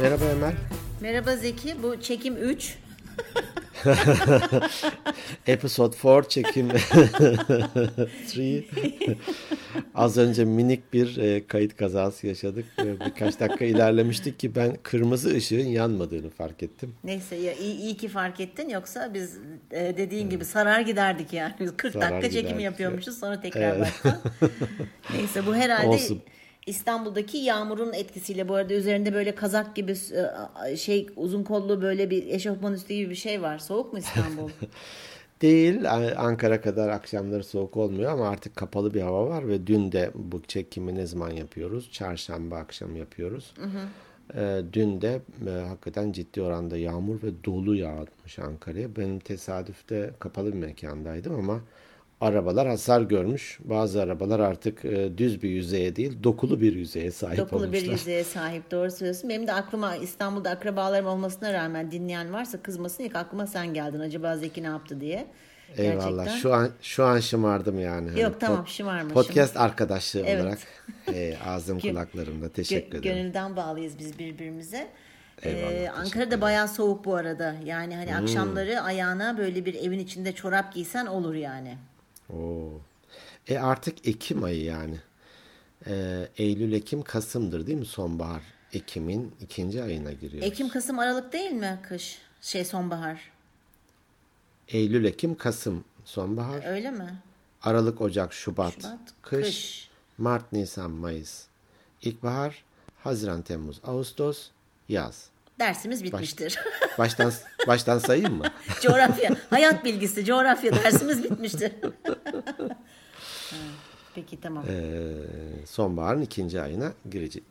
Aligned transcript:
Merhaba 0.00 0.24
Emel. 0.24 0.52
Merhaba 1.00 1.36
Zeki. 1.36 1.82
Bu 1.82 2.00
çekim 2.00 2.36
3. 2.36 2.78
Episode 5.46 5.96
4 6.04 6.30
çekim 6.30 6.68
3. 8.36 8.64
Az 9.94 10.18
önce 10.18 10.44
minik 10.44 10.92
bir 10.92 11.16
e, 11.16 11.46
kayıt 11.46 11.76
kazası 11.76 12.26
yaşadık. 12.26 12.64
E, 12.78 13.00
birkaç 13.00 13.40
dakika 13.40 13.64
ilerlemiştik 13.64 14.38
ki 14.38 14.54
ben 14.54 14.76
kırmızı 14.82 15.34
ışığın 15.36 15.66
yanmadığını 15.66 16.30
fark 16.30 16.62
ettim. 16.62 16.94
Neyse 17.04 17.36
ya 17.36 17.52
iyi, 17.52 17.76
iyi 17.76 17.96
ki 17.96 18.08
fark 18.08 18.40
ettin 18.40 18.68
yoksa 18.68 19.14
biz 19.14 19.38
e, 19.70 19.96
dediğin 19.96 20.30
gibi 20.30 20.44
sarar 20.44 20.80
giderdik 20.80 21.32
yani. 21.32 21.54
Biz 21.60 21.76
40 21.76 21.92
Sarar 21.92 22.12
dakika 22.12 22.30
çekim 22.30 22.60
yapıyormuşuz 22.60 23.18
sonra 23.18 23.40
tekrar 23.40 23.80
baştan. 23.80 24.18
Neyse 25.14 25.46
bu 25.46 25.54
herhalde 25.54 25.86
Olsun. 25.86 26.22
İstanbul'daki 26.70 27.38
yağmurun 27.38 27.92
etkisiyle 27.92 28.48
bu 28.48 28.54
arada 28.54 28.74
üzerinde 28.74 29.14
böyle 29.14 29.34
kazak 29.34 29.76
gibi 29.76 29.94
e, 30.66 30.76
şey 30.76 31.06
uzun 31.16 31.42
kollu 31.44 31.82
böyle 31.82 32.10
bir 32.10 32.26
eşofman 32.26 32.72
üstü 32.74 32.94
gibi 32.94 33.10
bir 33.10 33.14
şey 33.14 33.42
var. 33.42 33.58
Soğuk 33.58 33.92
mu 33.92 33.98
İstanbul? 33.98 34.50
Değil. 35.42 35.92
Ankara 36.16 36.60
kadar 36.60 36.88
akşamları 36.88 37.44
soğuk 37.44 37.76
olmuyor 37.76 38.12
ama 38.12 38.28
artık 38.28 38.56
kapalı 38.56 38.94
bir 38.94 39.00
hava 39.00 39.26
var 39.26 39.48
ve 39.48 39.66
dün 39.66 39.92
de 39.92 40.10
bu 40.14 40.42
çekimi 40.42 40.94
ne 40.94 41.06
zaman 41.06 41.30
yapıyoruz? 41.30 41.92
Çarşamba 41.92 42.56
akşam 42.56 42.96
yapıyoruz. 42.96 43.54
E, 44.34 44.62
dün 44.72 45.00
de 45.00 45.20
e, 45.46 45.50
hakikaten 45.50 46.12
ciddi 46.12 46.42
oranda 46.42 46.76
yağmur 46.76 47.22
ve 47.22 47.44
dolu 47.44 47.74
yağmış 47.74 48.38
Ankara'ya. 48.38 48.96
Benim 48.96 49.18
tesadüfte 49.18 50.10
kapalı 50.18 50.52
bir 50.52 50.58
mekandaydım 50.58 51.34
ama 51.34 51.60
arabalar 52.20 52.68
hasar 52.68 53.00
görmüş. 53.02 53.58
Bazı 53.64 54.02
arabalar 54.02 54.40
artık 54.40 54.84
e, 54.84 55.18
düz 55.18 55.42
bir 55.42 55.50
yüzeye 55.50 55.96
değil, 55.96 56.18
dokulu 56.22 56.60
bir 56.60 56.76
yüzeye 56.76 57.10
sahip 57.10 57.38
Dokulu 57.38 57.62
bir 57.62 57.66
olmuşlar. 57.78 57.92
yüzeye 57.92 58.24
sahip 58.24 58.70
doğru 58.70 58.90
söylüyorsun. 58.90 59.30
Benim 59.30 59.46
de 59.46 59.52
aklıma 59.52 59.96
İstanbul'da 59.96 60.50
akrabalarım 60.50 61.06
olmasına 61.06 61.52
rağmen 61.52 61.90
dinleyen 61.90 62.32
varsa 62.32 62.62
kızmasın 62.62 63.04
ilk 63.04 63.16
aklıma 63.16 63.46
sen 63.46 63.74
geldin. 63.74 64.00
Acaba 64.00 64.36
Zeki 64.36 64.62
ne 64.62 64.66
yaptı 64.66 65.00
diye. 65.00 65.26
Eyvallah. 65.76 66.24
Gerçekten. 66.24 66.36
Şu 66.40 66.54
an 66.54 66.70
şu 66.82 67.04
an 67.04 67.20
şımardım 67.20 67.80
yani. 67.80 68.08
Hani 68.08 68.20
Yok, 68.20 68.40
tamam, 68.40 68.64
pod- 68.64 68.68
şımarma, 68.70 69.14
Podcast 69.14 69.56
arkadaşlığı 69.56 70.20
Evet. 70.26 70.42
olarak 70.42 70.58
e, 71.14 71.34
ağzım 71.46 71.80
kulaklarımda 71.80 72.48
teşekkür 72.48 72.98
ederim. 72.98 73.16
Gönülden 73.16 73.56
bağlıyız 73.56 73.98
biz 73.98 74.18
birbirimize. 74.18 74.86
Eyvallah, 75.42 75.72
Ee, 75.72 75.88
Hmm. 75.90 76.00
Ankara'da 76.00 76.40
bayağı 76.40 76.68
soğuk 76.68 77.04
bu 77.04 77.14
arada. 77.14 77.54
Yani 77.64 77.96
hani 77.96 78.16
akşamları 78.16 78.80
ayağına 78.80 79.38
böyle 79.38 79.64
bir 79.64 79.74
evin 79.74 79.98
içinde 79.98 80.32
çorap 80.32 80.74
giysen 80.74 81.06
olur 81.06 81.34
yani. 81.34 81.76
Oo. 82.36 82.80
E 83.48 83.58
artık 83.58 84.08
Ekim 84.08 84.44
ayı 84.44 84.64
yani. 84.64 85.00
E, 85.86 86.28
Eylül, 86.36 86.72
Ekim, 86.72 87.02
Kasım'dır 87.02 87.66
değil 87.66 87.78
mi 87.78 87.86
sonbahar? 87.86 88.42
Ekim'in 88.72 89.34
ikinci 89.40 89.82
ayına 89.82 90.12
giriyor. 90.12 90.42
Ekim, 90.42 90.68
Kasım, 90.68 90.98
Aralık 90.98 91.32
değil 91.32 91.50
mi 91.50 91.80
kış? 91.82 92.18
Şey 92.40 92.64
sonbahar. 92.64 93.30
Eylül, 94.68 95.04
Ekim, 95.04 95.34
Kasım 95.34 95.84
sonbahar. 96.04 96.64
Öyle 96.66 96.90
mi? 96.90 97.22
Aralık, 97.62 98.00
Ocak, 98.00 98.32
Şubat, 98.34 98.72
Şubat, 98.72 98.98
kış, 99.22 99.46
kış. 99.46 99.90
Mart, 100.18 100.52
Nisan, 100.52 100.90
Mayıs, 100.90 101.44
ilkbahar, 102.02 102.64
Haziran, 103.04 103.42
Temmuz, 103.42 103.80
Ağustos, 103.84 104.48
yaz. 104.88 105.29
Dersimiz 105.60 106.04
bitmiştir. 106.04 106.58
Baştan 106.98 107.32
baştan 107.66 107.98
sayayım 107.98 108.34
mı? 108.34 108.44
coğrafya, 108.82 109.30
hayat 109.50 109.84
bilgisi, 109.84 110.24
coğrafya 110.24 110.72
dersimiz 110.72 111.24
bitmiştir. 111.24 111.72
Peki 114.14 114.40
tamam. 114.40 114.64
Ee, 114.68 115.12
sonbaharın 115.66 116.22
ikinci 116.22 116.60
ayına 116.60 116.92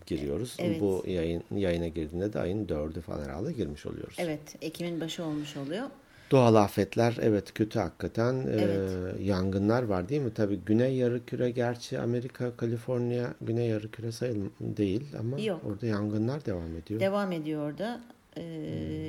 giriyoruz. 0.05 0.55
Evet. 0.59 0.81
Bu 0.81 1.03
yayın 1.07 1.43
yayına 1.51 1.87
girdiğinde 1.87 2.33
de 2.33 2.39
ayın 2.39 2.69
dördü 2.69 3.01
falan 3.01 3.23
herhalde 3.23 3.53
girmiş 3.53 3.85
oluyoruz. 3.85 4.15
Evet, 4.17 4.55
Ekim'in 4.61 5.01
başı 5.01 5.23
olmuş 5.23 5.57
oluyor. 5.57 5.89
Doğal 6.31 6.55
afetler 6.55 7.17
evet 7.21 7.53
kötü 7.53 7.79
hakikaten. 7.79 8.35
Ee, 8.35 8.51
Evet. 8.61 8.91
yangınlar 9.21 9.83
var 9.83 10.09
değil 10.09 10.21
mi? 10.21 10.33
Tabii 10.33 10.59
Güney 10.65 10.95
Yarıküre 10.95 11.51
gerçi 11.51 11.99
Amerika, 11.99 12.55
Kaliforniya 12.57 13.33
Güney 13.41 13.67
Yarıküre 13.69 14.11
sayılım 14.11 14.51
değil 14.61 15.03
ama 15.19 15.39
Yok. 15.39 15.61
orada 15.65 15.85
yangınlar 15.85 16.45
devam 16.45 16.75
ediyor. 16.77 16.99
Devam 16.99 17.31
ediyor 17.31 17.69
orada. 17.71 18.01
Ee, 18.37 18.41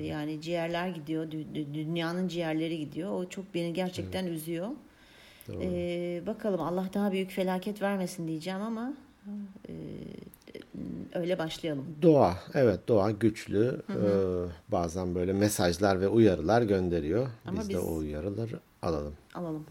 Yani 0.06 0.40
ciğerler 0.40 0.88
gidiyor. 0.88 1.24
dü- 1.26 1.44
dü- 1.54 1.74
Dünyanın 1.74 2.28
ciğerleri 2.28 2.78
gidiyor. 2.78 3.10
O 3.12 3.28
çok 3.28 3.54
beni 3.54 3.72
gerçekten 3.72 4.26
üzüyor. 4.26 4.68
Ee, 5.62 6.22
bakalım 6.26 6.60
Allah 6.60 6.90
daha 6.94 7.12
büyük 7.12 7.30
felaket 7.30 7.82
vermesin 7.82 8.28
diyeceğim 8.28 8.60
ama 8.62 8.92
e, 9.68 9.72
öyle 11.14 11.38
başlayalım. 11.38 11.84
Doğa 12.02 12.34
evet 12.54 12.80
doğa 12.88 13.10
güçlü. 13.10 13.82
Ee, 13.90 13.94
bazen 14.72 15.14
böyle 15.14 15.32
mesajlar 15.32 16.00
ve 16.00 16.08
uyarılar 16.08 16.62
gönderiyor. 16.62 17.26
Ama 17.46 17.60
biz, 17.60 17.68
de 17.68 17.72
biz- 17.74 17.80
o 17.84 17.94
uyarıları 17.94 18.60
alalım. 18.82 19.14
Alalım. 19.34 19.64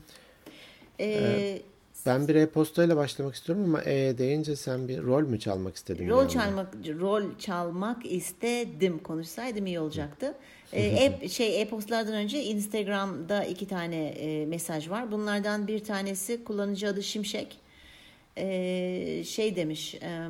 Ee, 1.00 1.62
Ben 2.06 2.28
bir 2.28 2.36
e-postayla 2.36 2.96
başlamak 2.98 3.36
istiyorum 3.36 3.64
ama 3.66 3.82
e 3.84 4.18
deyince 4.18 4.56
sen 4.56 4.88
bir 4.88 5.02
rol 5.04 5.24
mü 5.24 5.40
çalmak 5.40 5.76
istedin? 5.76 6.10
Rol 6.10 6.18
anda? 6.20 6.30
çalmak 6.30 6.68
rol 7.00 7.24
çalmak 7.40 8.06
istedim 8.12 9.00
konuşsaydım 9.00 9.66
iyi 9.66 9.80
olacaktı. 9.80 10.36
Ee, 10.74 10.82
e, 11.22 11.30
şey 11.30 11.62
e-postalardan 11.62 12.14
önce 12.14 12.44
Instagram'da 12.44 13.44
iki 13.44 13.68
tane 13.68 14.08
e, 14.08 14.46
mesaj 14.46 14.90
var. 14.90 15.12
Bunlardan 15.12 15.68
bir 15.68 15.84
tanesi 15.84 16.44
kullanıcı 16.44 16.88
adı 16.88 17.04
Şimşek. 17.04 17.58
Şey 19.24 19.56
demiş. 19.56 19.96
e, 19.96 20.28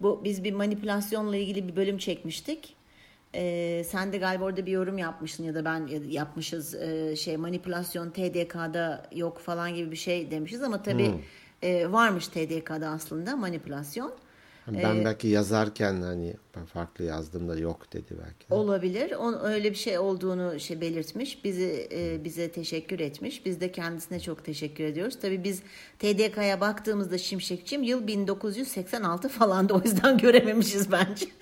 bu 0.00 0.20
biz 0.24 0.44
bir 0.44 0.52
manipülasyonla 0.52 1.36
ilgili 1.36 1.68
bir 1.68 1.76
bölüm 1.76 1.98
çekmiştik. 1.98 2.76
Sen 3.84 4.12
de 4.12 4.18
galiba 4.18 4.44
orada 4.44 4.66
bir 4.66 4.72
yorum 4.72 4.98
yapmışsın 4.98 5.44
ya 5.44 5.54
da 5.54 5.64
ben 5.64 5.88
yapmışız 6.08 6.74
e, 6.74 7.16
şey 7.16 7.36
manipülasyon 7.36 8.10
TDK'da 8.10 9.06
yok 9.12 9.38
falan 9.38 9.74
gibi 9.74 9.90
bir 9.90 9.96
şey 9.96 10.30
demişiz 10.30 10.62
ama 10.62 10.82
tabii 10.82 11.10
e, 11.62 11.92
varmış 11.92 12.28
TDK'da 12.28 12.88
aslında 12.88 13.36
manipülasyon. 13.36 14.12
Ben 14.68 14.96
Ee, 14.96 15.04
belki 15.04 15.28
yazarken 15.28 16.02
hani 16.02 16.34
ben 16.56 16.64
farklı 16.64 17.04
yazdığımda 17.04 17.58
yok 17.58 17.92
dedi 17.92 18.14
belki. 18.24 18.54
Olabilir. 18.54 19.12
On, 19.12 19.40
öyle 19.44 19.70
bir 19.70 19.76
şey 19.76 19.98
olduğunu 19.98 20.60
şey 20.60 20.80
belirtmiş. 20.80 21.44
Bizi 21.44 21.88
e, 21.92 22.24
bize 22.24 22.52
teşekkür 22.52 23.00
etmiş. 23.00 23.46
Biz 23.46 23.60
de 23.60 23.72
kendisine 23.72 24.20
çok 24.20 24.44
teşekkür 24.44 24.84
ediyoruz. 24.84 25.18
Tabii 25.22 25.44
biz 25.44 25.62
TDK'ya 25.98 26.60
baktığımızda 26.60 27.18
Şimşekçim 27.18 27.82
yıl 27.82 28.06
1986 28.06 29.28
falan 29.28 29.68
da 29.68 29.74
o 29.74 29.82
yüzden 29.84 30.18
görememişiz 30.22 30.92
bence. 30.92 31.26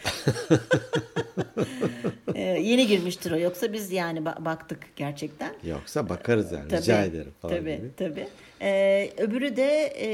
E, 2.34 2.41
yeni 2.42 2.86
girmiştir 2.86 3.30
o. 3.32 3.38
Yoksa 3.38 3.72
biz 3.72 3.92
yani 3.92 4.19
ba- 4.19 4.44
baktık 4.44 4.78
gerçekten. 4.97 5.54
Yoksa 5.64 6.09
bakarız 6.09 6.53
yani 6.53 6.69
Tabii, 6.69 6.80
rica 6.80 7.04
ederim 7.04 7.32
falan 7.42 7.54
tabii, 7.56 7.76
gibi. 7.76 7.91
Tabii. 7.97 8.28
Ee, 8.62 9.10
öbürü 9.19 9.56
de 9.56 9.92
e, 9.97 10.09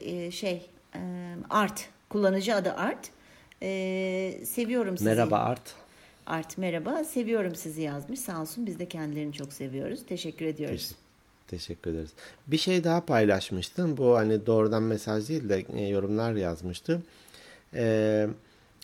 e, 0.00 0.30
şey 0.30 0.62
Art. 1.50 1.88
Kullanıcı 2.08 2.54
adı 2.54 2.72
Art. 2.72 3.10
Ee, 3.62 4.40
seviyorum 4.44 4.98
sizi. 4.98 5.10
Merhaba 5.10 5.38
Art. 5.38 5.74
Art 6.26 6.58
merhaba. 6.58 7.04
Seviyorum 7.04 7.54
sizi 7.54 7.82
yazmış. 7.82 8.20
Sağ 8.20 8.40
olsun 8.40 8.66
biz 8.66 8.78
de 8.78 8.86
kendilerini 8.88 9.32
çok 9.32 9.52
seviyoruz. 9.52 10.00
Teşekkür 10.08 10.46
ediyoruz. 10.46 10.80
Teş- 10.92 10.94
teşekkür 11.48 11.90
ederiz. 11.90 12.10
Bir 12.46 12.58
şey 12.58 12.84
daha 12.84 13.04
paylaşmıştın. 13.04 13.96
Bu 13.96 14.16
hani 14.16 14.46
doğrudan 14.46 14.82
mesaj 14.82 15.28
değil 15.28 15.48
de 15.48 15.64
e, 15.74 15.86
yorumlar 15.86 16.32
yazmıştı. 16.32 17.02
Ee, 17.74 18.26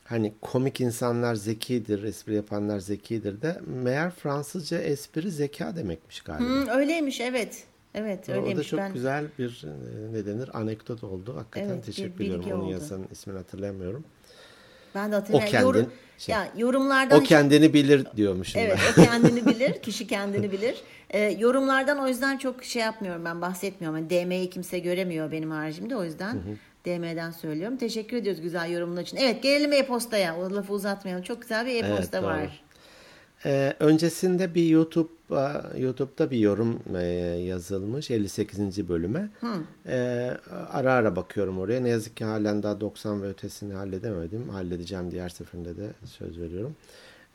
hani 0.04 0.32
komik 0.40 0.80
insanlar 0.80 1.34
zekidir, 1.34 2.02
espri 2.02 2.34
yapanlar 2.34 2.78
zekidir 2.80 3.42
de 3.42 3.60
meğer 3.66 4.10
Fransızca 4.10 4.78
espri 4.78 5.30
zeka 5.30 5.76
demekmiş 5.76 6.20
galiba. 6.20 6.44
Hı, 6.48 6.70
öyleymiş 6.70 7.20
evet. 7.20 7.64
Evet 7.94 8.28
O 8.28 8.32
da 8.32 8.36
öyleymiş. 8.36 8.68
çok 8.68 8.80
ben 8.80 8.92
güzel 8.92 9.24
bir 9.38 9.64
e, 9.66 10.12
ne 10.12 10.26
denir 10.26 10.50
anekdot 10.58 11.04
oldu. 11.04 11.36
Hakikaten 11.36 11.68
Evet, 11.68 11.86
teşekkür 11.86 12.24
ediyorum. 12.24 12.44
Onu 12.52 12.62
oldu. 12.62 12.72
yazanın 12.72 13.06
ismini 13.12 13.36
hatırlamıyorum. 13.36 14.04
ben 14.94 15.12
de 15.12 15.14
hatırlıyorum. 15.14 15.50
kendin- 15.50 15.66
Yorum- 15.66 15.92
şey- 16.18 16.34
ya 16.34 16.48
yorumlardan 16.56 17.18
O 17.18 17.22
hiç- 17.22 17.28
kendini 17.28 17.74
bilir 17.74 18.06
diyormuşum 18.16 18.60
Evet 18.64 18.78
ben. 18.96 19.02
o 19.02 19.06
kendini 19.06 19.46
bilir. 19.46 19.72
Kişi 19.82 20.06
kendini 20.06 20.52
bilir. 20.52 20.76
Ee, 21.10 21.18
yorumlardan 21.20 21.98
o 21.98 22.08
yüzden 22.08 22.38
çok 22.38 22.64
şey 22.64 22.82
yapmıyorum 22.82 23.24
ben 23.24 23.40
bahsetmiyorum. 23.40 23.98
Yani 23.98 24.10
DM'yi 24.10 24.50
kimse 24.50 24.78
göremiyor 24.78 25.32
benim 25.32 25.50
haricimde 25.50 25.96
o 25.96 26.04
yüzden 26.04 26.38
DM'den 26.86 27.30
söylüyorum. 27.30 27.76
Teşekkür 27.76 28.16
ediyoruz 28.16 28.42
güzel 28.42 28.70
yorumlar 28.70 29.02
için. 29.02 29.16
Evet 29.16 29.42
gelelim 29.42 29.72
e-postaya. 29.72 30.36
O 30.36 30.54
lafı 30.54 30.72
uzatmayalım. 30.72 31.24
Çok 31.24 31.42
güzel 31.42 31.66
bir 31.66 31.84
e-posta 31.84 32.18
Evet, 32.18 32.26
doğru. 32.28 32.50
Ee, 33.44 33.74
öncesinde 33.80 34.54
bir 34.54 34.66
YouTube 34.66 35.08
e, 35.30 35.80
YouTube'da 35.80 36.30
bir 36.30 36.38
yorum 36.38 36.78
e, 36.96 37.02
yazılmış 37.46 38.10
58. 38.10 38.88
bölüme. 38.88 39.30
Ee, 39.86 40.36
ara 40.72 40.92
ara 40.92 41.16
bakıyorum 41.16 41.58
oraya. 41.58 41.80
Ne 41.80 41.88
yazık 41.88 42.16
ki 42.16 42.24
halen 42.24 42.62
daha 42.62 42.80
90 42.80 43.22
ve 43.22 43.28
ötesini 43.28 43.74
halledemedim. 43.74 44.48
Halledeceğim 44.48 45.10
diğer 45.10 45.28
seferinde 45.28 45.76
de 45.76 45.90
söz 46.04 46.38
veriyorum. 46.40 46.76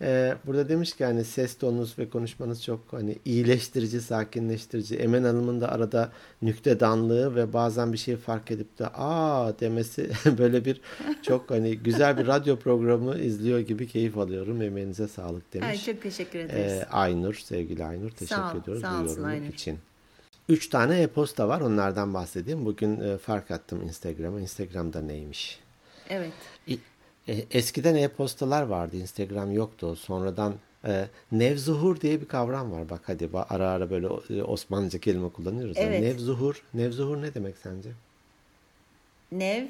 Ee, 0.04 0.36
burada 0.46 0.70
demiş 0.70 0.94
ki 0.96 1.06
hani 1.06 1.24
ses 1.26 1.58
tonunuz 1.58 2.00
ve 2.00 2.10
konuşmanız 2.10 2.64
çok 2.64 2.80
hani 2.92 3.18
iyileştirici, 3.26 4.02
sakinleştirici. 4.02 4.96
Emen 4.96 5.24
Hanım'ın 5.24 5.62
da 5.62 5.72
arada 5.72 6.12
nüktedanlığı 6.42 7.36
ve 7.36 7.54
bazen 7.54 7.94
bir 7.94 7.98
şey 7.98 8.16
fark 8.16 8.52
edip 8.52 8.80
de 8.80 8.88
aa 8.88 9.60
demesi 9.60 10.12
böyle 10.38 10.66
bir 10.66 10.82
çok 11.22 11.52
hani 11.52 11.78
güzel 11.78 12.18
bir 12.18 12.28
radyo 12.28 12.56
programı 12.60 13.18
izliyor 13.20 13.60
gibi 13.60 13.88
keyif 13.88 14.18
alıyorum. 14.18 14.62
Emeğinize 14.62 15.08
sağlık 15.08 15.54
demiş. 15.54 15.68
Ay, 15.70 15.94
çok 15.94 16.04
teşekkür 16.04 16.40
ederiz. 16.40 16.72
Ee, 16.72 16.86
Aynur, 16.92 17.34
sevgili 17.34 17.86
Aynur 17.86 18.10
teşekkür 18.10 18.36
Sağ 18.36 18.54
ol, 18.54 18.62
ediyoruz 18.62 18.82
sağ 18.82 18.92
bu 18.92 19.04
olsun 19.04 19.10
yorumluk 19.10 19.30
Aynur. 19.30 19.54
için. 19.54 19.78
Üç 20.50 20.70
tane 20.70 21.02
e-posta 21.02 21.48
var 21.48 21.62
onlardan 21.62 22.14
bahsedeyim. 22.14 22.66
Bugün 22.66 23.00
e, 23.00 23.18
fark 23.18 23.52
attım 23.52 23.82
Instagram'a. 23.82 24.40
Instagram'da 24.42 25.02
neymiş? 25.02 25.60
Evet. 26.10 26.32
İ- 26.68 26.80
e, 27.28 27.46
Eskiden 27.52 27.96
e-postalar 27.96 28.62
vardı. 28.64 28.98
Instagram 28.98 29.52
yoktu. 29.52 29.96
Sonradan 29.96 30.54
e, 30.88 31.06
nevzuhur 31.32 32.02
diye 32.02 32.22
bir 32.22 32.26
kavram 32.26 32.72
var. 32.72 32.90
Bak 32.90 33.02
hadi 33.08 33.30
ara 33.50 33.70
ara 33.70 33.90
böyle 33.90 34.08
e, 34.30 34.44
Osmanlıca 34.44 35.00
kelime 35.00 35.30
kullanıyoruz. 35.30 35.78
Evet. 35.80 36.02
Nevzuhur. 36.02 36.62
Nevzuhur 36.74 37.22
ne 37.22 37.34
demek 37.34 37.56
sence? 37.64 37.90
Nev. 39.32 39.64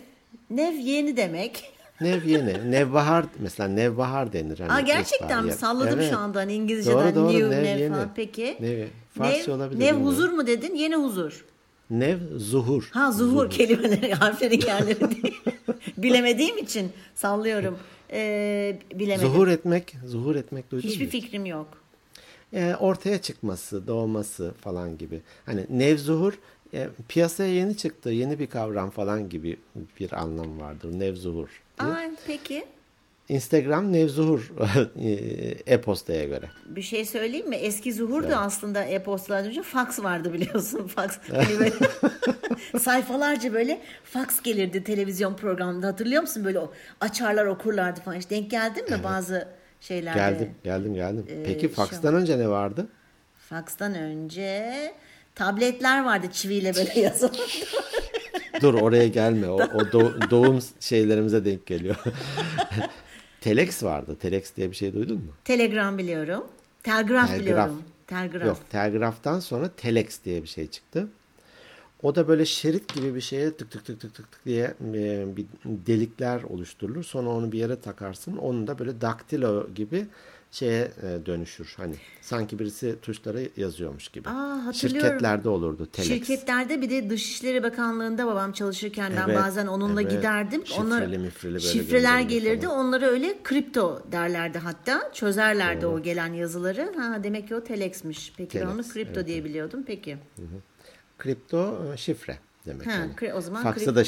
Nev 0.49 0.73
yeni 0.73 1.17
demek. 1.17 1.73
Nev 2.01 2.25
yeni. 2.25 2.71
Nevbahar 2.71 3.25
mesela 3.39 3.69
nevbahar 3.69 4.33
denir. 4.33 4.59
Hani 4.59 4.71
Aa, 4.71 4.79
gerçekten 4.79 5.45
mi? 5.45 5.51
Salladım 5.51 5.99
Evet. 5.99 6.09
şu 6.11 6.17
anda 6.17 6.39
hani 6.39 6.53
İngilizceden 6.53 7.15
Doğru, 7.15 7.15
doğru. 7.15 7.33
new, 7.33 7.49
Nev 7.49 7.63
nev, 7.63 7.79
yeni. 7.79 7.93
falan. 7.93 8.11
Peki. 8.15 8.57
Nev. 8.59 8.87
Farsça 9.17 9.51
nev, 9.51 9.57
olabilir, 9.57 9.79
Nev 9.79 9.95
huzur 9.95 10.29
mu 10.29 10.47
dedin? 10.47 10.75
Yeni 10.75 10.95
huzur. 10.95 11.45
Nev 11.89 12.17
zuhur. 12.37 12.89
Ha 12.93 13.11
zuhur, 13.11 13.49
kelimeleri, 13.49 14.13
harflerin 14.19 14.61
yerleri 14.61 14.99
değil. 14.99 15.32
Bilemediğim 16.03 16.57
için 16.57 16.91
sallıyorum. 17.15 17.79
Ee, 18.11 18.77
bilemedim. 18.95 19.27
Zuhur 19.27 19.47
etmek, 19.47 19.95
zuhur 20.05 20.35
etmek 20.35 20.71
duydun 20.71 20.87
Hiçbir 20.87 21.05
mu? 21.05 21.11
fikrim 21.11 21.45
yok. 21.45 21.67
e, 22.53 22.75
ortaya 22.79 23.21
çıkması, 23.21 23.87
doğması 23.87 24.53
falan 24.61 24.97
gibi. 24.97 25.21
Hani 25.45 25.65
nevzuhur 25.69 26.33
e, 26.73 26.87
piyasaya 27.07 27.53
yeni 27.53 27.77
çıktı, 27.77 28.09
yeni 28.09 28.39
bir 28.39 28.47
kavram 28.47 28.89
falan 28.89 29.29
gibi 29.29 29.57
bir 29.99 30.11
anlam 30.21 30.59
vardır. 30.59 30.99
Nevzuhur. 30.99 31.61
Aa, 31.79 31.95
peki. 32.27 32.65
Instagram 33.33 33.93
nevzuhur 33.93 34.51
e, 35.03 35.09
e-postaya 35.73 36.23
göre. 36.23 36.49
Bir 36.65 36.81
şey 36.81 37.05
söyleyeyim 37.05 37.49
mi? 37.49 37.55
Eski 37.55 37.93
Zuhur 37.93 38.29
da 38.29 38.37
aslında 38.39 38.83
e-postalardan 38.83 39.49
önce 39.49 39.63
fax 39.63 39.99
vardı 39.99 40.33
biliyorsun. 40.33 40.87
Fax. 40.87 41.17
Hani 41.31 41.59
böyle 41.59 41.71
sayfalarca 42.79 43.53
böyle 43.53 43.81
fax 44.03 44.41
gelirdi 44.41 44.83
televizyon 44.83 45.35
programında. 45.35 45.87
Hatırlıyor 45.87 46.21
musun? 46.21 46.45
Böyle 46.45 46.59
o- 46.59 46.73
açarlar 47.01 47.45
okurlardı 47.45 47.99
falan. 48.01 48.15
Hiç 48.17 48.29
denk 48.29 48.51
geldin 48.51 48.89
mi 48.91 49.03
bazı 49.03 49.47
şeylerde? 49.81 50.19
Geldim, 50.19 50.49
geldim, 50.63 50.93
geldim. 50.95 51.25
Peki 51.45 51.67
şu- 51.67 51.73
fakstan 51.73 52.15
önce 52.15 52.39
ne 52.39 52.49
vardı? 52.49 52.87
Fax'tan 53.37 53.95
önce 53.95 54.73
tabletler 55.35 56.03
vardı 56.05 56.27
çiviyle 56.31 56.75
böyle 56.75 56.99
yazılan. 56.99 57.35
Dur 58.61 58.73
oraya 58.73 59.07
gelme. 59.07 59.49
O, 59.49 59.55
o 59.55 59.79
doğ- 59.91 60.29
doğum 60.29 60.59
şeylerimize 60.79 61.45
denk 61.45 61.65
geliyor. 61.65 61.95
Telex 63.43 63.83
vardı. 63.83 64.17
Telex 64.21 64.55
diye 64.55 64.71
bir 64.71 64.75
şey 64.75 64.93
duydun 64.93 65.17
mu? 65.17 65.31
Telegram 65.43 65.97
biliyorum. 65.97 66.43
Telgraf, 66.83 67.27
Telgraf. 67.27 67.39
biliyorum. 67.39 67.83
Telgraf. 68.07 68.47
Yok, 68.47 68.57
telgraftan 68.69 69.39
sonra 69.39 69.69
telex 69.77 70.23
diye 70.25 70.43
bir 70.43 70.47
şey 70.47 70.67
çıktı. 70.67 71.07
O 72.03 72.15
da 72.15 72.27
böyle 72.27 72.45
şerit 72.45 72.93
gibi 72.93 73.15
bir 73.15 73.21
şeye 73.21 73.51
tık 73.51 73.71
tık 73.71 73.85
tık 73.85 73.99
tık 74.01 74.13
tık 74.15 74.31
tık 74.31 74.45
diye 74.45 74.73
e, 74.93 75.25
bir 75.37 75.45
delikler 75.65 76.43
oluşturulur. 76.43 77.03
Sonra 77.03 77.29
onu 77.29 77.51
bir 77.51 77.59
yere 77.59 77.79
takarsın. 77.79 78.37
Onun 78.37 78.67
da 78.67 78.79
böyle 78.79 79.01
daktilo 79.01 79.69
gibi 79.75 80.05
şeye 80.53 80.91
e, 81.03 81.25
dönüşür. 81.25 81.73
Hani 81.77 81.95
sanki 82.21 82.59
birisi 82.59 82.95
tuşlara 83.01 83.39
yazıyormuş 83.57 84.07
gibi. 84.07 84.29
Aa. 84.29 84.73
Şirketlerde 84.73 85.49
olurdu 85.49 85.85
telex. 85.91 86.07
Şirketlerde 86.09 86.81
bir 86.81 86.89
de 86.89 87.09
Dışişleri 87.09 87.63
Bakanlığı'nda 87.63 88.27
babam 88.27 88.51
çalışırken 88.51 89.13
ben 89.17 89.23
Evet, 89.29 89.43
bazen 89.43 89.67
onunla 89.67 90.01
evet. 90.01 90.11
giderdim. 90.11 90.63
Onlar 90.79 91.01
Şifreli 91.01 91.17
mifreli 91.17 91.53
böyle 91.53 91.65
şifreler 91.65 92.21
gelirdi. 92.21 92.65
falan. 92.65 92.79
Onlara 92.79 93.05
öyle 93.05 93.43
kripto 93.43 94.03
derlerdi 94.11 94.57
hatta. 94.57 95.11
Çözerlerdi 95.13 95.85
o 95.87 96.01
gelen 96.01 96.33
yazıları. 96.33 96.93
Ha 96.97 97.23
demek 97.23 97.47
ki 97.47 97.55
o 97.55 97.63
telexmiş. 97.63 98.33
Peki 98.37 98.59
ben 98.59 98.65
onu 98.65 98.71
Telex, 98.73 98.93
kripto 98.93 99.25
diye 99.25 99.43
biliyordum. 99.45 99.83
Peki. 99.87 100.17
Kripto 101.17 101.77
e, 101.93 101.97
şifre 101.97 102.37
demek. 102.65 102.87
Ha, 102.87 102.91
yani. 102.91 103.33
o 103.33 103.41
zaman 103.41 103.63
Faksa 103.63 103.91
krip- 103.91 103.95
da 103.95 104.03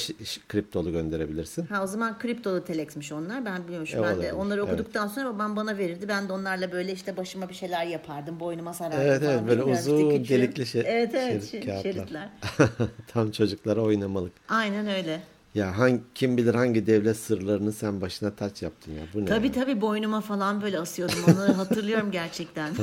kriptolu 0.48 0.92
gönderebilirsin. 0.92 1.66
Ha 1.66 1.84
o 1.84 1.88
zaman 1.88 2.20
kriptolu 2.20 2.64
telexmiş 2.64 3.12
onlar. 3.12 3.46
Ben 3.46 3.68
biliyormuşum. 3.68 4.04
E, 4.04 4.08
ben 4.08 4.22
de 4.22 4.34
onları 4.34 4.60
evet. 4.60 4.70
okuduktan 4.74 5.08
sonra 5.08 5.36
babam 5.36 5.56
bana 5.56 5.78
verirdi. 5.78 6.08
Ben 6.08 6.30
de 6.30 6.34
onlarla 6.34 6.72
böyle 6.72 6.94
işte 6.94 7.18
başıma 7.18 7.50
bir 7.50 7.54
şeyler 7.54 7.86
yapardım. 7.86 8.40
Boynuma 8.40 8.74
sarardım 8.74 9.02
Evet 9.02 9.22
evet 9.26 9.42
böyle 9.48 9.62
Bilmiyorum 9.62 9.72
uzun 9.72 10.10
küçüğüm. 10.10 10.40
delikli 10.42 10.66
şey, 10.66 10.84
Evet 10.86 11.16
evet 11.16 11.52
şerit 11.52 11.82
şeritler. 11.84 12.30
Tam 13.08 13.32
çocuklara 13.32 13.82
oynamalık. 13.82 14.34
Aynen 14.50 14.88
öyle. 14.88 15.22
Ya 15.56 15.78
hangi, 15.78 16.00
kim 16.16 16.38
bilir 16.38 16.56
hangi 16.56 16.88
devlet 16.88 17.18
sırlarını 17.18 17.74
sen 17.74 18.02
başına 18.02 18.36
taç 18.36 18.62
yaptın 18.62 18.92
ya. 18.92 19.02
Bu 19.14 19.22
ne? 19.22 19.26
Tabii 19.26 19.48
ya? 19.48 19.54
tabii 19.54 19.82
boynuma 19.82 20.22
falan 20.22 20.62
böyle 20.62 20.80
asıyordum. 20.80 21.18
Onları 21.34 21.52
hatırlıyorum 21.52 22.12
gerçekten. 22.12 22.74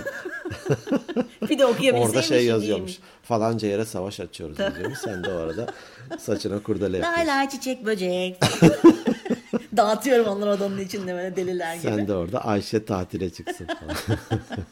bir 1.50 1.58
de 1.58 1.66
okuyabilseymişim. 1.66 2.10
Orada 2.10 2.22
şey 2.22 2.44
yazıyormuş. 2.44 2.98
Falanca 3.22 3.68
yere 3.68 3.84
savaş 3.84 4.20
açıyoruz 4.20 4.58
yazıyormuş. 4.58 4.98
Sen 4.98 5.24
de 5.24 5.32
o 5.32 5.36
arada 5.36 5.66
saçına 6.18 6.62
kurdele 6.62 6.96
yapıyorsun. 6.96 7.26
lay 7.26 7.48
çiçek 7.48 7.84
böcek. 7.86 8.40
Dağıtıyorum 9.76 10.26
onları 10.26 10.50
odanın 10.50 10.78
içinde 10.78 11.14
böyle 11.14 11.36
deliler 11.36 11.74
gibi. 11.74 11.82
Sen 11.82 12.08
de 12.08 12.14
orada 12.14 12.44
Ayşe 12.44 12.84
tatile 12.84 13.30
çıksın 13.30 13.66
falan. 13.66 14.18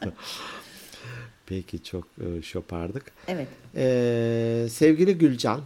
Peki 1.47 1.83
çok 1.83 2.05
e, 2.05 2.43
şopardık. 2.43 3.05
Evet. 3.29 3.49
Ee, 3.77 4.67
sevgili 4.71 5.19
Gülcan 5.19 5.61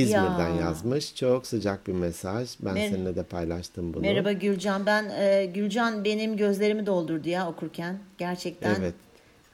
İzmir'den 0.00 0.50
Ya. 0.54 0.60
yazmış. 0.60 1.14
Çok 1.14 1.46
sıcak 1.46 1.86
bir 1.86 1.92
mesaj. 1.92 2.50
Ben 2.60 2.74
Mer- 2.76 2.90
seninle 2.90 3.16
de 3.16 3.22
paylaştım 3.22 3.94
bunu. 3.94 4.02
Merhaba 4.02 4.32
Gülcan. 4.32 4.86
Ben 4.86 5.10
e, 5.18 5.46
Gülcan 5.54 6.04
benim 6.04 6.36
gözlerimi 6.36 6.86
doldurdu 6.86 7.28
ya 7.28 7.48
okurken. 7.48 7.98
Gerçekten. 8.18 8.74
Evet. 8.80 8.94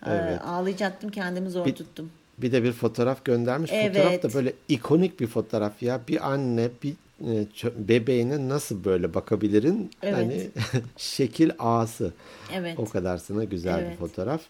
e, 0.07 0.11
Evet. 0.11 0.41
ağlayacaktım 0.47 1.11
kendimi 1.11 1.51
zor 1.51 1.67
Bir- 1.67 1.75
tuttum. 1.75 2.11
Bir 2.39 2.53
de 2.53 2.63
bir 2.63 2.73
fotoğraf 2.73 3.25
göndermiş. 3.25 3.71
Evet. 3.75 3.97
Fotoğraf 3.97 4.23
da 4.23 4.35
böyle 4.35 4.53
ikonik 4.69 5.21
bir 5.21 5.27
fotoğraf 5.27 5.83
ya. 5.83 6.01
Bir 6.09 6.31
anne 6.33 6.69
bir 6.83 6.93
e, 7.21 7.47
bebeğine 7.89 8.49
nasıl 8.49 8.85
böyle 8.85 9.15
bakabilirin? 9.15 9.91
Evet. 10.03 10.15
Hani 10.17 10.49
şekil 10.97 11.51
ağası. 11.59 12.13
Evet. 12.55 12.79
O 12.79 12.85
kadarsına 12.85 13.45
güzel 13.45 13.81
bir 13.81 13.85
Evet. 13.87 13.99
fotoğraf. 13.99 14.41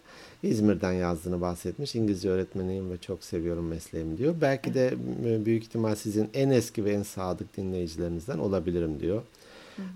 İzmir'den 0.43 0.93
yazdığını 0.93 1.41
bahsetmiş. 1.41 1.95
İngilizce 1.95 2.31
öğretmeniyim 2.31 2.91
ve 2.91 2.99
çok 2.99 3.25
seviyorum 3.25 3.69
mesleğimi 3.69 4.19
diyor. 4.19 4.35
Belki 4.41 4.75
de 4.75 4.95
büyük 5.45 5.63
ihtimal 5.63 5.95
sizin 5.95 6.31
en 6.35 6.51
eski 6.51 6.85
ve 6.85 6.93
en 6.93 7.03
sadık 7.03 7.57
dinleyicilerinizden 7.57 8.39
olabilirim 8.39 9.01
diyor. 9.01 9.23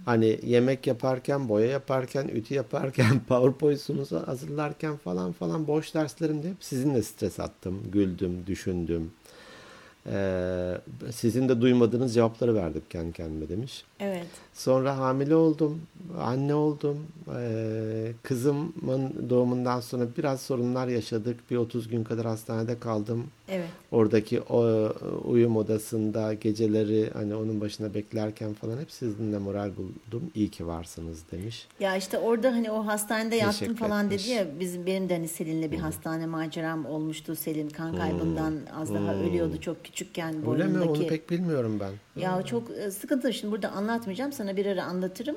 Hani 0.05 0.41
yemek 0.43 0.87
yaparken, 0.87 1.49
boya 1.49 1.67
yaparken, 1.67 2.29
ütü 2.29 2.55
yaparken, 2.55 3.21
PowerPoint 3.29 3.81
sunusu 3.81 4.29
hazırlarken 4.29 4.97
falan 4.97 5.33
falan 5.33 5.67
boş 5.67 5.95
derslerimde 5.95 6.49
hep 6.51 6.57
sizinle 6.61 7.03
stres 7.03 7.41
attım, 7.41 7.83
güldüm, 7.93 8.47
düşündüm. 8.47 9.11
Ee, 10.13 10.79
sizin 11.11 11.49
de 11.49 11.61
duymadığınız 11.61 12.15
cevapları 12.15 12.55
verdim 12.55 12.83
kendi 12.91 13.13
kendime 13.13 13.49
demiş. 13.49 13.85
Evet. 14.01 14.27
Sonra 14.55 14.99
hamile 14.99 15.35
oldum, 15.35 15.81
anne 16.19 16.55
oldum. 16.55 17.07
Ee, 17.37 18.13
kızımın 18.23 19.31
doğumundan 19.31 19.81
sonra 19.81 20.05
biraz 20.19 20.41
sorunlar 20.41 20.89
yaşadık. 20.89 21.51
Bir 21.51 21.57
30 21.57 21.89
gün 21.89 22.05
kadar 22.05 22.27
hastanede 22.27 22.79
kaldım. 22.79 23.25
Evet. 23.49 23.69
Oradaki 23.91 24.41
o 24.41 24.89
uyum 25.25 25.57
odasında 25.57 26.35
geceleri 26.35 27.11
hani 27.13 27.35
onun 27.35 27.61
başına 27.61 27.95
beklerken 27.95 28.55
falan 28.55 28.79
hep 28.81 28.93
sizinle 28.93 29.39
moral 29.39 29.71
buldum. 29.77 30.31
İyi 30.35 30.49
ki 30.49 30.67
varsınız 30.67 31.23
demiş. 31.33 31.67
Ya 31.81 31.97
işte 31.97 32.19
orada 32.19 32.53
hani 32.53 32.71
o 32.71 32.87
hastanede 32.87 33.37
yattım 33.37 33.53
Teşekkür 33.53 33.77
falan 33.77 34.07
etmiş. 34.07 34.25
dedi 34.25 34.33
ya 34.35 34.47
bizim 34.61 34.87
benim 34.87 35.09
de 35.09 35.15
hani 35.15 35.29
Selin'le 35.29 35.73
bir 35.73 35.79
hastane 35.79 36.27
maceram 36.27 36.87
olmuştu. 36.87 37.37
Selin 37.37 37.69
kan 37.69 37.97
kaybından 37.97 38.55
az 38.77 38.95
daha 38.95 39.15
ölüyordu 39.15 39.61
çok 39.61 39.85
küçükken 39.85 40.51
Öyle 40.51 40.65
mi? 40.65 40.81
Onu 40.81 41.07
pek 41.07 41.31
bilmiyorum 41.31 41.79
ben. 41.81 41.93
Ya 42.17 42.43
çok 42.43 42.71
e, 42.71 42.91
sıkıntılı 42.91 43.33
şimdi 43.33 43.53
burada 43.53 43.69
anlatmayacağım 43.71 44.33
sana 44.33 44.57
bir 44.57 44.67
ara 44.67 44.85
anlatırım. 44.85 45.37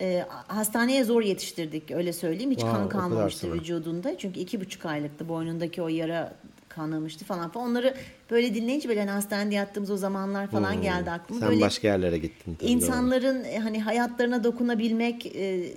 E, 0.00 0.24
hastaneye 0.46 1.04
zor 1.04 1.22
yetiştirdik 1.22 1.90
öyle 1.90 2.12
söyleyeyim. 2.12 2.50
Hiç 2.50 2.58
Wow, 2.58 2.78
kan 2.78 2.88
kalmamıştı 2.88 3.52
vücudunda. 3.52 4.18
Çünkü 4.18 4.40
iki 4.40 4.60
buçuk 4.60 4.86
aylıktı 4.86 5.28
boynundaki 5.28 5.82
o 5.82 5.88
yara 5.88 6.34
kanamıştı 6.68 7.24
falan 7.24 7.50
falan. 7.50 7.70
Onları 7.70 7.94
böyle 8.30 8.54
dinleyince 8.54 8.88
böyle 8.88 9.00
hani 9.00 9.10
hastanede 9.10 9.54
yattığımız 9.54 9.90
o 9.90 9.96
zamanlar 9.96 10.46
falan 10.46 10.82
geldi 10.82 11.10
aklıma. 11.10 11.40
Sen 11.40 11.48
böyle 11.48 11.60
başka 11.60 11.88
yerlere 11.88 12.18
gittin. 12.18 12.54
tabii, 12.54 12.68
doğru. 12.68 12.76
insanların 12.76 13.44
e, 13.44 13.58
hani 13.58 13.82
hayatlarına 13.82 14.44
dokunabilmek 14.44 15.26
e, 15.26 15.72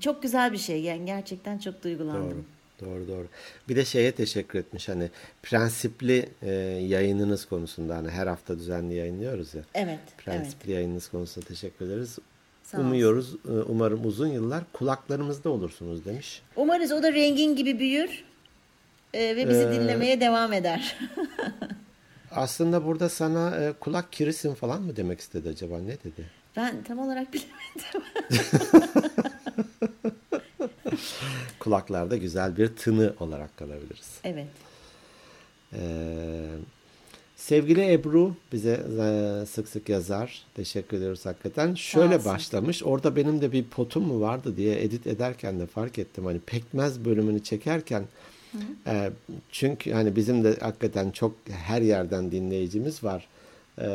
çok 0.00 0.22
güzel 0.22 0.52
bir 0.52 0.58
şey. 0.58 0.82
Yani 0.82 1.06
gerçekten 1.06 1.58
çok 1.58 1.84
duygulandım. 1.84 2.30
Doğru. 2.30 2.44
Doğru 2.80 3.08
doğru. 3.08 3.26
Bir 3.68 3.76
de 3.76 3.84
şeye 3.84 4.12
teşekkür 4.12 4.58
etmiş 4.58 4.88
hani 4.88 5.10
prensipli 5.42 6.28
e, 6.42 6.50
yayınınız 6.88 7.44
konusunda 7.46 7.96
hani 7.96 8.10
her 8.10 8.26
hafta 8.26 8.58
düzenli 8.58 8.94
yayınlıyoruz 8.94 9.54
ya. 9.54 9.62
Evet. 9.74 9.88
Evet. 9.88 10.18
Prensipli 10.18 10.72
yayınınız 10.72 11.08
konusunda 11.08 11.46
teşekkür 11.46 11.86
ederiz. 11.86 12.18
Sağ 12.64 12.78
Umuyoruz, 12.80 13.34
e, 13.34 13.50
umarım 13.50 14.06
uzun 14.06 14.26
yıllar 14.26 14.64
kulaklarımızda 14.72 15.50
olursunuz 15.50 16.04
demiş. 16.04 16.42
Umarız 16.56 16.92
o 16.92 17.02
da 17.02 17.12
rengin 17.12 17.56
gibi 17.56 17.78
büyür 17.78 18.24
e, 19.14 19.36
ve 19.36 19.48
bizi 19.48 19.60
Ee, 19.60 19.72
dinlemeye 19.72 20.20
devam 20.20 20.52
eder. 20.52 20.98
Aslında 22.30 22.84
burada 22.84 23.08
sana 23.08 23.56
e, 23.56 23.72
kulak 23.72 24.12
kirisin 24.12 24.54
falan 24.54 24.82
mı 24.82 24.96
demek 24.96 25.20
istedi 25.20 25.48
acaba? 25.48 25.78
Ne 25.78 25.92
dedi? 25.92 26.40
ben 26.56 26.82
tam 26.82 26.98
olarak 26.98 27.28
bilemedim. 27.32 28.02
Kulaklarda 31.58 32.16
güzel 32.16 32.56
bir 32.56 32.68
tını 32.68 33.14
olarak 33.20 33.56
kalabiliriz. 33.56 34.20
evet. 34.24 34.46
Ee, 35.72 36.46
sevgili 37.36 37.92
Ebru 37.92 38.34
bize 38.52 38.80
e, 39.00 39.46
sık 39.46 39.68
sık 39.68 39.88
yazar. 39.88 40.42
Teşekkür 40.54 40.96
ediyoruz 40.96 41.26
hakikaten. 41.26 41.74
Şöyle 41.74 42.24
başlamış. 42.24 42.82
Orada 42.82 43.16
benim 43.16 43.40
de 43.40 43.52
bir 43.52 43.64
potum 43.64 44.04
mu 44.04 44.20
vardı 44.20 44.56
diye 44.56 44.82
edit 44.82 45.06
ederken 45.06 45.60
de 45.60 45.66
fark 45.66 45.98
ettim. 45.98 46.24
Hani 46.24 46.40
pekmez 46.40 47.04
bölümünü 47.04 47.42
çekerken 47.42 48.04
e, 48.86 49.10
çünkü 49.50 49.92
hani 49.92 50.16
bizim 50.16 50.44
de 50.44 50.56
hakikaten 50.60 51.10
çok 51.10 51.34
her 51.50 51.82
yerden 51.82 52.32
dinleyicimiz 52.32 53.04
var. 53.04 53.28
E, 53.78 53.86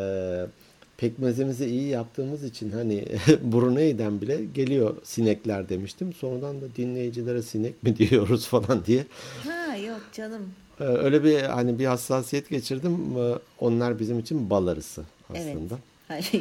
pekmezimizi 0.97 1.65
iyi 1.65 1.87
yaptığımız 1.87 2.43
için 2.43 2.71
hani 2.71 3.05
Brunei'den 3.43 4.21
bile 4.21 4.45
geliyor 4.45 4.95
sinekler 5.03 5.69
demiştim. 5.69 6.13
Sonradan 6.13 6.61
da 6.61 6.65
dinleyicilere 6.77 7.41
sinek 7.41 7.83
mi 7.83 7.97
diyoruz 7.97 8.47
falan 8.47 8.85
diye. 8.85 9.05
Ha 9.43 9.75
yok 9.77 10.01
canım. 10.13 10.41
Ee, 10.79 10.83
Öyle 10.83 11.23
bir 11.23 11.39
hani 11.41 11.79
bir 11.79 11.85
hassasiyet 11.85 12.49
geçirdim. 12.49 12.97
Ee, 13.17 13.33
Onlar 13.59 13.99
bizim 13.99 14.19
için 14.19 14.49
bal 14.49 14.67
arısı 14.67 15.03
aslında. 15.29 15.77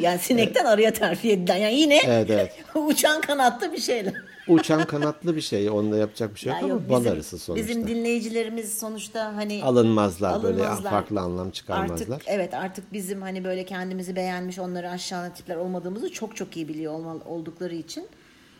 Yani 0.01 0.19
sinekten 0.19 0.65
arıya 0.65 0.93
terfi 0.93 1.33
edilen. 1.33 1.57
Yani 1.57 1.75
yine 1.75 2.01
Evet 2.07 2.31
evet. 2.31 2.53
uçan 2.75 3.21
kanatlı 3.21 3.73
bir 3.73 3.81
şeyler. 3.81 4.15
Uçan 4.49 4.85
kanatlı 4.85 5.37
bir 5.37 5.41
şey. 5.41 5.71
Onda 5.71 5.97
yapacak 5.97 6.35
bir 6.35 6.41
şey 6.41 6.53
yok 6.53 6.63
Ya 6.63 6.65
ama 6.65 6.75
yok, 6.75 6.91
bal 6.91 7.07
arısı 7.07 7.39
sonuçta. 7.39 7.69
Bizim 7.69 7.89
dinleyicilerimiz 7.89 8.79
sonuçta 8.79 9.37
hani 9.37 9.65
Alınmazlar, 9.65 10.43
böyle 10.43 10.61
Alınmazlar. 10.63 10.91
farklı 10.91 11.21
anlam 11.21 11.51
çıkarmazlar. 11.51 12.15
Artık 12.15 12.29
evet 12.29 12.55
artık 12.55 12.93
bizim 12.93 13.23
hani 13.23 13.45
böyle 13.45 13.65
kendimizi 13.65 14.17
beğenmiş 14.17 14.59
onları 14.59 14.91
aşağılayan 14.91 15.35
tipler 15.35 15.57
olmadığımızı 15.57 16.13
çok 16.13 16.37
çok 16.37 16.57
iyi 16.57 16.69
biliyor 16.69 16.93
olma, 16.93 17.17
oldukları 17.27 17.75
için 17.75 18.09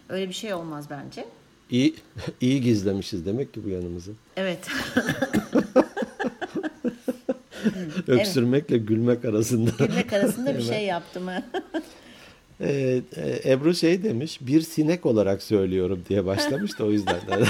öyle 0.09 0.29
bir 0.29 0.35
şey 0.35 0.55
olmaz 0.55 0.87
bence. 0.91 1.25
İyi, 1.71 1.95
iyi 2.41 2.61
gizlemişiz 2.61 3.27
demek 3.27 3.55
ki 3.55 3.65
bu 3.65 3.69
yanımızı. 3.69 4.13
Evet. 4.37 4.59
Öksürmekle 8.09 8.79
gülmek 8.79 9.25
arasında. 9.25 9.71
Gülmek 9.79 10.13
arasında 10.13 10.59
bir 10.59 10.63
şey 10.73 10.85
yaptım. 10.85 11.23
Ee, 12.61 13.01
e, 13.17 13.53
Ebru 13.53 13.75
şey 13.75 14.03
demiş, 14.03 14.39
bir 14.41 14.61
sinek 14.61 15.07
olarak 15.07 15.43
söylüyorum 15.43 16.05
diye 16.09 16.27
başlamış 16.27 16.79
da 16.79 16.85
o 16.85 16.91
yüzden. 16.91 17.17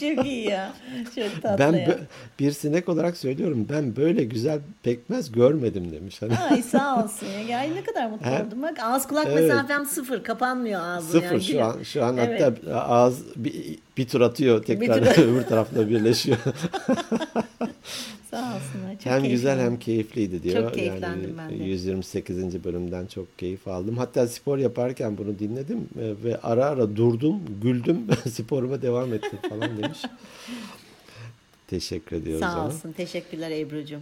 çok 0.00 0.26
iyi 0.26 0.48
ya. 0.48 0.72
Çok 1.14 1.42
tatlı 1.42 1.58
ben 1.58 1.72
ya. 1.72 1.98
bir 2.38 2.52
sinek 2.52 2.88
olarak 2.88 3.16
söylüyorum, 3.16 3.66
ben 3.72 3.96
böyle 3.96 4.24
güzel 4.24 4.58
pekmez 4.82 5.32
görmedim 5.32 5.92
demiş. 5.92 6.22
Hani 6.22 6.38
Ay 6.38 6.62
sağ 6.62 7.04
olsun 7.04 7.26
ya. 7.48 7.58
Ay 7.58 7.74
ne 7.74 7.82
kadar 7.84 8.10
mutlu 8.10 8.26
He? 8.26 8.42
oldum. 8.42 8.62
Bak 8.62 8.78
ağız 8.82 9.06
kulak 9.06 9.26
Evet. 9.30 9.40
mesafem 9.42 9.86
sıfır. 9.86 10.22
Kapanmıyor 10.22 10.80
ağzım. 10.80 11.20
Sıfır 11.20 11.30
yani. 11.34 11.44
şu 11.44 11.64
an 11.64 11.82
şu 11.82 12.04
an 12.04 12.16
Evet. 12.16 12.42
hatta 12.42 12.80
ağız 12.80 13.22
bir, 13.36 13.78
bir 13.96 14.08
tur 14.08 14.20
atıyor 14.20 14.64
tekrar 14.64 15.14
tur- 15.14 15.22
öbür 15.22 15.42
tarafla 15.42 15.88
birleşiyor. 15.90 16.38
Sağ 18.32 18.38
olsunlar. 18.38 18.92
Çok 18.98 19.06
hem 19.06 19.20
keyifli 19.20 19.30
güzel 19.30 19.60
hem 19.60 19.78
keyifliydi 19.78 20.42
diyor. 20.42 20.62
Çok 20.62 20.74
keyiflendim 20.74 21.38
yani 21.38 21.50
ben 21.52 21.60
de. 21.60 21.64
128. 21.64 22.64
bölümden 22.64 23.06
çok 23.06 23.38
keyif 23.38 23.68
aldım. 23.68 23.98
Hatta 23.98 24.28
spor 24.28 24.58
yaparken 24.58 25.18
bunu 25.18 25.38
dinledim 25.38 25.78
e, 26.00 26.24
ve 26.24 26.40
ara 26.42 26.64
ara 26.64 26.96
durdum, 26.96 27.40
güldüm, 27.62 28.06
sporuma 28.30 28.82
devam 28.82 29.14
ettim 29.14 29.38
falan 29.48 29.76
demiş. 29.82 29.98
Teşekkür 31.66 32.16
ediyoruz 32.16 32.40
Sağ 32.40 32.58
ona. 32.60 32.66
olsun. 32.66 32.92
Teşekkürler 32.92 33.50
Ebru'cum. 33.50 34.00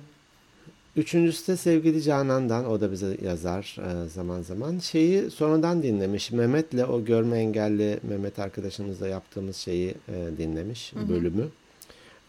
Üçüncüsü 0.96 1.52
de 1.52 1.56
sevgili 1.56 2.02
Canan'dan 2.02 2.70
o 2.70 2.80
da 2.80 2.92
bize 2.92 3.16
yazar 3.24 3.76
e, 3.78 4.08
zaman 4.08 4.42
zaman. 4.42 4.78
Şeyi 4.78 5.30
sonradan 5.30 5.82
dinlemiş. 5.82 6.32
Mehmet'le 6.32 6.88
o 6.88 7.04
görme 7.04 7.38
engelli 7.38 8.00
Mehmet 8.02 8.38
arkadaşımızla 8.38 9.08
yaptığımız 9.08 9.56
şeyi 9.56 9.94
e, 10.08 10.38
dinlemiş 10.38 10.92
bölümü. 11.08 11.48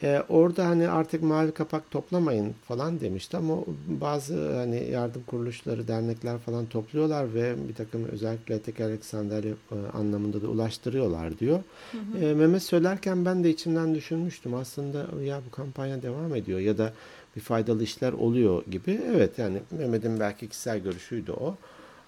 E, 0.04 0.24
orada 0.30 0.66
hani 0.68 0.90
artık 0.90 1.24
mavi 1.24 1.52
kapak 1.52 1.92
toplamayın 1.92 2.56
falan 2.68 3.00
demişti 3.00 3.38
ama 3.38 3.56
bazı 3.88 4.56
hani 4.56 4.90
yardım 4.92 5.24
kuruluşları, 5.24 5.88
dernekler 5.88 6.38
falan 6.38 6.66
topluyorlar 6.66 7.34
ve 7.34 7.56
bir 7.70 7.76
takım 7.76 8.06
özellikle 8.06 8.60
tekerlek 8.60 9.06
sandalye 9.06 9.52
e, 9.52 9.98
anlamında 9.98 10.42
da 10.42 10.48
ulaştırıyorlar 10.48 11.40
diyor. 11.40 11.60
E, 12.22 12.34
Mehmet 12.34 12.64
söylerken 12.64 13.26
ben 13.26 13.44
de 13.44 13.50
içimden 13.50 13.96
düşünmüştüm 13.96 14.54
aslında 14.54 15.06
ya 15.24 15.42
bu 15.48 15.52
kampanya 15.52 16.02
devam 16.02 16.36
ediyor 16.36 16.60
ya 16.60 16.78
da 16.78 16.94
bir 17.36 17.42
faydalı 17.42 17.84
işler 17.84 18.14
oluyor 18.14 18.66
gibi. 18.66 19.02
Evet 19.16 19.40
yani 19.40 19.62
Mehmet'in 19.72 20.20
belki 20.20 20.50
kişisel 20.50 20.80
görüşüydü 20.80 21.32
o. 21.32 21.56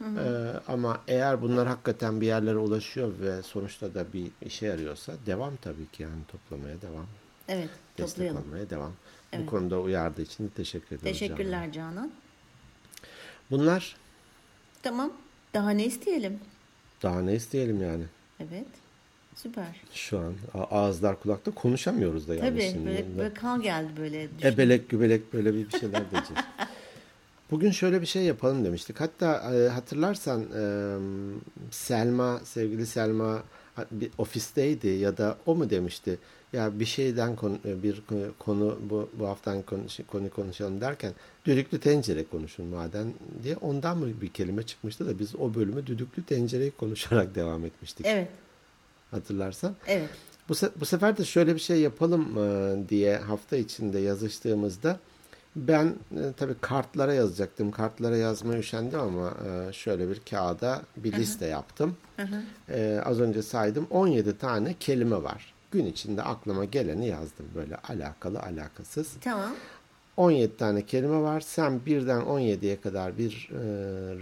Ee, 0.03 0.53
ama 0.67 0.99
eğer 1.07 1.41
bunlar 1.41 1.67
hakikaten 1.67 2.21
bir 2.21 2.25
yerlere 2.25 2.57
ulaşıyor 2.57 3.11
ve 3.21 3.41
sonuçta 3.41 3.93
da 3.93 4.05
bir 4.13 4.27
işe 4.45 4.65
yarıyorsa 4.65 5.13
devam 5.25 5.55
tabii 5.55 5.85
ki 5.85 6.03
yani 6.03 6.21
toplamaya 6.27 6.81
devam. 6.81 7.05
Evet. 7.47 7.69
Destek 7.97 8.09
Toplayalım. 8.15 8.43
olmaya 8.47 8.69
devam. 8.69 8.91
Evet. 9.33 9.45
Bu 9.45 9.49
konuda 9.49 9.79
uyardığı 9.79 10.21
için 10.21 10.47
teşekkür. 10.55 10.97
Canan. 10.97 11.03
Teşekkürler 11.13 11.71
Canan. 11.71 12.11
Bunlar 13.51 13.95
Tamam. 14.83 15.13
Daha 15.53 15.69
ne 15.69 15.85
isteyelim? 15.85 16.39
daha 17.03 17.21
ne 17.21 17.35
isteyelim 17.35 17.81
yani. 17.81 18.03
Evet. 18.39 18.67
Süper. 19.35 19.81
Şu 19.93 20.19
an 20.19 20.33
ağızlar 20.71 21.19
kulakta 21.19 21.51
konuşamıyoruz 21.51 22.27
da 22.27 22.35
yani 22.35 22.49
Tabii 22.49 22.61
şimdi. 22.71 22.85
böyle, 22.87 23.17
böyle 23.17 23.33
kan 23.33 23.61
geldi 23.61 23.89
böyle. 23.97 24.29
düştü. 24.35 24.47
Ebelek 24.47 24.89
gübelek 24.89 25.33
böyle 25.33 25.53
bir 25.53 25.69
şeyler 25.69 26.11
diyeceğiz. 26.11 26.43
Bugün 27.51 27.71
şöyle 27.71 28.01
bir 28.01 28.05
şey 28.05 28.23
yapalım 28.23 28.65
demiştik. 28.65 28.99
Hatta 29.01 29.53
e, 29.55 29.69
hatırlarsan 29.69 30.41
e, 30.41 30.63
Selma, 31.71 32.39
sevgili 32.39 32.85
Selma 32.85 33.43
bir 33.91 34.11
ofisteydi 34.17 34.87
ya 34.87 35.17
da 35.17 35.37
o 35.45 35.55
mu 35.55 35.69
demişti? 35.69 36.17
Ya 36.53 36.79
bir 36.79 36.85
şeyden 36.85 37.35
konu, 37.35 37.57
e, 37.65 37.83
bir 37.83 38.01
konu 38.39 38.79
bu, 38.89 39.09
bu 39.13 39.27
haftan 39.27 39.61
konu, 39.61 39.81
konu 40.07 40.29
konuşalım 40.29 40.81
derken 40.81 41.13
düdüklü 41.45 41.79
tencere 41.79 42.23
konuşun 42.23 42.65
maden 42.65 43.13
diye 43.43 43.55
ondan 43.57 43.97
mı 43.97 44.07
bir 44.21 44.29
kelime 44.29 44.63
çıkmıştı 44.63 45.07
da 45.07 45.19
biz 45.19 45.35
o 45.35 45.53
bölümü 45.53 45.87
düdüklü 45.87 46.23
tencereyi 46.23 46.71
konuşarak 46.71 47.35
devam 47.35 47.65
etmiştik. 47.65 48.05
Evet. 48.05 48.27
Hatırlarsan. 49.11 49.75
Evet. 49.87 50.09
Bu, 50.49 50.53
se- 50.53 50.71
bu 50.79 50.85
sefer 50.85 51.17
de 51.17 51.25
şöyle 51.25 51.55
bir 51.55 51.59
şey 51.59 51.79
yapalım 51.81 52.37
e, 52.37 52.75
diye 52.89 53.17
hafta 53.17 53.57
içinde 53.57 53.99
yazıştığımızda 53.99 54.99
ben 55.55 55.95
e, 56.11 56.33
tabii 56.37 56.55
kartlara 56.61 57.13
yazacaktım. 57.13 57.71
Kartlara 57.71 58.17
yazmaya 58.17 58.59
üşendim 58.59 58.99
ama 58.99 59.33
e, 59.47 59.73
şöyle 59.73 60.09
bir 60.09 60.21
kağıda 60.29 60.81
bir 60.97 61.13
liste 61.13 61.45
yaptım. 61.45 61.97
E, 62.69 63.01
az 63.05 63.19
önce 63.19 63.41
saydım 63.41 63.87
17 63.89 64.37
tane 64.37 64.75
kelime 64.79 65.23
var. 65.23 65.53
Gün 65.71 65.85
içinde 65.85 66.23
aklıma 66.23 66.65
geleni 66.65 67.07
yazdım 67.07 67.45
böyle 67.55 67.75
alakalı 67.75 68.39
alakasız. 68.39 69.13
Tamam. 69.21 69.51
17 70.17 70.57
tane 70.57 70.85
kelime 70.85 71.21
var. 71.21 71.41
Sen 71.41 71.85
birden 71.85 72.21
17'ye 72.21 72.81
kadar 72.81 73.17
bir 73.17 73.49
e, 73.51 73.59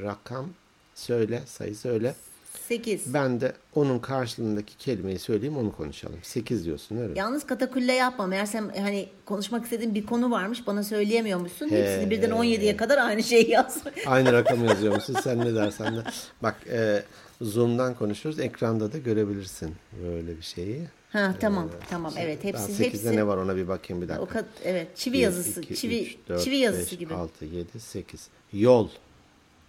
rakam 0.04 0.50
söyle, 0.96 1.42
sayı 1.46 1.76
söyle. 1.76 2.16
8. 2.60 3.14
Ben 3.14 3.42
de 3.42 3.54
onun 3.76 4.00
karşılığındaki 4.00 4.78
kelimeyi 4.78 5.20
söyleyeyim 5.20 5.58
onu 5.58 5.76
konuşalım. 5.76 6.20
8 6.22 6.66
diyorsun 6.66 6.98
öyle 6.98 7.08
mi? 7.08 7.20
Yalnız 7.20 7.46
katakulle 7.46 7.94
yapma. 7.94 8.28
Meğersem 8.28 8.70
hani 8.70 9.10
konuşmak 9.26 9.64
istediğin 9.64 9.96
bir 9.96 10.06
konu 10.06 10.32
varmış. 10.32 10.68
Bana 10.68 10.84
söyleyemiyormuşsun. 10.84 11.70
He. 11.70 11.78
Hepsini 11.78 12.10
birden 12.10 12.30
17'ye 12.30 12.78
kadar 12.78 12.98
aynı 12.98 13.24
şeyi 13.24 13.50
yaz. 13.50 13.78
Aynı 14.06 14.34
rakamı 14.34 14.66
yazıyor 14.66 14.96
musun? 14.96 15.18
Sen 15.24 15.40
ne 15.40 15.56
dersen 15.56 15.96
de. 15.96 16.04
Bak 16.44 16.56
e, 16.72 17.04
Zoom'dan 17.42 17.94
konuşuyoruz. 17.94 18.40
Ekranda 18.40 18.94
da 18.94 18.98
görebilirsin 18.98 19.76
böyle 20.04 20.38
bir 20.38 20.42
şeyi. 20.42 20.88
ha 21.12 21.36
tamam. 21.40 21.70
tamam. 21.90 22.14
Evet. 22.18 22.44
Hepsi 22.44 22.72
8'de 22.72 22.86
hepsi. 22.86 23.16
ne 23.16 23.28
var 23.28 23.38
ona 23.38 23.56
bir 23.56 23.68
bakayım 23.68 24.02
bir 24.02 24.08
dakika. 24.08 24.24
O 24.24 24.28
kad 24.28 24.46
evet. 24.64 24.98
Çivi 24.98 25.14
1, 25.14 25.20
yazısı. 25.20 25.62
2, 25.62 25.76
çivi 25.76 26.02
3, 26.02 26.18
4, 26.30 26.44
çivi 26.44 26.58
yazısı 26.58 26.92
5, 26.92 27.00
gibi. 27.00 27.14
6, 27.14 27.46
7, 27.46 27.80
8. 27.80 28.28
Yol. 28.54 28.90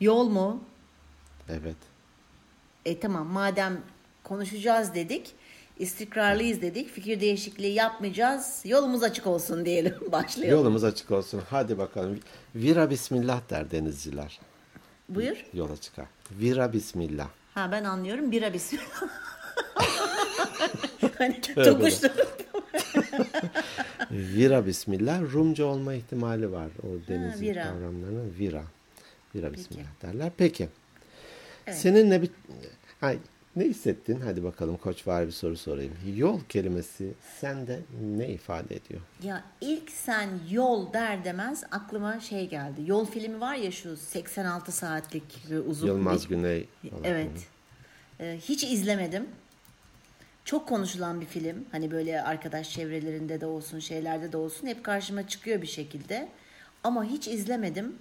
Yol 0.00 0.28
mu? 0.28 0.64
Evet. 1.48 1.91
E 2.84 3.00
tamam. 3.00 3.26
Madem 3.26 3.80
konuşacağız 4.24 4.94
dedik. 4.94 5.34
istikrarlıyız 5.78 6.62
dedik. 6.62 6.88
Fikir 6.88 7.20
değişikliği 7.20 7.74
yapmayacağız. 7.74 8.60
Yolumuz 8.64 9.02
açık 9.02 9.26
olsun 9.26 9.64
diyelim. 9.64 9.94
Başlayalım. 10.12 10.58
Yolumuz 10.58 10.84
açık 10.84 11.10
olsun. 11.10 11.42
Hadi 11.50 11.78
bakalım. 11.78 12.20
Vira 12.54 12.90
bismillah 12.90 13.50
der 13.50 13.70
denizciler. 13.70 14.40
Buyur. 15.08 15.44
Yola 15.54 15.76
çıkar. 15.76 16.06
Vira 16.30 16.72
bismillah. 16.72 17.28
Ha 17.54 17.72
ben 17.72 17.84
anlıyorum. 17.84 18.32
Bira 18.32 18.52
bismillah. 18.52 19.02
hani 21.18 21.40
tokuşturup. 21.40 22.42
Vira 24.10 24.66
bismillah 24.66 25.20
Rumca 25.32 25.64
olma 25.64 25.94
ihtimali 25.94 26.52
var. 26.52 26.70
O 26.82 26.86
vira. 27.40 27.62
kavramlarına 27.62 28.22
vira. 28.38 28.62
Vira 29.34 29.52
bismillah 29.52 30.02
derler. 30.02 30.32
Peki. 30.36 30.68
Seninle 31.70 32.22
bir 32.22 32.30
Ay, 33.02 33.18
ne 33.56 33.64
hissettin? 33.64 34.20
Hadi 34.20 34.44
bakalım 34.44 34.76
koç 34.76 35.06
var 35.06 35.26
bir 35.26 35.32
soru 35.32 35.56
sorayım. 35.56 35.92
Yol 36.16 36.40
kelimesi 36.48 37.12
sende 37.40 37.80
ne 38.16 38.28
ifade 38.28 38.76
ediyor? 38.76 39.00
Ya 39.22 39.44
ilk 39.60 39.90
sen 39.90 40.28
yol 40.50 40.92
der 40.92 41.24
demez 41.24 41.64
aklıma 41.70 42.20
şey 42.20 42.48
geldi. 42.48 42.80
Yol 42.86 43.06
filmi 43.06 43.40
var 43.40 43.54
ya 43.54 43.70
şu 43.70 43.96
86 43.96 44.72
saatlik 44.72 45.50
ve 45.50 45.60
uzun. 45.60 45.86
Yılmaz 45.86 46.20
Hiç- 46.20 46.28
Güney 46.28 46.66
falan. 46.90 47.04
Evet. 47.04 47.30
Ee, 48.20 48.38
hiç 48.42 48.64
izlemedim. 48.64 49.26
Çok 50.44 50.68
konuşulan 50.68 51.20
bir 51.20 51.26
film. 51.26 51.64
Hani 51.72 51.90
böyle 51.90 52.22
arkadaş 52.22 52.70
çevrelerinde 52.70 53.40
de 53.40 53.46
olsun, 53.46 53.78
şeylerde 53.78 54.32
de 54.32 54.36
olsun 54.36 54.66
hep 54.66 54.84
karşıma 54.84 55.28
çıkıyor 55.28 55.62
bir 55.62 55.66
şekilde. 55.66 56.28
Ama 56.84 57.04
hiç 57.04 57.28
izlemedim. 57.28 57.96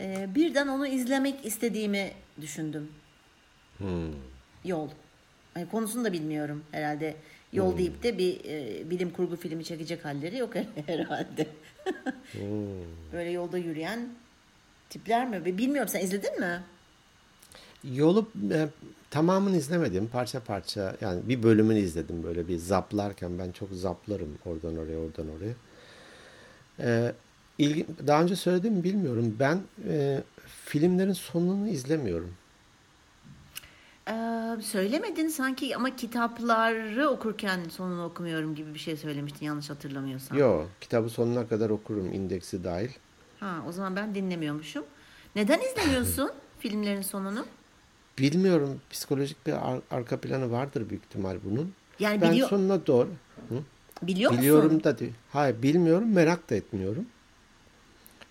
Ee, 0.00 0.28
birden 0.34 0.68
onu 0.68 0.86
izlemek 0.86 1.46
istediğimi 1.46 2.10
düşündüm. 2.40 2.88
Yol. 4.64 4.88
Hani 5.54 5.68
konusunu 5.68 6.04
da 6.04 6.12
bilmiyorum 6.12 6.64
herhalde. 6.70 7.16
Yol 7.52 7.78
deyip 7.78 8.02
de 8.02 8.18
bir 8.18 8.44
e, 8.44 8.90
bilim 8.90 9.10
kurgu 9.10 9.36
filmi 9.36 9.64
çekecek 9.64 10.04
halleri 10.04 10.36
yok 10.36 10.54
herhalde. 10.86 11.46
Böyle 13.12 13.30
yolda 13.30 13.58
yürüyen 13.58 14.08
tipler 14.90 15.28
mi? 15.28 15.58
Bilmiyorum 15.58 15.88
sen 15.88 16.00
izledin 16.00 16.40
mi? 16.40 16.60
Yolu 17.92 18.28
e, 18.52 18.68
tamamını 19.10 19.56
izlemedim. 19.56 20.08
Parça 20.08 20.40
parça 20.40 20.96
yani 21.00 21.28
bir 21.28 21.42
bölümünü 21.42 21.78
izledim 21.78 22.22
böyle 22.22 22.48
bir 22.48 22.56
zaplarken 22.56 23.38
ben 23.38 23.52
çok 23.52 23.68
zaplarım 23.72 24.38
oradan 24.46 24.76
oraya 24.76 24.98
oradan 24.98 25.26
oraya. 25.36 25.54
E, 26.80 27.12
ilgi, 27.58 27.86
daha 28.06 28.22
önce 28.22 28.36
söyledim 28.36 28.72
mi 28.72 28.84
bilmiyorum. 28.84 29.36
Ben 29.40 29.60
e, 29.88 30.22
filmlerin 30.64 31.12
sonunu 31.12 31.68
izlemiyorum. 31.68 32.30
Ee, 34.08 34.62
söylemedin 34.62 35.28
sanki 35.28 35.76
ama 35.76 35.96
kitapları 35.96 37.08
okurken 37.08 37.60
sonunu 37.70 38.04
okumuyorum 38.04 38.54
gibi 38.54 38.74
bir 38.74 38.78
şey 38.78 38.96
söylemiştin 38.96 39.46
yanlış 39.46 39.70
hatırlamıyorsam. 39.70 40.38
Yo 40.38 40.64
kitabı 40.80 41.08
sonuna 41.08 41.48
kadar 41.48 41.70
okurum 41.70 42.12
indeksi 42.12 42.64
dahil. 42.64 42.90
Ha, 43.40 43.56
o 43.68 43.72
zaman 43.72 43.96
ben 43.96 44.14
dinlemiyormuşum. 44.14 44.84
Neden 45.36 45.60
izlemiyorsun 45.60 46.30
filmlerin 46.58 47.02
sonunu? 47.02 47.46
Bilmiyorum 48.18 48.80
psikolojik 48.90 49.46
bir 49.46 49.52
ar- 49.52 49.80
arka 49.90 50.20
planı 50.20 50.50
vardır 50.50 50.90
büyük 50.90 51.04
ihtimal 51.04 51.36
bunun. 51.44 51.72
Yani 51.98 52.20
ben 52.20 52.30
biliyor, 52.30 52.48
sonuna 52.48 52.86
doğru 52.86 53.08
Hı? 53.48 53.54
biliyor 54.02 54.30
musun? 54.30 54.42
biliyorum 54.42 54.84
da 54.84 54.98
değil. 54.98 55.12
Hayır 55.32 55.62
bilmiyorum 55.62 56.12
merak 56.12 56.50
da 56.50 56.54
etmiyorum. 56.54 57.06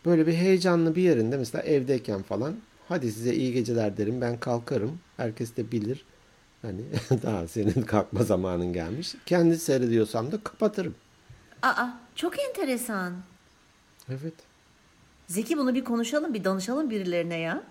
Böyle 0.05 0.27
bir 0.27 0.33
heyecanlı 0.33 0.95
bir 0.95 1.01
yerinde 1.01 1.38
mesela 1.38 1.63
evdeyken 1.63 2.22
falan 2.22 2.55
hadi 2.89 3.12
size 3.12 3.33
iyi 3.33 3.53
geceler 3.53 3.98
derim 3.98 4.22
ben 4.22 4.39
kalkarım. 4.39 5.00
Herkes 5.17 5.55
de 5.55 5.72
bilir. 5.72 6.05
Hani 6.62 6.81
daha 7.24 7.48
senin 7.48 7.81
kalkma 7.81 8.24
zamanın 8.24 8.74
gelmiş. 8.74 9.15
Kendi 9.25 9.57
seyrediyorsam 9.57 10.31
da 10.31 10.43
kapatırım. 10.43 10.95
Aa, 11.62 11.88
çok 12.15 12.39
enteresan. 12.39 13.13
Evet. 14.10 14.33
Zeki 15.27 15.57
bunu 15.57 15.75
bir 15.75 15.83
konuşalım, 15.83 16.33
bir 16.33 16.43
danışalım 16.43 16.89
birilerine 16.89 17.38
ya. 17.38 17.63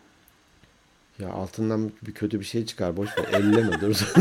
Ya 1.19 1.33
altından 1.33 1.93
bir 2.03 2.15
kötü 2.15 2.41
bir 2.41 2.45
şey 2.45 2.67
çıkar. 2.67 2.97
Boş 2.97 3.11
ver. 3.19 3.25
Elleme 3.33 3.81
dur. 3.81 4.15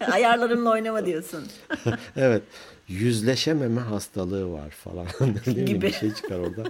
Ayarlarımla 0.12 0.70
oynama 0.70 1.06
diyorsun. 1.06 1.44
evet. 2.16 2.42
Yüzleşememe 2.92 3.80
hastalığı 3.80 4.52
var 4.52 4.70
falan. 4.70 5.06
Gibi. 5.44 5.82
Bir 5.82 5.92
şey 5.92 6.14
çıkar 6.14 6.38
orada. 6.38 6.62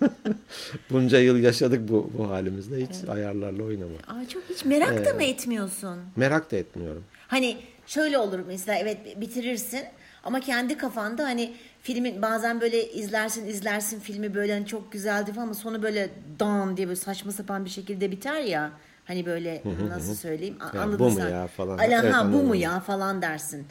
Bunca 0.90 1.18
yıl 1.20 1.38
yaşadık 1.38 1.88
bu, 1.88 2.10
bu 2.18 2.30
halimizde. 2.30 2.76
Hiç 2.76 3.08
ayarlarla 3.08 3.62
oynama. 3.62 3.94
Aa, 4.06 4.28
çok 4.28 4.42
hiç 4.50 4.64
merak 4.64 5.06
da 5.06 5.14
mı 5.14 5.22
etmiyorsun? 5.22 5.98
Merak 6.16 6.52
da 6.52 6.56
etmiyorum. 6.56 7.04
Hani 7.28 7.56
şöyle 7.86 8.18
olur 8.18 8.40
mesela 8.46 8.78
evet 8.78 9.20
bitirirsin 9.20 9.80
ama 10.24 10.40
kendi 10.40 10.76
kafanda 10.76 11.24
hani 11.24 11.54
filmin 11.82 12.22
bazen 12.22 12.60
böyle 12.60 12.92
izlersin 12.92 13.46
izlersin 13.46 14.00
filmi 14.00 14.34
böyle 14.34 14.52
hani 14.52 14.66
çok 14.66 14.92
güzeldi 14.92 15.32
falan 15.32 15.44
ama 15.44 15.54
sonu 15.54 15.82
böyle 15.82 16.10
dan 16.40 16.76
diye 16.76 16.86
böyle 16.88 16.96
saçma 17.00 17.32
sapan 17.32 17.64
bir 17.64 17.70
şekilde 17.70 18.10
biter 18.10 18.40
ya. 18.40 18.70
Hani 19.04 19.26
böyle 19.26 19.62
nasıl 19.88 20.14
söyleyeyim 20.14 20.56
anladın 20.60 20.98
bu 20.98 21.04
mu 21.04 21.16
sen. 21.16 21.30
ya 21.30 21.46
falan. 21.46 21.78
Ala, 21.78 22.00
Evet, 22.02 22.12
ha, 22.14 22.32
bu 22.32 22.42
mu 22.42 22.56
ya 22.56 22.80
falan 22.80 23.22
dersin. 23.22 23.66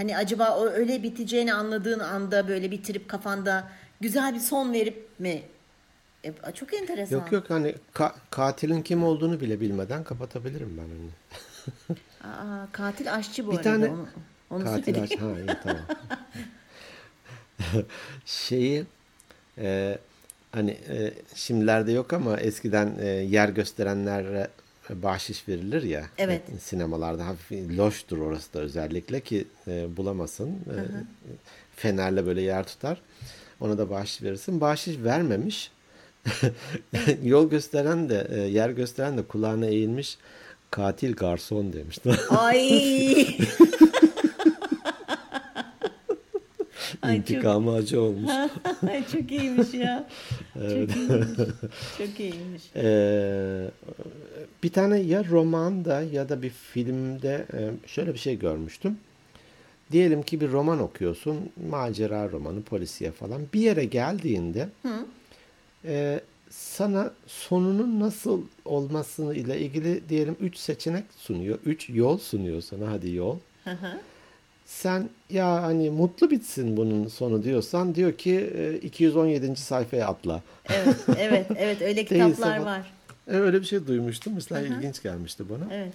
Hani 0.00 0.16
acaba 0.16 0.56
o 0.56 0.66
öyle 0.66 1.02
biteceğini 1.02 1.54
anladığın 1.54 1.98
anda 1.98 2.48
böyle 2.48 2.70
bitirip 2.70 3.08
kafanda 3.08 3.68
güzel 4.00 4.34
bir 4.34 4.38
son 4.40 4.72
verip 4.72 5.06
mi? 5.18 5.42
E, 6.24 6.32
çok 6.54 6.74
enteresan. 6.74 7.16
Yok 7.16 7.32
yok 7.32 7.44
hani 7.50 7.74
ka- 7.94 8.12
katilin 8.30 8.82
kim 8.82 9.04
olduğunu 9.04 9.40
bile 9.40 9.60
bilmeden 9.60 10.04
kapatabilirim 10.04 10.78
ben 10.78 10.82
onu. 10.82 11.10
Aa, 12.30 12.66
katil 12.72 13.14
aşçı 13.14 13.46
bu 13.46 13.50
Bir 13.50 13.56
arada. 13.56 13.70
tane- 13.70 13.88
onu, 13.88 14.06
onu 14.50 14.64
Katil 14.64 15.02
aç. 15.02 15.10
Ha 15.18 15.26
iyi 15.38 15.56
tamam. 15.62 15.82
Şeyi 18.26 18.84
e, 19.58 19.98
hani 20.52 20.70
e, 20.70 21.12
şimdilerde 21.34 21.92
yok 21.92 22.12
ama 22.12 22.36
eskiden 22.36 22.94
e, 23.00 23.06
yer 23.06 23.48
gösterenlere 23.48 24.48
bahşiş 24.94 25.48
verilir 25.48 25.82
ya. 25.82 26.06
Evet. 26.18 26.42
E, 26.56 26.58
Sinemalarda 26.58 27.26
hafif 27.26 27.78
loştur 27.78 28.18
orası 28.18 28.54
da 28.54 28.58
özellikle 28.60 29.20
ki 29.20 29.44
e, 29.68 29.96
bulamasın. 29.96 30.48
E, 30.50 30.76
fenerle 31.76 32.26
böyle 32.26 32.42
yer 32.42 32.66
tutar. 32.66 33.00
Ona 33.60 33.78
da 33.78 33.90
bahşiş 33.90 34.22
verirsin. 34.22 34.60
Bahşiş 34.60 34.96
vermemiş. 34.98 35.70
Yol 37.22 37.50
gösteren 37.50 38.08
de 38.08 38.26
e, 38.30 38.38
yer 38.40 38.70
gösteren 38.70 39.18
de 39.18 39.22
kulağına 39.22 39.66
eğilmiş. 39.66 40.18
Katil 40.70 41.14
garson 41.16 41.72
demişti. 41.72 42.10
Ay. 42.30 43.26
Ay, 47.02 47.16
çok- 47.16 47.30
İntikamı 47.30 47.72
acı 47.74 48.00
olmuş. 48.00 48.30
Çok 49.12 49.30
iyiymiş 49.32 49.74
ya. 49.74 50.08
Çok 50.54 50.96
iyiymiş. 50.96 51.28
Çok 51.98 52.20
iyiymiş. 52.20 52.62
Ee, 52.76 53.70
bir 54.62 54.72
tane 54.72 54.98
ya 54.98 55.24
romanda 55.24 56.02
ya 56.02 56.28
da 56.28 56.42
bir 56.42 56.50
filmde 56.50 57.46
e, 57.52 57.88
şöyle 57.88 58.14
bir 58.14 58.18
şey 58.18 58.38
görmüştüm. 58.38 58.98
Diyelim 59.92 60.22
ki 60.22 60.40
bir 60.40 60.52
roman 60.52 60.78
okuyorsun, 60.80 61.36
macera 61.70 62.30
romanı, 62.30 62.62
polisiye 62.62 63.10
falan. 63.10 63.42
Bir 63.54 63.60
yere 63.60 63.84
geldiğinde 63.84 64.68
e, 65.84 66.20
sana 66.50 67.12
sonunun 67.26 68.00
nasıl 68.00 68.42
olmasını 68.64 69.34
ile 69.34 69.60
ilgili 69.60 70.08
diyelim 70.08 70.36
3 70.40 70.56
seçenek 70.56 71.04
sunuyor. 71.16 71.58
3 71.66 71.88
yol 71.90 72.18
sunuyor 72.18 72.60
sana. 72.60 72.90
Hadi 72.90 73.14
yol. 73.14 73.36
Sen 74.66 75.08
ya 75.30 75.62
hani 75.62 75.90
mutlu 75.90 76.30
bitsin 76.30 76.76
bunun 76.76 77.08
sonu 77.08 77.42
diyorsan 77.44 77.94
diyor 77.94 78.12
ki 78.12 78.50
e, 78.56 78.76
217. 78.76 79.56
sayfaya 79.56 80.08
atla. 80.08 80.42
Evet, 80.70 80.96
evet, 81.18 81.46
evet 81.56 81.82
öyle 81.82 81.96
Değilse 82.10 82.14
kitaplar 82.14 82.58
bak- 82.58 82.66
var. 82.66 82.92
E, 83.30 83.36
Öyle 83.36 83.60
bir 83.60 83.66
şey 83.66 83.86
duymuştum. 83.86 84.32
Mesela 84.34 84.60
ilginç 84.60 85.02
gelmişti 85.02 85.44
bana. 85.50 85.74
Evet. 85.74 85.92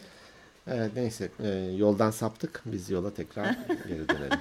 Evet 0.67 0.91
neyse 0.95 1.29
e, 1.43 1.49
yoldan 1.77 2.11
saptık. 2.11 2.61
Biz 2.65 2.89
yola 2.89 3.13
tekrar 3.13 3.45
geri 3.87 4.09
dönelim. 4.09 4.39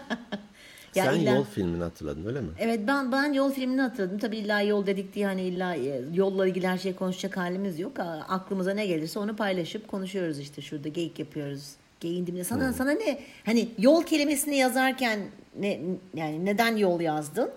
Ya 0.95 1.05
Sen 1.05 1.15
illa- 1.21 1.35
yol 1.35 1.45
filmini 1.45 1.83
hatırladın 1.83 2.27
öyle 2.27 2.41
mi? 2.41 2.49
Evet 2.59 2.81
ben 2.87 3.13
ben 3.13 3.33
yol 3.33 3.53
filmini 3.53 3.81
hatırladım. 3.81 4.19
Tabii 4.19 4.37
illa 4.37 4.61
yol 4.61 4.87
dedik 4.87 5.15
diye 5.15 5.27
hani 5.27 5.43
illa 5.43 5.75
e, 5.77 6.03
yolla 6.15 6.47
ilgili 6.47 6.69
her 6.69 6.79
şeyi 6.79 6.97
konuşacak 6.97 7.37
halimiz 7.37 7.79
yok. 7.81 7.93
Aklımıza 8.29 8.75
ne 8.75 8.87
gelirse 8.87 9.19
onu 9.19 9.37
paylaşıp 9.37 9.89
konuşuyoruz 9.89 10.39
işte 10.39 10.63
şurada 10.63 10.89
geyik 10.89 11.19
yapıyoruz. 11.19 11.73
Geyin 12.01 12.27
dibine. 12.27 12.45
Sana 12.45 12.73
sana 12.73 12.91
ne 12.91 13.21
hani 13.45 13.69
yol 13.79 14.03
kelimesini 14.03 14.57
yazarken 14.57 15.21
ne 15.61 15.81
yani 16.15 16.45
neden 16.45 16.77
yol 16.77 17.01
yazdın? 17.01 17.51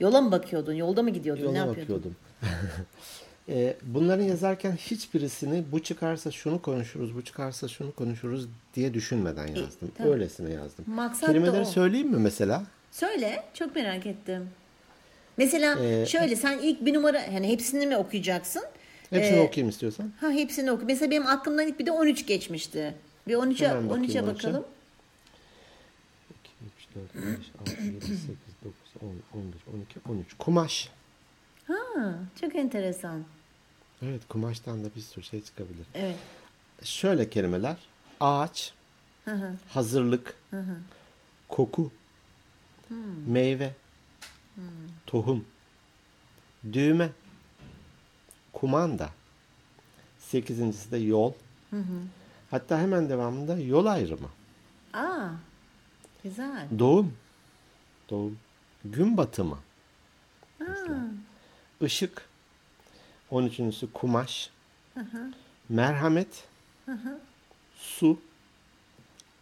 Yola 0.00 0.20
mı 0.20 0.32
bakıyordun? 0.32 0.72
Yolda 0.72 1.02
mı 1.02 1.10
gidiyordun? 1.10 1.42
ne 1.54 1.58
Yola 1.58 1.58
yapıyordun? 1.58 1.94
bakıyordum. 1.96 2.16
E, 3.48 3.76
bunların 3.82 4.24
yazarken 4.24 4.72
hiçbirisini 4.72 5.64
bu 5.72 5.82
çıkarsa 5.82 6.30
şunu 6.30 6.62
konuşuruz, 6.62 7.14
bu 7.14 7.24
çıkarsa 7.24 7.68
şunu 7.68 7.92
konuşuruz 7.94 8.48
diye 8.74 8.94
düşünmeden 8.94 9.46
yazdım. 9.46 9.90
tabii. 9.98 10.08
Öylesine 10.08 10.52
yazdım. 10.52 10.84
Maksat 10.88 11.28
Kelimeleri 11.28 11.66
söyleyeyim 11.66 12.08
mi 12.10 12.16
mesela? 12.18 12.62
Söyle, 12.92 13.44
çok 13.54 13.76
merak 13.76 14.06
ettim. 14.06 14.48
Mesela 15.36 15.84
Ee, 15.84 16.06
şöyle 16.06 16.36
sen 16.36 16.58
ilk 16.58 16.84
bir 16.84 16.94
numara 16.94 17.20
yani 17.20 17.48
hepsini 17.48 17.86
mi 17.86 17.96
okuyacaksın? 17.96 18.62
Hepsini 19.10 19.36
Ee, 19.36 19.40
okuyayım 19.40 19.68
istiyorsan. 19.70 20.12
Ha 20.20 20.30
hepsini 20.30 20.70
oku. 20.72 20.84
Mesela 20.86 21.10
benim 21.10 21.26
aklımdan 21.26 21.66
ilk 21.66 21.78
bir 21.78 21.86
de 21.86 21.90
13 21.92 22.26
geçmişti. 22.26 22.94
Bir 23.28 23.34
13'e 23.34 23.68
Hemen 23.68 23.88
bakayım 23.90 24.10
13'e 24.10 24.20
13'e. 24.20 24.26
bakalım. 24.34 24.64
2, 26.44 26.50
3, 26.78 27.16
4, 27.16 27.38
5, 27.38 27.46
6, 27.60 27.84
7, 27.84 28.04
8, 28.04 28.18
9, 28.64 28.74
10, 29.02 29.06
11, 29.38 29.54
12, 29.74 29.98
13. 30.08 30.26
Kumaş. 30.38 30.88
Ha, 31.68 31.74
çok 32.40 32.56
enteresan. 32.56 33.24
Evet 34.02 34.22
kumaştan 34.28 34.84
da 34.84 34.88
bir 34.96 35.00
sürü 35.00 35.24
şey 35.24 35.42
çıkabilir. 35.44 35.86
Evet. 35.94 36.16
Şöyle 36.82 37.30
kelimeler. 37.30 37.76
Ağaç, 38.20 38.72
Hı 39.24 39.30
hı. 39.30 39.54
hazırlık, 39.68 40.34
koku, 41.48 41.92
meyve, 43.26 43.74
tohum, 45.06 45.44
düğme, 46.72 47.10
kumanda. 48.52 49.10
Sekizincisi 50.18 50.90
de 50.90 50.96
yol, 50.96 51.32
Hatta 52.50 52.78
hemen 52.78 53.08
devamında 53.08 53.58
yol 53.58 53.86
ayrımı. 53.86 54.28
Aa, 54.94 55.28
güzel. 56.22 56.68
Doğum. 56.78 57.12
Doğum. 58.10 58.38
Gün 58.84 59.16
batımı. 59.16 59.58
Aa, 60.60 60.66
Işık. 61.80 62.28
13.sü 63.32 63.86
kumaş. 63.92 64.50
Merhamet. 65.68 66.44
Su. 67.78 68.18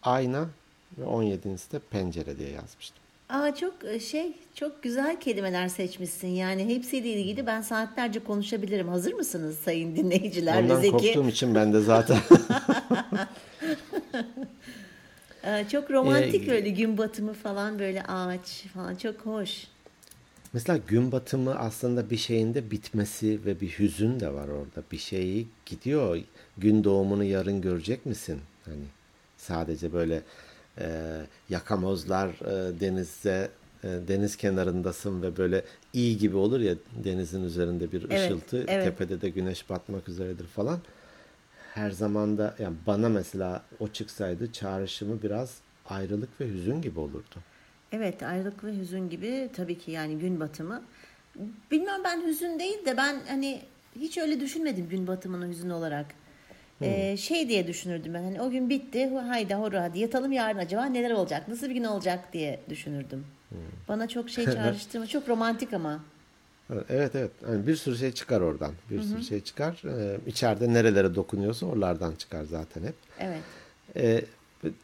Ayna. 0.03 0.47
Ve 0.97 1.03
17.si 1.03 1.71
de 1.71 1.79
pencere 1.79 2.39
diye 2.39 2.49
yazmıştım. 2.49 2.97
Aa 3.29 3.55
çok 3.55 3.73
e, 3.85 3.99
şey 3.99 4.31
çok 4.55 4.83
güzel 4.83 5.19
kelimeler 5.19 5.67
seçmişsin. 5.67 6.27
Yani 6.27 6.75
hepsiyle 6.75 7.09
ilgili 7.09 7.47
ben 7.47 7.61
saatlerce 7.61 8.23
konuşabilirim. 8.23 8.87
Hazır 8.87 9.13
mısınız 9.13 9.59
sayın 9.59 9.95
dinleyiciler? 9.95 10.63
Ondan 10.63 10.81
Zeki? 10.81 10.91
korktuğum 10.91 11.27
için 11.29 11.55
ben 11.55 11.73
de 11.73 11.81
zaten 11.81 12.17
çok 15.71 15.91
romantik 15.91 16.47
Ee, 16.47 16.51
öyle 16.51 16.69
gün 16.69 16.97
batımı 16.97 17.33
falan 17.33 17.79
böyle 17.79 18.03
ağaç 18.03 18.63
falan 18.73 18.95
çok 18.95 19.15
hoş. 19.15 19.67
Mesela 20.53 20.79
gün 20.87 21.11
batımı 21.11 21.55
aslında 21.55 22.09
bir 22.09 22.17
şeyin 22.17 22.53
de 22.53 22.71
bitmesi 22.71 23.45
ve 23.45 23.61
bir 23.61 23.69
hüzün 23.69 24.19
de 24.19 24.33
var 24.33 24.47
orada. 24.47 24.83
Bir 24.91 24.97
şeyi 24.97 25.47
gidiyor. 25.65 26.19
Gün 26.57 26.83
doğumunu 26.83 27.23
yarın 27.23 27.61
görecek 27.61 28.05
misin? 28.05 28.39
Hani 28.65 28.83
sadece 29.37 29.93
böyle 29.93 30.21
e, 30.77 31.21
yakamozlar 31.49 32.27
e, 32.29 32.79
denizde 32.79 33.49
e, 33.83 33.87
deniz 34.07 34.35
kenarındasın 34.35 35.21
ve 35.21 35.37
böyle 35.37 35.63
iyi 35.93 36.17
gibi 36.17 36.35
olur 36.35 36.59
ya 36.59 36.75
denizin 37.03 37.43
üzerinde 37.43 37.91
bir 37.91 38.03
Evet, 38.09 38.31
ışıltı, 38.31 38.65
evet. 38.67 38.83
tepede 38.83 39.21
de 39.21 39.29
güneş 39.29 39.69
batmak 39.69 40.09
üzeredir 40.09 40.47
falan. 40.47 40.79
Her 41.73 41.91
zaman 41.91 42.37
da 42.37 42.55
yani 42.59 42.75
bana 42.87 43.09
mesela 43.09 43.63
o 43.79 43.87
çıksaydı 43.87 44.51
çağrışımı 44.51 45.21
biraz 45.21 45.57
ayrılık 45.89 46.41
ve 46.41 46.47
hüzün 46.47 46.81
gibi 46.81 46.99
olurdu. 46.99 47.35
Evet 47.91 48.23
ayrılık 48.23 48.63
ve 48.63 48.77
hüzün 48.77 49.09
gibi 49.09 49.49
tabii 49.55 49.77
ki 49.77 49.91
yani 49.91 50.19
gün 50.19 50.39
batımı. 50.39 50.81
Bilmem 51.71 52.03
ben 52.03 52.27
hüzün 52.27 52.59
değil 52.59 52.85
de 52.85 52.97
ben 52.97 53.15
hani 53.27 53.61
hiç 53.95 54.17
öyle 54.17 54.39
düşünmedim 54.39 54.89
gün 54.89 55.07
batımını 55.07 55.49
hüzün 55.49 55.69
olarak. 55.69 56.05
Ee, 56.81 57.17
şey 57.17 57.49
diye 57.49 57.67
düşünürdüm 57.67 58.13
ben 58.13 58.23
hani 58.23 58.41
o 58.41 58.49
gün 58.49 58.69
bitti 58.69 59.09
haydi 59.09 59.55
hurra 59.55 59.83
hadi 59.83 59.99
yatalım 59.99 60.31
yarın 60.31 60.57
acaba 60.57 60.85
neler 60.85 61.11
olacak 61.11 61.47
nasıl 61.47 61.69
bir 61.69 61.73
gün 61.73 61.83
olacak 61.83 62.33
diye 62.33 62.59
düşünürdüm. 62.69 63.25
Bana 63.87 64.07
çok 64.07 64.29
şey 64.29 64.45
çağrıştırma 64.53 65.07
çok 65.07 65.29
romantik 65.29 65.73
ama. 65.73 65.99
Evet 66.89 67.15
evet. 67.15 67.31
Yani 67.49 67.67
bir 67.67 67.75
sürü 67.75 67.97
şey 67.97 68.11
çıkar 68.11 68.41
oradan. 68.41 68.71
Bir 68.89 69.01
sürü 69.01 69.23
şey 69.23 69.41
çıkar. 69.41 69.81
Ee, 69.85 70.17
içeride 70.27 70.73
nerelere 70.73 71.15
dokunuyorsa 71.15 71.65
oralardan 71.65 72.15
çıkar 72.15 72.43
zaten 72.43 72.83
hep. 72.83 72.95
Evet. 73.19 73.41
Ee, 73.95 74.21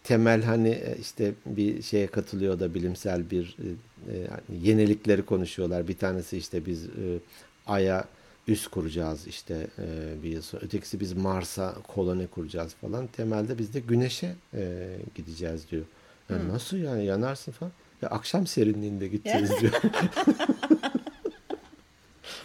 temel 0.04 0.44
hani 0.44 0.70
e, 0.70 0.98
işte 1.02 1.32
bir 1.46 1.82
şeye 1.82 2.08
katılıyor 2.08 2.60
da 2.60 2.74
bilimsel 2.74 3.32
bir 3.32 3.58
e, 3.60 3.68
e, 4.14 4.18
yani 4.18 4.68
yenilikleri 4.68 5.26
konuşuyorlar. 5.26 5.88
Bir 5.88 5.98
tanesi 5.98 6.38
işte 6.38 6.66
biz 6.66 6.86
e, 6.86 7.20
Ay'a 7.68 8.06
üs 8.48 8.68
kuracağız 8.68 9.28
işte 9.28 9.68
e, 9.80 10.24
bir 10.24 10.30
yıl 10.30 10.42
sonra. 10.42 10.66
Ötekisi 10.66 11.00
biz 11.00 11.14
Mars'a 11.14 11.76
koloni 11.88 12.28
kuracağız 12.28 12.74
falan. 12.74 13.08
Temelde 13.08 13.58
biz 13.58 13.74
de 13.74 13.80
Güneş'e 13.80 14.36
e, 14.54 14.88
gideceğiz 15.16 15.72
diyor. 15.72 15.84
Ya 16.30 16.48
Nasıl 16.48 16.78
yani 16.78 17.06
yanarsın 17.06 17.52
falan. 17.52 17.72
Ya 18.02 18.10
akşam 18.10 18.48
serinliğinde 18.48 19.08
gideceğiz 19.08 19.52
diyor. 19.62 19.82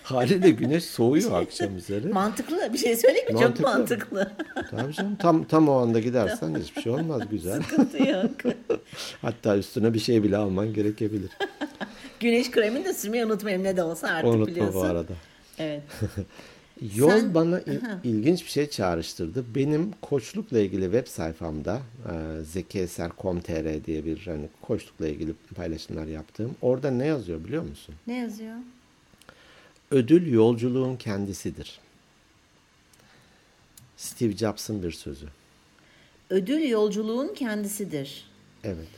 Haliyle 0.08 0.50
güneş 0.50 0.84
soğuyor 0.84 1.42
akşam 1.42 1.76
üzeri. 1.76 2.08
Mantıklı 2.08 2.70
bir 2.72 2.78
şey 2.78 2.96
söyleyeyim 2.96 3.26
mi? 3.28 3.40
Çok 3.40 3.60
Mantıklı. 3.60 3.68
mantıklı. 3.68 4.30
Tabii 4.70 4.92
canım 4.92 5.16
tam 5.16 5.44
tam 5.44 5.68
o 5.68 5.72
anda 5.72 6.00
gidersen 6.00 6.54
hiçbir 6.54 6.82
şey 6.82 6.92
olmaz 6.92 7.22
güzel. 7.30 7.62
Sıkıntı 7.62 8.02
yok. 8.08 8.30
Hatta 9.22 9.56
üstüne 9.56 9.94
bir 9.94 9.98
şey 9.98 10.22
bile 10.22 10.36
alman 10.36 10.72
gerekebilir. 10.74 11.30
Güneş 12.20 12.50
kremini 12.50 12.84
de 12.84 12.94
sürmeyi 12.94 13.24
unutmayın 13.26 13.64
ne 13.64 13.76
de 13.76 13.82
olsa 13.82 14.08
artık 14.08 14.30
Unutma 14.30 14.46
biliyorsun. 14.46 14.74
bu 14.74 14.84
arada. 14.84 15.12
Evet. 15.58 15.82
Yol 16.96 17.10
Sen- 17.10 17.34
bana 17.34 17.60
il- 17.60 17.80
ilginç 18.04 18.44
bir 18.44 18.50
şey 18.50 18.70
çağrıştırdı. 18.70 19.44
Benim 19.54 19.90
koçlukla 20.02 20.58
ilgili 20.58 20.82
web 20.82 21.06
sayfamda 21.06 21.78
e, 22.10 22.42
zekieser.com.tr 22.44 23.84
diye 23.84 24.04
bir 24.04 24.18
hani 24.26 24.48
koçlukla 24.62 25.08
ilgili 25.08 25.32
paylaşımlar 25.56 26.06
yaptığım. 26.06 26.54
Orada 26.62 26.90
ne 26.90 27.06
yazıyor 27.06 27.44
biliyor 27.44 27.62
musun? 27.62 27.94
Ne 28.06 28.16
yazıyor? 28.18 28.54
Ödül 29.90 30.32
yolculuğun 30.32 30.96
kendisidir. 30.96 31.80
Steve 33.96 34.32
Jobs'ın 34.32 34.82
bir 34.82 34.92
sözü. 34.92 35.26
Ödül 36.30 36.68
yolculuğun 36.68 37.34
kendisidir. 37.34 38.30
Evet. 38.64 38.88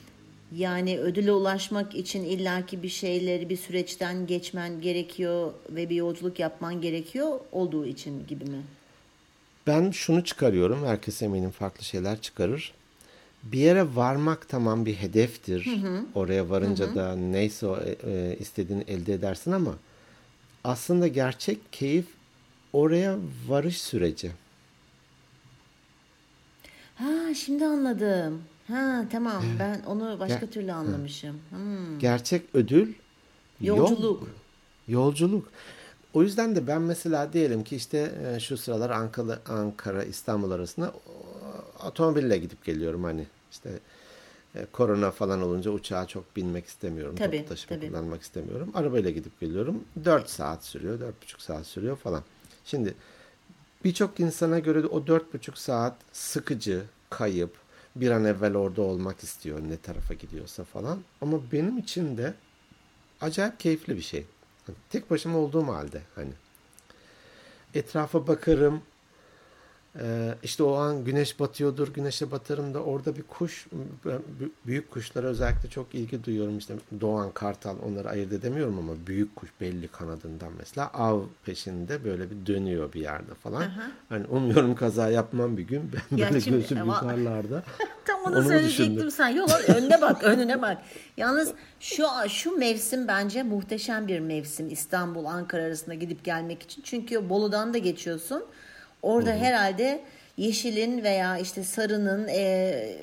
Yani 0.57 0.99
ödüle 0.99 1.33
ulaşmak 1.33 1.95
için 1.95 2.25
illaki 2.25 2.83
bir 2.83 2.89
şeyleri 2.89 3.49
bir 3.49 3.57
süreçten 3.57 4.27
geçmen 4.27 4.81
gerekiyor 4.81 5.53
ve 5.71 5.91
bir 5.91 5.95
yolculuk 5.97 6.39
yapman 6.39 6.81
gerekiyor 6.81 7.41
olduğu 7.53 7.87
için 7.87 8.27
gibi 8.27 8.45
mi? 8.45 8.63
Ben 9.67 9.91
şunu 9.91 10.25
çıkarıyorum. 10.25 10.85
Herkes 10.87 11.23
eminim 11.23 11.51
farklı 11.51 11.85
şeyler 11.85 12.21
çıkarır. 12.21 12.73
Bir 13.43 13.59
yere 13.59 13.97
varmak 13.97 14.49
tamam 14.49 14.87
bir 14.87 14.95
hedeftir. 14.95 15.69
Oraya 16.15 16.51
varınca 16.51 16.95
da 16.95 17.17
neyse 17.17 17.67
o, 17.67 17.79
e, 17.79 17.97
e, 18.11 18.37
istediğini 18.41 18.85
elde 18.89 19.15
edersin 19.15 19.53
ama 19.53 19.75
aslında 20.65 21.09
gerçek 21.09 21.73
keyif 21.73 22.07
oraya 22.73 23.17
varış 23.49 23.81
süreci. 23.83 24.33
Ha 26.95 27.35
şimdi 27.35 27.65
anladım. 27.67 28.43
Ha 28.69 29.05
tamam 29.13 29.43
ben 29.59 29.83
onu 29.87 30.21
başka 30.21 30.47
Ge- 30.47 30.51
türlü 30.51 30.73
anlamışım. 30.73 31.39
Hmm. 31.51 31.99
Gerçek 31.99 32.43
ödül 32.55 32.93
yol- 33.61 33.77
Yolculuk. 33.79 34.29
yolculuk. 34.89 35.49
O 36.15 36.23
yüzden 36.23 36.57
de 36.57 36.67
ben 36.67 36.83
mesela 36.83 37.33
diyelim 37.33 37.65
ki 37.65 37.77
işte 37.77 38.13
e, 38.37 38.41
şu 38.41 38.57
sıralar 38.57 38.91
Ankara, 38.91 39.39
Ankara 39.49 40.05
İstanbul 40.05 40.51
arasında 40.51 40.93
otomobille 41.87 42.39
gidip 42.39 42.65
geliyorum 42.65 43.05
hani 43.05 43.27
işte 43.53 43.71
e, 44.55 44.67
korona 44.73 45.11
falan 45.11 45.43
olunca 45.43 45.71
uçağa 45.71 46.07
çok 46.07 46.37
binmek 46.37 46.67
istemiyorum. 46.67 47.17
Tabii, 47.17 47.37
Toplu 47.39 47.49
taşıma 47.49 47.77
tabii. 47.77 47.89
kullanmak 47.89 48.23
istemiyorum. 48.23 48.71
Arabayla 48.75 49.11
gidip 49.11 49.41
geliyorum. 49.41 49.85
4 50.05 50.31
saat 50.31 50.65
sürüyor, 50.65 51.01
4,5 51.01 51.13
saat 51.43 51.67
sürüyor 51.67 51.97
falan. 51.97 52.23
Şimdi 52.65 52.95
birçok 53.85 54.21
insana 54.21 54.59
göre 54.59 54.83
de 54.83 54.87
o 54.87 55.01
4,5 55.01 55.57
saat 55.57 55.97
sıkıcı, 56.13 56.83
kayıp, 57.11 57.55
bir 57.97 58.11
an 58.11 58.25
evvel 58.25 58.57
orada 58.57 58.83
olmak 58.83 59.23
istiyor 59.23 59.61
ne 59.69 59.77
tarafa 59.77 60.15
gidiyorsa 60.15 60.65
falan. 60.65 60.99
Ama 61.21 61.39
benim 61.53 61.79
için 61.79 62.17
de 62.17 62.35
acayip 63.21 63.61
keyifli 63.61 63.97
bir 63.97 64.03
şey. 64.03 64.25
Hani 64.67 64.77
tek 64.91 65.11
başıma 65.11 65.39
olduğum 65.39 65.67
halde 65.67 66.03
hani. 66.15 66.33
Etrafa 67.75 68.27
bakarım. 68.27 68.83
Ee, 69.99 70.35
işte 70.43 70.63
o 70.63 70.75
an 70.75 71.05
güneş 71.05 71.41
batıyordur. 71.41 71.89
Güneşe 71.95 72.31
batarım 72.31 72.75
da 72.75 72.83
orada 72.83 73.17
bir 73.17 73.23
kuş, 73.23 73.67
büyük 74.67 74.91
kuşlara 74.91 75.27
özellikle 75.27 75.69
çok 75.71 75.95
ilgi 75.95 76.25
duyuyorum. 76.25 76.59
İşte 76.59 76.75
doğan, 77.01 77.31
kartal 77.31 77.77
onları 77.87 78.09
ayırt 78.09 78.33
edemiyorum 78.33 78.79
ama 78.79 78.93
büyük 79.07 79.37
kuş 79.37 79.51
belli 79.61 79.89
kanadından 79.89 80.53
mesela 80.59 80.91
av 80.95 81.21
peşinde 81.45 82.05
böyle 82.05 82.31
bir 82.31 82.47
dönüyor 82.47 82.93
bir 82.93 83.01
yerde 83.01 83.35
falan. 83.35 83.65
Hani 84.09 84.27
umuyorum 84.27 84.75
kaza 84.75 85.11
yapmam 85.11 85.57
bir 85.57 85.63
gün. 85.63 85.91
Ben 86.11 86.17
Ya 86.17 86.29
böyle 86.29 86.41
şimdi- 86.41 86.57
gözüm 86.61 86.81
ama- 86.83 86.95
yukarılarda. 86.95 87.63
Tam 88.07 88.21
onu, 88.21 88.37
Onu 88.39 88.43
söyleyecektim 88.49 88.95
düşündün? 88.97 89.09
sen. 89.09 89.37
Al, 89.39 89.49
önüne 89.77 90.01
bak, 90.01 90.25
önüne 90.25 90.63
bak. 90.63 90.79
Yalnız 91.17 91.53
şu 91.81 92.05
şu 92.29 92.57
mevsim 92.57 93.09
bence 93.09 93.43
muhteşem 93.43 94.09
bir 94.09 94.21
mevsim 94.21 94.69
İstanbul 94.71 95.25
Ankara 95.25 95.63
arasında 95.63 95.95
gidip 95.95 96.25
gelmek 96.25 96.63
için. 96.63 96.83
Çünkü 96.83 97.29
Bolu'dan 97.29 97.75
da 97.75 97.79
geçiyorsun. 97.79 98.45
Orada 99.03 99.31
herhalde 99.31 100.01
yeşilin 100.37 101.03
veya 101.05 101.39
işte 101.39 101.65
sarının 101.65 102.29
e, 102.29 102.97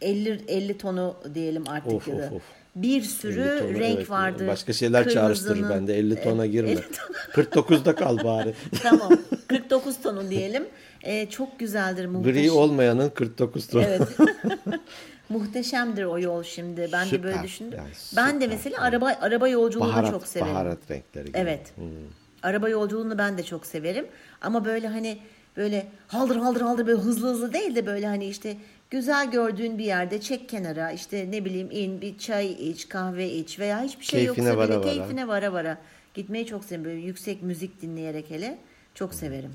50 0.00 0.40
50 0.48 0.78
tonu 0.78 1.16
diyelim 1.34 1.64
artık 1.68 1.92
Of, 1.92 2.08
ya 2.08 2.18
da. 2.18 2.22
of, 2.26 2.32
of. 2.32 2.42
Bir 2.76 2.96
50 3.00 3.04
sürü 3.04 3.58
tonu, 3.58 3.78
renk 3.80 3.96
evet. 3.96 4.10
vardı. 4.10 4.46
Başka 4.48 4.72
şeyler 4.72 5.08
çağrıştırır 5.08 5.54
Kırmızının- 5.54 5.70
bende. 5.70 5.98
50 5.98 6.22
tona 6.22 6.46
girme. 6.46 6.70
50 6.70 6.80
ton. 6.80 7.42
49'da 7.42 7.94
kal 7.94 8.24
bari. 8.24 8.54
tamam. 8.82 9.12
49 9.48 10.00
tonu 10.02 10.30
diyelim. 10.30 10.64
E, 11.02 11.26
çok 11.30 11.58
güzeldir 11.58 12.06
muhteşem. 12.06 12.42
Gri 12.42 12.50
olmayanın 12.50 13.08
49 13.10 13.66
tonu. 13.66 13.82
Evet. 13.82 14.02
Muhteşemdir 15.28 16.04
o 16.04 16.18
yol 16.18 16.42
şimdi. 16.42 16.88
Ben 16.92 17.04
de 17.04 17.10
Süper, 17.10 17.22
böyle 17.32 17.42
düşündüm. 17.42 17.78
yani 17.78 17.88
ben 18.16 18.26
de 18.40 18.44
süper. 18.44 18.48
mesela 18.48 18.80
araba 18.82 19.16
araba 19.20 19.48
yolculuğunu 19.48 19.88
baharat, 19.88 20.10
çok 20.10 20.26
severim. 20.26 20.54
baharat 20.54 20.78
renkleri 20.90 21.26
gibi. 21.26 21.38
Evet. 21.38 21.60
Araba 22.42 22.68
yolculuğunu 22.68 23.18
ben 23.18 23.38
de 23.38 23.42
çok 23.42 23.66
severim. 23.66 24.06
Ama 24.46 24.64
böyle 24.64 24.88
hani 24.88 25.18
böyle 25.56 25.86
haldır 26.08 26.36
haldır 26.36 26.60
haldır 26.60 26.86
böyle 26.86 27.00
hızlı 27.00 27.28
hızlı 27.28 27.52
değil 27.52 27.74
de 27.74 27.86
böyle 27.86 28.06
hani 28.06 28.26
işte 28.26 28.56
güzel 28.90 29.30
gördüğün 29.30 29.78
bir 29.78 29.84
yerde 29.84 30.20
çek 30.20 30.48
kenara 30.48 30.90
işte 30.90 31.26
ne 31.30 31.44
bileyim 31.44 31.68
in 31.70 32.00
bir 32.00 32.18
çay 32.18 32.70
iç 32.70 32.88
kahve 32.88 33.32
iç 33.32 33.58
veya 33.58 33.82
hiçbir 33.82 34.04
şey 34.04 34.24
Keyfine 34.24 34.48
yoksa 34.48 34.60
vara 34.60 34.80
vara. 34.80 34.92
keyfine 34.92 35.28
vara 35.28 35.52
vara 35.52 35.78
gitmeyi 36.14 36.46
çok 36.46 36.64
severim. 36.64 36.84
Böyle 36.84 37.00
yüksek 37.00 37.42
müzik 37.42 37.82
dinleyerek 37.82 38.30
hele 38.30 38.58
çok 38.94 39.14
severim. 39.14 39.50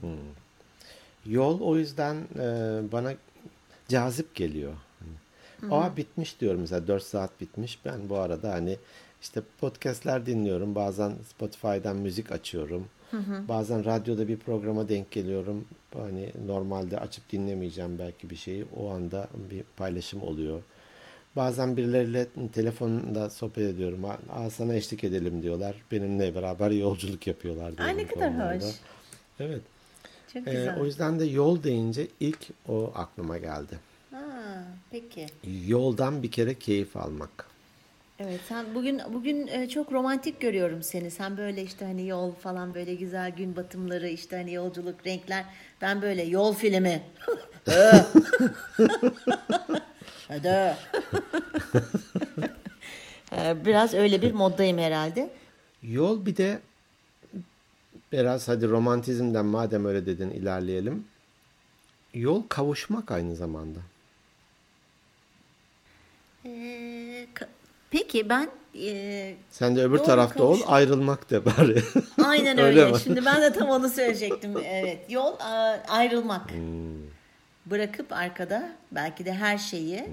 Yol 1.25 1.61
o 1.61 1.77
yüzden 1.77 2.15
e, 2.15 2.45
bana 2.91 3.13
cazip 3.87 4.35
geliyor. 4.35 4.73
Hani, 4.99 5.73
Aa 5.73 5.97
bitmiş 5.97 6.39
diyorum 6.39 6.61
mesela 6.61 6.87
4 6.87 7.03
saat 7.03 7.41
bitmiş. 7.41 7.79
Ben 7.85 8.09
bu 8.09 8.17
arada 8.17 8.51
hani 8.51 8.77
işte 9.21 9.41
podcastler 9.59 10.25
dinliyorum. 10.25 10.75
Bazen 10.75 11.13
Spotify'dan 11.29 11.95
müzik 11.95 12.31
açıyorum. 12.31 12.87
Bazen 13.47 13.85
radyoda 13.85 14.27
bir 14.27 14.37
programa 14.37 14.89
denk 14.89 15.11
geliyorum. 15.11 15.65
Hani 15.93 16.29
normalde 16.45 16.99
açıp 16.99 17.31
dinlemeyeceğim 17.31 17.99
belki 17.99 18.29
bir 18.29 18.35
şeyi. 18.35 18.65
O 18.75 18.89
anda 18.89 19.27
bir 19.51 19.63
paylaşım 19.77 20.21
oluyor. 20.23 20.61
Bazen 21.35 21.77
birileriyle 21.77 22.27
telefonda 22.53 23.29
sohbet 23.29 23.57
ediyorum. 23.75 24.05
Aa, 24.29 24.49
sana 24.49 24.73
eşlik 24.75 25.03
edelim 25.03 25.41
diyorlar. 25.43 25.75
Benimle 25.91 26.35
beraber 26.35 26.71
yolculuk 26.71 27.27
yapıyorlar. 27.27 27.73
Ay 27.79 27.97
ne 27.97 28.07
kadar 28.07 28.29
konularda. 28.29 28.65
hoş. 28.65 28.73
Evet. 29.39 29.61
Çok 30.33 30.47
Ee, 30.47 30.51
güzel. 30.51 30.79
o 30.81 30.85
yüzden 30.85 31.19
de 31.19 31.25
yol 31.25 31.63
deyince 31.63 32.07
ilk 32.19 32.39
o 32.67 32.91
aklıma 32.95 33.37
geldi. 33.37 33.79
Ha, 34.11 34.19
peki. 34.91 35.25
Yoldan 35.67 36.23
bir 36.23 36.31
kere 36.31 36.53
keyif 36.53 36.97
almak. 36.97 37.50
Evet 38.23 38.39
sen 38.47 38.65
bugün 38.75 39.01
bugün 39.13 39.47
e, 39.47 39.69
çok 39.69 39.91
romantik 39.91 40.39
görüyorum 40.39 40.83
seni. 40.83 41.11
Sen 41.11 41.37
böyle 41.37 41.63
işte 41.63 41.85
hani 41.85 42.07
yol 42.07 42.31
falan 42.31 42.73
böyle 42.73 42.95
güzel 42.95 43.31
gün 43.31 43.55
batımları 43.55 44.07
işte 44.07 44.35
hani 44.35 44.53
yolculuk 44.53 45.07
renkler. 45.07 45.45
Ben 45.81 46.01
böyle 46.01 46.23
yol 46.23 46.53
filmi. 46.53 47.01
Hadi. 50.27 50.75
Ee, 53.33 53.65
Biraz 53.65 53.93
öyle 53.93 54.21
bir 54.21 54.31
moddayım 54.31 54.77
herhalde. 54.77 55.29
Yol 55.83 56.25
bir 56.25 56.37
de 56.37 56.59
biraz 58.11 58.47
hadi 58.47 58.67
romantizmden 58.69 59.45
madem 59.45 59.85
öyle 59.85 60.05
dedin 60.05 60.29
ilerleyelim. 60.29 61.05
Yol 62.13 62.43
kavuşmak 62.49 63.11
aynı 63.11 63.35
zamanda. 63.35 63.79
Ee, 66.45 66.49
peki 67.91 68.29
ben 68.29 68.49
e, 68.75 69.35
Sen 69.49 69.75
de 69.75 69.83
öbür 69.83 69.97
tarafta 69.97 70.39
kavuş- 70.39 70.63
ol 70.63 70.67
ayrılmak 70.67 71.29
de 71.29 71.45
bari. 71.45 71.83
aynen 72.25 72.57
Öyle 72.57 72.81
öyle. 72.83 72.99
Şimdi 72.99 73.25
ben 73.25 73.41
de 73.41 73.53
tam 73.53 73.69
onu 73.69 73.89
söyleyecektim. 73.89 74.57
Evet 74.65 75.11
yol 75.11 75.35
ayrılmak. 75.87 76.49
Bırakıp 77.65 78.13
arkada 78.13 78.71
belki 78.91 79.25
de 79.25 79.33
her 79.33 79.57
şeyi 79.57 80.09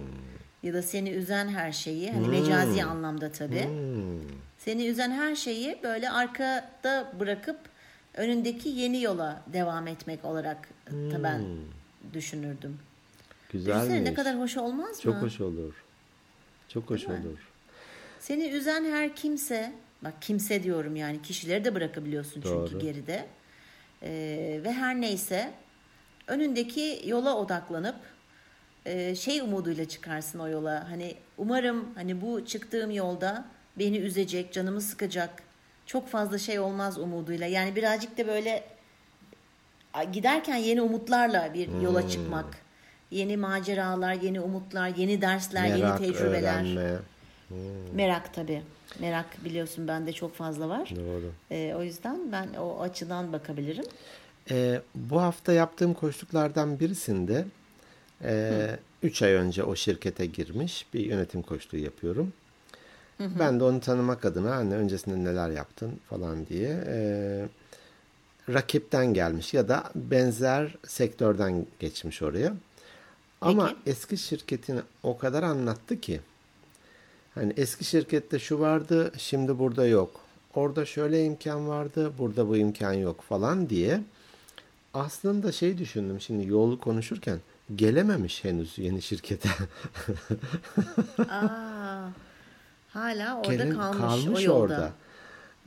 ya 0.62 0.74
da 0.74 0.82
seni 0.82 1.10
üzen 1.10 1.48
her 1.48 1.72
şeyi 1.72 2.12
hani 2.12 2.28
mecazi 2.28 2.84
anlamda 2.84 3.32
tabii. 3.32 3.64
Hmm. 3.64 4.20
Seni 4.58 4.86
üzen 4.86 5.10
her 5.10 5.34
şeyi 5.34 5.78
böyle 5.82 6.10
arkada 6.10 7.12
bırakıp 7.20 7.58
önündeki 8.14 8.68
yeni 8.68 9.02
yola 9.02 9.42
devam 9.46 9.86
etmek 9.86 10.24
olarak 10.24 10.68
da 10.90 11.22
ben 11.22 11.42
düşünürdüm. 12.12 12.78
Güzelmiş. 13.52 14.02
ne 14.02 14.14
kadar 14.14 14.38
hoş 14.38 14.56
olmaz 14.56 14.88
mı? 14.90 15.02
Çok 15.02 15.14
hoş 15.14 15.40
olur. 15.40 15.74
Çok 16.68 16.90
hoş 16.90 17.08
Değil 17.08 17.20
mi? 17.20 17.26
Seni 18.28 18.48
üzen 18.48 18.84
her 18.84 19.16
kimse, 19.16 19.72
bak 20.04 20.14
kimse 20.20 20.62
diyorum 20.62 20.96
yani 20.96 21.22
kişileri 21.22 21.64
de 21.64 21.74
bırakabiliyorsun 21.74 22.40
çünkü 22.40 22.72
Doğru. 22.72 22.78
geride. 22.78 23.26
Ee, 24.02 24.60
ve 24.64 24.72
her 24.72 25.00
neyse 25.00 25.50
önündeki 26.26 27.02
yola 27.06 27.36
odaklanıp 27.36 27.96
e, 28.86 29.14
şey 29.14 29.40
umuduyla 29.40 29.88
çıkarsın 29.88 30.38
o 30.38 30.48
yola. 30.48 30.90
Hani 30.90 31.14
umarım 31.38 31.94
hani 31.94 32.20
bu 32.20 32.46
çıktığım 32.46 32.90
yolda 32.90 33.44
beni 33.78 33.98
üzecek, 33.98 34.52
canımı 34.52 34.80
sıkacak 34.80 35.30
çok 35.86 36.08
fazla 36.08 36.38
şey 36.38 36.58
olmaz 36.58 36.98
umuduyla. 36.98 37.46
Yani 37.46 37.76
birazcık 37.76 38.18
da 38.18 38.26
böyle 38.26 38.64
giderken 40.12 40.56
yeni 40.56 40.82
umutlarla 40.82 41.54
bir 41.54 41.68
Hmm. 41.68 41.80
yola 41.82 42.08
çıkmak. 42.08 42.58
Yeni 43.10 43.36
maceralar, 43.36 44.14
yeni 44.14 44.40
umutlar, 44.40 44.88
yeni 44.96 45.20
dersler, 45.20 45.68
Merak, 45.78 46.00
yeni 46.00 46.12
tecrübeler. 46.12 46.54
öğrenme. 46.54 46.98
Merak 47.94 48.34
tabii. 48.34 48.62
Merak 49.00 49.44
biliyorsun 49.44 49.88
bende 49.88 50.12
çok 50.12 50.34
fazla 50.34 50.68
var. 50.68 50.92
Doğru. 50.96 51.32
Ee, 51.50 51.74
o 51.76 51.82
yüzden 51.82 52.32
ben 52.32 52.48
o 52.54 52.80
açıdan 52.80 53.32
bakabilirim. 53.32 53.84
Ee, 54.50 54.80
bu 54.94 55.22
hafta 55.22 55.52
yaptığım 55.52 55.94
koçluklardan 55.94 56.80
birisinde 56.80 57.44
3 59.02 59.22
ay 59.22 59.32
önce 59.32 59.64
o 59.64 59.76
şirkete 59.76 60.26
girmiş 60.26 60.86
bir 60.94 61.00
yönetim 61.00 61.42
koçluğu 61.42 61.78
yapıyorum. 61.78 62.32
Ben 63.20 63.60
de 63.60 63.64
onu 63.64 63.80
tanımak 63.80 64.24
adına 64.24 64.54
anne 64.54 64.74
öncesinde 64.74 65.24
neler 65.24 65.50
yaptın 65.50 66.00
falan 66.10 66.46
diye 66.46 66.84
e, 66.86 67.48
rakipten 68.48 69.14
gelmiş 69.14 69.54
ya 69.54 69.68
da 69.68 69.90
benzer 69.94 70.74
sektörden 70.86 71.66
geçmiş 71.78 72.22
oraya. 72.22 72.52
Ama 73.40 73.66
Peki. 73.68 73.90
eski 73.90 74.16
şirketini 74.16 74.80
o 75.02 75.18
kadar 75.18 75.42
anlattı 75.42 76.00
ki 76.00 76.20
Hani 77.38 77.52
eski 77.56 77.84
şirkette 77.84 78.38
şu 78.38 78.60
vardı, 78.60 79.12
şimdi 79.18 79.58
burada 79.58 79.86
yok. 79.86 80.20
Orada 80.54 80.84
şöyle 80.84 81.24
imkan 81.24 81.68
vardı, 81.68 82.12
burada 82.18 82.48
bu 82.48 82.56
imkan 82.56 82.92
yok 82.92 83.22
falan 83.22 83.68
diye. 83.70 84.00
Aslında 84.94 85.52
şey 85.52 85.78
düşündüm 85.78 86.20
şimdi 86.20 86.46
yolu 86.48 86.80
konuşurken 86.80 87.38
gelememiş 87.76 88.44
henüz 88.44 88.78
yeni 88.78 89.02
şirkete. 89.02 89.48
Aa, 91.30 92.08
hala 92.88 93.36
orada 93.40 93.54
Gelin- 93.54 93.74
kalmış, 93.74 94.26
o 94.38 94.40
yolda. 94.40 94.52
orada. 94.58 94.92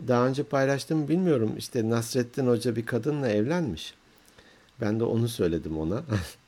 Daha 0.07 0.27
önce 0.27 0.43
paylaştım 0.43 1.07
bilmiyorum 1.07 1.53
işte 1.57 1.89
Nasrettin 1.89 2.47
Hoca 2.47 2.75
bir 2.75 2.85
kadınla 2.85 3.29
evlenmiş. 3.29 3.93
Ben 4.81 4.99
de 4.99 5.03
onu 5.03 5.27
söyledim 5.27 5.79
ona. 5.79 6.03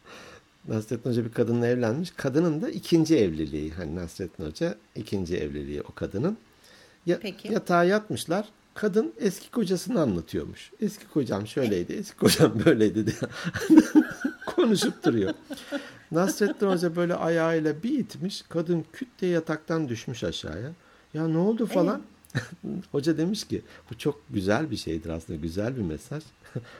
Nasrettin 0.68 1.10
Hoca 1.10 1.26
bir 1.26 1.32
kadınla 1.32 1.68
evlenmiş. 1.68 2.12
Kadının 2.12 2.62
da 2.62 2.70
ikinci 2.70 3.18
evliliği. 3.18 3.72
Hani 3.72 3.96
Nasrettin 3.96 4.46
Hoca 4.46 4.76
ikinci 4.96 5.38
evliliği 5.38 5.82
o 5.82 5.94
kadının. 5.96 6.38
Ya, 7.06 7.20
Peki. 7.20 7.54
Yatağa 7.54 7.84
yatmışlar. 7.84 8.50
Kadın 8.74 9.14
eski 9.20 9.52
kocasını 9.52 10.02
anlatıyormuş. 10.02 10.72
Eski 10.82 11.08
kocam 11.08 11.48
şöyleydi, 11.48 11.94
eski 11.94 12.18
kocam 12.18 12.54
böyleydi 12.66 13.06
diye. 13.06 13.16
Konuşup 14.46 15.04
duruyor. 15.06 15.34
Nasrettin 16.12 16.68
Hoca 16.68 16.96
böyle 16.96 17.16
ayağıyla 17.16 17.84
bir 17.84 18.00
itmiş. 18.00 18.42
Kadın 18.50 18.86
küt 18.94 19.08
diye 19.22 19.32
yataktan 19.32 19.90
düşmüş 19.90 20.24
aşağıya. 20.24 20.72
Ya 21.14 21.28
ne 21.28 21.38
oldu 21.38 21.66
falan. 21.66 22.02
Hoca 22.92 23.18
demiş 23.18 23.48
ki 23.48 23.62
bu 23.92 23.98
çok 23.98 24.22
güzel 24.30 24.72
bir 24.72 24.78
şeydir 24.78 25.10
aslında 25.10 25.40
güzel 25.40 25.78
bir 25.78 25.82
mesaj. 25.82 26.24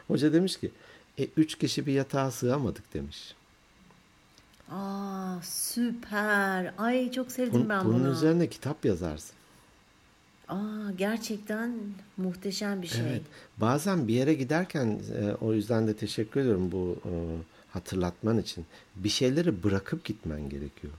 Hoca 0.08 0.34
demiş 0.34 0.58
ki 0.58 0.72
e, 1.20 1.28
üç 1.38 1.58
kişi 1.58 1.86
bir 1.86 1.94
yatağa 1.94 2.32
sığamadık 2.32 2.94
demiş. 2.94 3.36
Aa, 4.72 5.36
süper. 5.44 6.74
Ay 6.78 7.12
çok 7.12 7.32
sevdim 7.32 7.62
Bun- 7.62 7.70
ben 7.70 7.86
bunun 7.86 8.00
bunu. 8.04 8.12
üzerine 8.12 8.48
kitap 8.48 8.86
yazarsın. 8.86 9.36
Aa, 10.48 10.92
gerçekten 10.98 11.74
muhteşem 12.18 12.82
bir 12.82 12.88
şey. 12.88 13.02
Evet. 13.02 13.22
Bazen 13.58 14.08
bir 14.08 14.14
yere 14.14 14.34
giderken 14.34 15.00
e, 15.22 15.34
o 15.42 15.54
yüzden 15.54 15.88
de 15.88 15.94
teşekkür 15.96 16.42
ediyorum 16.42 16.72
bu 16.72 16.98
e, 17.06 17.12
hatırlatman 17.74 18.38
için. 18.38 18.66
Bir 18.96 19.10
şeyleri 19.10 19.64
bırakıp 19.64 20.06
gitmen 20.06 20.50
gerekiyor. 20.50 20.94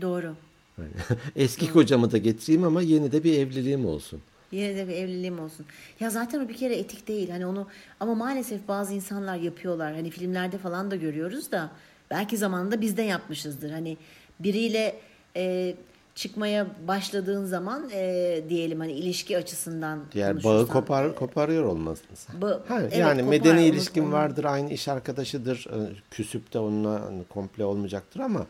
Doğru. 0.00 0.34
Yani 0.78 0.90
eski 1.36 1.72
kocamı 1.72 2.12
da 2.12 2.18
getireyim 2.18 2.64
ama 2.64 2.82
yeni 2.82 3.12
de 3.12 3.24
bir 3.24 3.38
evliliğim 3.38 3.86
olsun. 3.86 4.20
Yine 4.52 4.76
de 4.76 4.88
bir 4.88 4.92
evliliğim 4.94 5.40
olsun. 5.40 5.66
Ya 6.00 6.10
zaten 6.10 6.40
o 6.44 6.48
bir 6.48 6.56
kere 6.56 6.76
etik 6.76 7.08
değil. 7.08 7.30
Hani 7.30 7.46
onu 7.46 7.66
ama 8.00 8.14
maalesef 8.14 8.68
bazı 8.68 8.92
insanlar 8.94 9.36
yapıyorlar. 9.36 9.94
Hani 9.94 10.10
filmlerde 10.10 10.58
falan 10.58 10.90
da 10.90 10.96
görüyoruz 10.96 11.50
da 11.52 11.70
belki 12.10 12.36
zamanında 12.36 12.80
biz 12.80 12.96
de 12.96 13.02
yapmışızdır. 13.02 13.70
Hani 13.70 13.96
biriyle 14.40 14.96
e, 15.36 15.74
çıkmaya 16.14 16.66
başladığın 16.88 17.44
zaman 17.44 17.90
e, 17.92 18.40
diyelim 18.48 18.80
hani 18.80 18.92
ilişki 18.92 19.38
açısından 19.38 20.00
Diğer 20.12 20.44
bağı 20.44 20.66
kopar 20.66 21.14
koparıyor 21.14 21.64
olmasın 21.64 22.06
sen. 22.14 22.36
Ba- 22.40 22.66
Ha, 22.68 22.80
evet, 22.80 22.96
yani 22.96 23.18
kopar, 23.20 23.30
medeni 23.30 23.64
ilişkin 23.66 24.04
onu- 24.04 24.12
vardır, 24.12 24.44
aynı 24.44 24.72
iş 24.72 24.88
arkadaşıdır. 24.88 25.66
e, 25.66 25.78
Küsüp 26.10 26.52
de 26.54 26.58
onunla 26.58 27.00
hani 27.02 27.24
komple 27.24 27.64
olmayacaktır 27.64 28.20
ama 28.20 28.46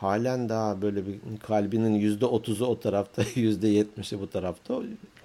halen 0.00 0.48
daha 0.48 0.82
böyle 0.82 1.06
bir 1.06 1.18
kalbinin 1.42 1.94
yüzde 1.94 2.26
otuzu 2.26 2.64
o 2.66 2.80
tarafta, 2.80 3.22
yüzde 3.34 3.68
yetmişi 3.68 4.20
bu 4.20 4.30
tarafta 4.30 4.74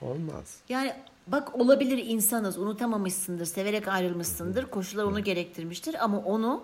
olmaz. 0.02 0.58
Yani 0.70 0.94
bak 1.28 1.60
olabilir 1.60 1.98
insanız 2.08 2.58
unutamamışsındır 2.58 3.46
severek 3.46 3.88
ayrılmışsındır 3.88 4.66
koşullar 4.66 5.04
onu 5.04 5.24
gerektirmiştir 5.24 6.04
ama 6.04 6.18
onu 6.20 6.64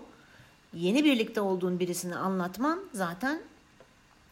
yeni 0.74 1.04
birlikte 1.06 1.42
olduğun 1.42 1.80
birisine 1.80 2.16
anlatman 2.16 2.80
zaten 2.94 3.42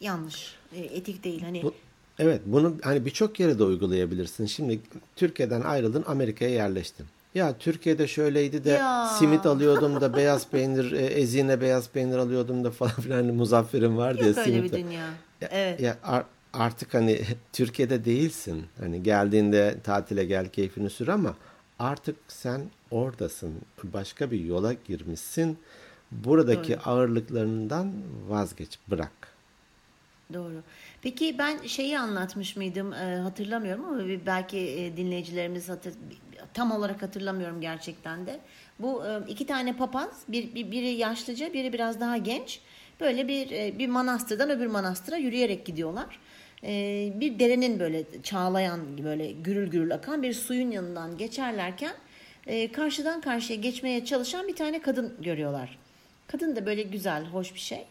yanlış 0.00 0.54
E, 0.76 0.80
etik 0.80 1.24
değil 1.24 1.42
hani 1.42 1.62
Bu, 1.62 1.74
evet 2.18 2.40
bunu 2.46 2.74
hani 2.82 3.04
birçok 3.04 3.40
yere 3.40 3.58
de 3.58 3.64
uygulayabilirsin. 3.64 4.46
Şimdi 4.46 4.80
Türkiye'den 5.16 5.60
ayrıldın 5.60 6.04
Amerika'ya 6.06 6.50
yerleştin. 6.50 7.06
Ya 7.34 7.58
Türkiye'de 7.58 8.08
şöyleydi 8.08 8.64
de 8.64 8.70
Ya. 8.70 9.06
simit 9.18 9.46
alıyordum 9.46 10.00
da 10.00 10.16
beyaz 10.16 10.48
peynir, 10.48 10.92
e, 10.92 11.04
ezine 11.06 11.60
beyaz 11.60 11.88
peynir 11.88 12.16
alıyordum 12.16 12.64
da 12.64 12.70
falan 12.70 12.92
filan 12.92 13.16
hani 13.16 13.32
Muzaffer'in 13.32 13.96
var 13.96 14.18
diye 14.18 14.28
yok 14.28 14.38
öyle 14.38 14.52
simit. 14.52 14.72
bir 14.72 14.78
dünya. 14.78 15.06
Ya, 15.40 15.48
Evet. 15.50 15.80
ya 15.80 15.98
ar- 16.04 16.24
artık 16.52 16.94
hani 16.94 17.20
Türkiye'de 17.52 18.04
değilsin. 18.04 18.64
Hani 18.80 19.02
geldiğinde 19.02 19.76
tatile 19.84 20.24
gel 20.24 20.48
keyfini 20.48 20.90
sür 20.90 21.08
ama 21.08 21.34
artık 21.78 22.16
sen 22.28 22.62
oradasın. 22.90 23.52
Başka 23.84 24.30
bir 24.30 24.40
yola 24.44 24.72
girmişsin. 24.72 25.58
Buradaki 26.24 26.72
Doğru. 26.72 26.80
ağırlıklarından 26.84 27.92
vazgeç, 28.28 28.78
bırak. 28.90 29.32
Doğru. 30.32 30.62
Peki 31.02 31.38
ben 31.38 31.66
şeyi 31.66 31.98
anlatmış 31.98 32.56
mıydım 32.56 32.92
e, 32.92 33.16
hatırlamıyorum 33.16 33.84
ama 33.84 34.02
belki 34.26 34.58
e, 34.58 34.96
dinleyicilerimiz 34.96 35.68
hatır, 35.68 35.94
tam 36.54 36.72
olarak 36.72 37.02
hatırlamıyorum 37.02 37.60
gerçekten 37.60 38.26
de. 38.26 38.40
Bu 38.78 39.06
e, 39.06 39.20
iki 39.28 39.46
tane 39.46 39.76
papaz, 39.76 40.22
bir, 40.28 40.54
bir, 40.54 40.70
biri 40.70 40.88
yaşlıca, 40.88 41.52
biri 41.52 41.72
biraz 41.72 42.00
daha 42.00 42.16
genç. 42.16 42.60
Böyle 43.00 43.28
bir 43.28 43.50
e, 43.50 43.78
bir 43.78 43.88
manastırdan 43.88 44.50
öbür 44.50 44.66
manastıra 44.66 45.16
yürüyerek 45.16 45.66
gidiyorlar. 45.66 46.18
E, 46.64 47.12
bir 47.14 47.38
derenin 47.38 47.80
böyle 47.80 48.04
çağlayan 48.22 49.04
böyle 49.04 49.32
gürül 49.32 49.70
gürül 49.70 49.94
akan 49.94 50.22
bir 50.22 50.32
suyun 50.32 50.70
yanından 50.70 51.18
geçerlerken 51.18 51.94
e, 52.46 52.72
karşıdan 52.72 53.20
karşıya 53.20 53.58
geçmeye 53.58 54.04
çalışan 54.04 54.48
bir 54.48 54.56
tane 54.56 54.82
kadın 54.82 55.14
görüyorlar. 55.20 55.78
Kadın 56.32 56.56
da 56.56 56.66
böyle 56.66 56.82
güzel, 56.82 57.24
hoş 57.24 57.54
bir 57.54 57.58
şey. 57.60 57.84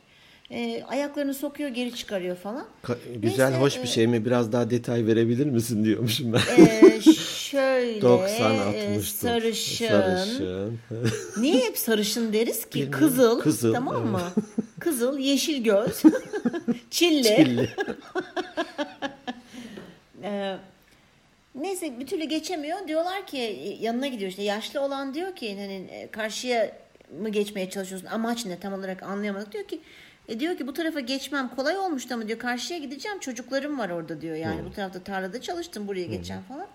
E, 0.52 0.84
ayaklarını 0.84 1.34
sokuyor, 1.34 1.70
geri 1.70 1.96
çıkarıyor 1.96 2.36
falan. 2.36 2.68
Ka- 2.84 2.98
güzel, 3.16 3.46
Neyse, 3.50 3.62
hoş 3.62 3.82
bir 3.84 3.88
şey 3.88 4.08
mi? 4.08 4.26
Biraz 4.26 4.52
daha 4.52 4.70
detay 4.70 5.06
verebilir 5.06 5.46
misin 5.46 5.86
diyormuşum 5.86 6.34
ben. 6.34 6.64
E, 6.64 7.02
şöyle 7.26 8.02
90 8.02 8.58
60 8.58 9.12
sarışın. 9.12 9.88
sarışın. 9.88 10.80
Niye 11.38 11.66
hep 11.66 11.78
sarışın 11.78 12.34
deriz 12.34 12.66
ki? 12.70 12.80
Bilmiyorum. 12.82 13.00
Kızıl, 13.08 13.40
Kızıl, 13.40 13.74
tamam 13.74 13.96
evet. 14.02 14.12
mı? 14.12 14.44
Kızıl, 14.80 15.18
yeşil 15.20 15.64
göz, 15.64 16.04
çilli. 16.90 17.24
çilli. 17.24 17.70
e, 20.24 20.58
neyse 21.56 22.00
bir 22.00 22.08
türlü 22.08 22.24
geçemiyor. 22.24 22.88
Diyorlar 22.88 23.28
ki 23.28 23.78
yanına 23.82 24.08
gidiyor 24.08 24.30
işte 24.32 24.44
yaşlı 24.44 24.82
olan 24.82 25.14
diyor 25.14 25.36
ki 25.36 25.56
hani 25.60 25.88
e, 25.92 26.12
karşıya 26.12 26.72
mı 27.20 27.30
geçmeye 27.30 27.70
çalışıyorsun? 27.70 28.08
Amaç 28.08 28.46
ne 28.46 28.60
tam 28.60 28.74
olarak 28.74 29.04
anlayamadık. 29.04 29.54
Diyor 29.54 29.64
ki 29.64 29.82
e 30.28 30.40
diyor 30.40 30.58
ki 30.58 30.68
bu 30.68 30.74
tarafa 30.74 31.00
geçmem 31.00 31.50
kolay 31.56 31.78
olmuştu 31.78 32.14
ama 32.14 32.28
diyor 32.28 32.40
karşıya 32.40 32.80
gideceğim 32.80 33.20
çocuklarım 33.20 33.80
var 33.80 33.90
orada 33.90 34.22
diyor. 34.22 34.36
Yani 34.36 34.60
hmm. 34.60 34.66
bu 34.70 34.74
tarafta 34.74 35.00
tarlada 35.00 35.42
çalıştım 35.42 35.88
buraya 35.88 36.06
hmm. 36.06 36.12
geçeceğim 36.12 36.44
falan. 36.48 36.68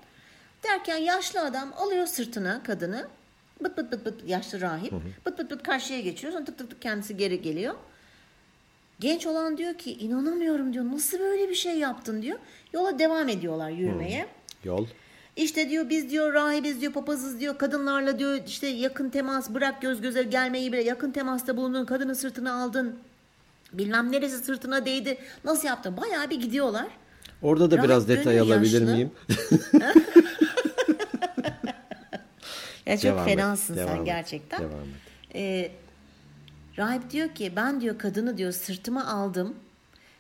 Derken 0.65 0.97
yaşlı 0.97 1.41
adam 1.41 1.73
alıyor 1.77 2.07
sırtına 2.07 2.63
kadını. 2.63 3.09
Bıt 3.65 3.77
bıt 3.77 3.93
bıt 3.93 4.05
bıt 4.05 4.29
yaşlı 4.29 4.61
rahip. 4.61 4.93
Hı 4.93 5.01
Bıt 5.27 5.39
bıt 5.39 5.51
bıt 5.51 5.63
karşıya 5.63 6.01
geçiyor. 6.01 6.33
Sonra 6.33 6.45
tık 6.45 6.59
tık 6.59 6.71
tık 6.71 6.83
kendisi 6.83 7.17
geri 7.17 7.43
geliyor. 7.43 7.75
Genç 9.01 9.27
olan 9.27 9.59
diyor 9.59 9.75
ki 9.75 9.93
inanamıyorum 9.93 10.73
diyor. 10.73 10.85
Nasıl 10.85 11.19
böyle 11.19 11.49
bir 11.49 11.55
şey 11.55 11.79
yaptın 11.79 12.23
diyor. 12.23 12.39
Yola 12.73 12.99
devam 12.99 13.29
ediyorlar 13.29 13.71
yürümeye. 13.71 14.23
Hı. 14.23 14.69
Yol. 14.69 14.87
İşte 15.37 15.71
diyor 15.71 15.89
biz 15.89 16.11
diyor 16.11 16.35
rahibiz 16.35 16.81
diyor 16.81 16.93
papazız 16.93 17.41
diyor 17.41 17.59
kadınlarla 17.59 18.19
diyor 18.19 18.41
işte 18.47 18.67
yakın 18.67 19.11
temas 19.11 19.51
bırak 19.51 19.83
göz 19.83 20.01
göze 20.01 20.23
gelmeyi 20.23 20.73
bile 20.73 20.83
yakın 20.83 21.11
temasta 21.11 21.57
bulundun 21.57 21.85
kadının 21.85 22.15
sırtına 22.15 22.63
aldın 22.63 22.97
bilmem 23.73 24.13
neresi 24.13 24.39
sırtına 24.39 24.87
değdi 24.87 25.19
nasıl 25.45 25.69
yaptın 25.69 25.97
bayağı 25.97 26.31
bir 26.31 26.41
gidiyorlar. 26.41 26.87
Orada 27.43 27.71
da 27.71 27.77
Rahip 27.77 27.89
biraz 27.89 28.09
detay 28.09 28.41
alabilir 28.41 28.81
yaşlı. 28.81 28.95
miyim? 28.95 29.11
ya 32.87 32.97
çok 32.97 33.05
devam 33.05 33.25
fenasın 33.25 33.77
et, 33.77 33.89
sen 33.89 33.97
et, 33.97 34.07
gerçekten. 34.07 34.61
Devam 34.61 34.81
et. 34.81 34.87
Ee, 35.35 35.71
rahip 36.79 37.11
diyor 37.11 37.29
ki 37.29 37.53
ben 37.57 37.81
diyor 37.81 37.99
kadını 37.99 38.39
diyor 38.39 38.53
sırtıma 38.53 39.07
aldım. 39.07 39.55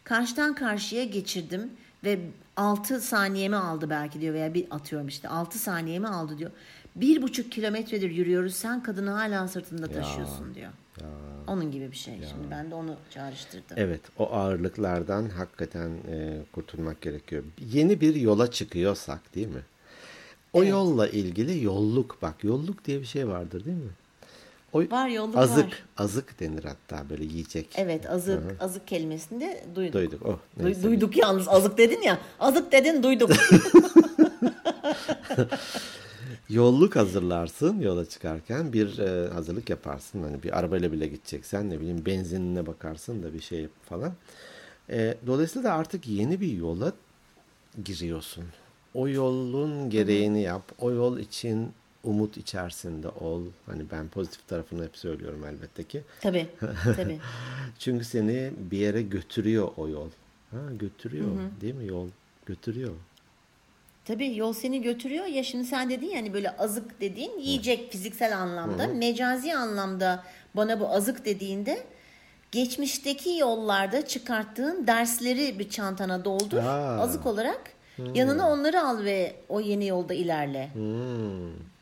Karşıdan 0.04 0.54
karşıya 0.54 1.04
geçirdim 1.04 1.70
ve 2.04 2.18
6 2.56 3.00
saniyemi 3.00 3.56
aldı 3.56 3.90
belki 3.90 4.20
diyor 4.20 4.34
veya 4.34 4.54
bir 4.54 4.66
atıyorum 4.70 5.08
işte 5.08 5.28
6 5.28 5.58
saniyemi 5.58 6.08
aldı 6.08 6.38
diyor. 6.38 6.50
Bir 6.96 7.22
buçuk 7.22 7.52
kilometredir 7.52 8.10
yürüyoruz 8.10 8.54
sen 8.54 8.82
kadını 8.82 9.10
hala 9.10 9.48
sırtında 9.48 9.86
taşıyorsun 9.86 10.48
ya, 10.48 10.54
diyor. 10.54 10.70
Ya, 11.00 11.06
Onun 11.46 11.70
gibi 11.70 11.90
bir 11.90 11.96
şey. 11.96 12.14
Ya. 12.14 12.28
Şimdi 12.28 12.50
ben 12.50 12.70
de 12.70 12.74
onu 12.74 12.96
çağrıştırdım. 13.10 13.76
Evet 13.76 14.00
o 14.18 14.32
ağırlıklardan 14.32 15.28
hakikaten 15.28 15.90
e, 16.10 16.38
kurtulmak 16.52 17.00
gerekiyor. 17.00 17.44
Yeni 17.72 18.00
bir 18.00 18.14
yola 18.14 18.50
çıkıyorsak 18.50 19.34
değil 19.34 19.48
mi? 19.48 19.62
O 20.52 20.62
evet. 20.62 20.70
yolla 20.70 21.08
ilgili 21.08 21.64
yolluk 21.64 22.18
bak 22.22 22.44
yolluk 22.44 22.84
diye 22.84 23.00
bir 23.00 23.06
şey 23.06 23.28
vardır 23.28 23.64
değil 23.64 23.76
mi? 23.76 23.92
O 24.76 24.90
var 24.90 25.08
yolluk 25.08 25.36
azık, 25.36 25.66
var. 25.66 25.84
Azık 25.96 26.40
denir 26.40 26.64
hatta 26.64 27.10
böyle 27.10 27.24
yiyecek. 27.24 27.68
Evet 27.76 28.10
azık 28.10 28.42
Hı-hı. 28.42 28.56
azık 28.60 28.88
kelimesini 28.88 29.40
de 29.40 29.64
duyduk. 29.74 29.94
Duyduk. 29.94 30.26
Oh, 30.26 30.38
neyse. 30.56 30.82
duyduk 30.82 31.16
yalnız 31.16 31.48
azık 31.48 31.78
dedin 31.78 32.02
ya. 32.02 32.18
Azık 32.40 32.72
dedin 32.72 33.02
duyduk. 33.02 33.30
Yolluk 36.48 36.96
hazırlarsın 36.96 37.80
yola 37.80 38.04
çıkarken 38.04 38.72
bir 38.72 38.98
e, 38.98 39.28
hazırlık 39.28 39.70
yaparsın. 39.70 40.22
Hani 40.22 40.42
bir 40.42 40.58
arabayla 40.58 40.92
bile 40.92 41.06
gideceksen 41.06 41.70
ne 41.70 41.80
bileyim 41.80 42.06
benzinine 42.06 42.66
bakarsın 42.66 43.22
da 43.22 43.34
bir 43.34 43.40
şey 43.40 43.68
falan. 43.82 44.12
E, 44.90 45.14
dolayısıyla 45.26 45.70
da 45.70 45.74
artık 45.74 46.08
yeni 46.08 46.40
bir 46.40 46.52
yola 46.52 46.92
giriyorsun. 47.84 48.44
O 48.94 49.08
yolun 49.08 49.90
gereğini 49.90 50.42
yap. 50.42 50.62
O 50.78 50.90
yol 50.90 51.18
için 51.18 51.72
umut 52.06 52.36
içerisinde 52.36 53.08
ol. 53.08 53.42
Hani 53.66 53.82
ben 53.92 54.08
pozitif 54.08 54.48
tarafını 54.48 54.84
hep 54.84 54.96
söylüyorum 54.96 55.44
elbette 55.46 55.84
ki. 55.84 56.02
Tabii. 56.20 56.46
tabii. 56.96 57.18
Çünkü 57.78 58.04
seni 58.04 58.52
bir 58.58 58.78
yere 58.78 59.02
götürüyor 59.02 59.68
o 59.76 59.88
yol. 59.88 60.08
Ha, 60.50 60.58
götürüyor 60.80 61.26
hı 61.26 61.30
hı. 61.30 61.60
değil 61.60 61.74
mi 61.74 61.86
yol? 61.86 62.08
Götürüyor. 62.46 62.92
Tabii 64.04 64.36
yol 64.36 64.52
seni 64.52 64.82
götürüyor 64.82 65.26
ya 65.26 65.44
şimdi 65.44 65.64
sen 65.64 65.90
dedin 65.90 66.10
yani 66.10 66.34
böyle 66.34 66.56
azık 66.56 67.00
dediğin 67.00 67.38
yiyecek 67.38 67.86
hı. 67.86 67.90
fiziksel 67.90 68.38
anlamda. 68.38 68.84
Hı. 68.84 68.94
Mecazi 68.94 69.54
anlamda 69.54 70.24
bana 70.54 70.80
bu 70.80 70.88
azık 70.88 71.24
dediğinde 71.24 71.82
geçmişteki 72.52 73.36
yollarda 73.36 74.06
çıkarttığın 74.06 74.86
dersleri 74.86 75.58
bir 75.58 75.70
çantana 75.70 76.24
doldur. 76.24 76.58
Aa. 76.58 77.00
Azık 77.00 77.26
olarak 77.26 77.60
hmm. 77.96 78.14
yanına 78.14 78.50
onları 78.50 78.82
al 78.82 79.04
ve 79.04 79.36
o 79.48 79.60
yeni 79.60 79.86
yolda 79.86 80.14
ilerle. 80.14 80.70
Hmm 80.72 81.75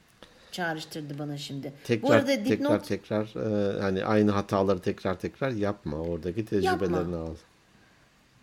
çağrıştırdı 0.54 1.18
bana 1.18 1.38
şimdi. 1.38 1.72
Tekrar, 1.84 2.10
Bu 2.10 2.12
arada 2.12 2.44
dipnot... 2.44 2.88
tekrar 2.88 3.24
tekrar 3.24 3.76
e, 3.76 3.80
hani 3.80 4.04
aynı 4.04 4.30
hataları 4.30 4.80
tekrar 4.80 5.18
tekrar 5.18 5.50
yapma. 5.50 5.96
Oradaki 5.96 6.44
tecrübelerini 6.44 6.96
yapma. 6.96 7.18
al. 7.18 7.34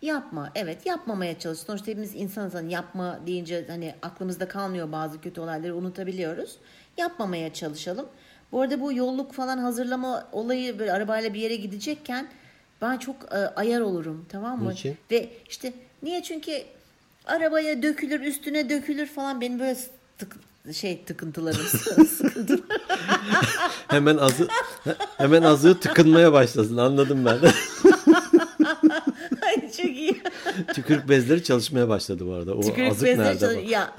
Yapma. 0.02 0.50
Evet 0.54 0.86
yapmamaya 0.86 1.38
çalış. 1.38 1.58
Sonuçta 1.58 1.86
hepimiz 1.86 2.14
insanız. 2.14 2.54
Hani 2.54 2.72
yapma 2.72 3.20
deyince 3.26 3.64
hani 3.68 3.94
aklımızda 4.02 4.48
kalmıyor 4.48 4.92
bazı 4.92 5.20
kötü 5.20 5.40
olayları 5.40 5.76
unutabiliyoruz. 5.76 6.56
Yapmamaya 6.96 7.52
çalışalım. 7.52 8.06
Bu 8.52 8.60
arada 8.60 8.80
bu 8.80 8.92
yolluk 8.92 9.32
falan 9.32 9.58
hazırlama 9.58 10.28
olayı 10.32 10.78
böyle 10.78 10.92
arabayla 10.92 11.34
bir 11.34 11.40
yere 11.40 11.56
gidecekken 11.56 12.28
ben 12.82 12.98
çok 12.98 13.16
e, 13.32 13.36
ayar 13.36 13.80
olurum 13.80 14.26
tamam 14.28 14.62
mı? 14.62 14.70
Niçin? 14.70 14.96
Ve 15.10 15.28
işte 15.48 15.72
niye 16.02 16.22
çünkü 16.22 16.52
arabaya 17.24 17.82
dökülür 17.82 18.20
üstüne 18.20 18.70
dökülür 18.70 19.06
falan 19.06 19.40
beni 19.40 19.60
böyle 19.60 19.76
tık, 20.18 20.36
şey 20.72 21.04
tıkıntılarım 21.04 21.66
sıkıntı. 22.08 22.60
hemen 23.88 24.16
azı 24.16 24.48
hemen 25.18 25.42
azı 25.42 25.80
tıkınmaya 25.80 26.32
başlasın 26.32 26.76
anladım 26.76 27.24
ben. 27.24 27.38
Ay 29.42 29.70
çok 29.76 29.86
iyi. 29.96 30.22
Tükürük 30.74 31.08
bezleri 31.08 31.42
çalışmaya 31.44 31.88
başladı 31.88 32.26
bu 32.26 32.32
arada. 32.32 32.54
O 32.54 32.60
Tükürük 32.60 32.90
azık 32.90 33.02
bezleri 33.04 33.18
nerede 33.28 33.38
çalış- 33.38 33.70
ya 33.70 33.94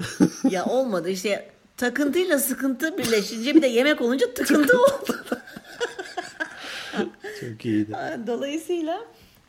ya 0.50 0.64
olmadı 0.64 1.08
işte 1.10 1.50
takıntıyla 1.76 2.38
sıkıntı 2.38 2.98
birleşince 2.98 3.54
bir 3.54 3.62
de 3.62 3.66
yemek 3.66 4.00
olunca 4.00 4.34
tıkıntı 4.34 4.78
oldu. 4.82 5.16
çok 7.40 7.64
iyiydi. 7.64 7.92
Dolayısıyla 8.26 9.00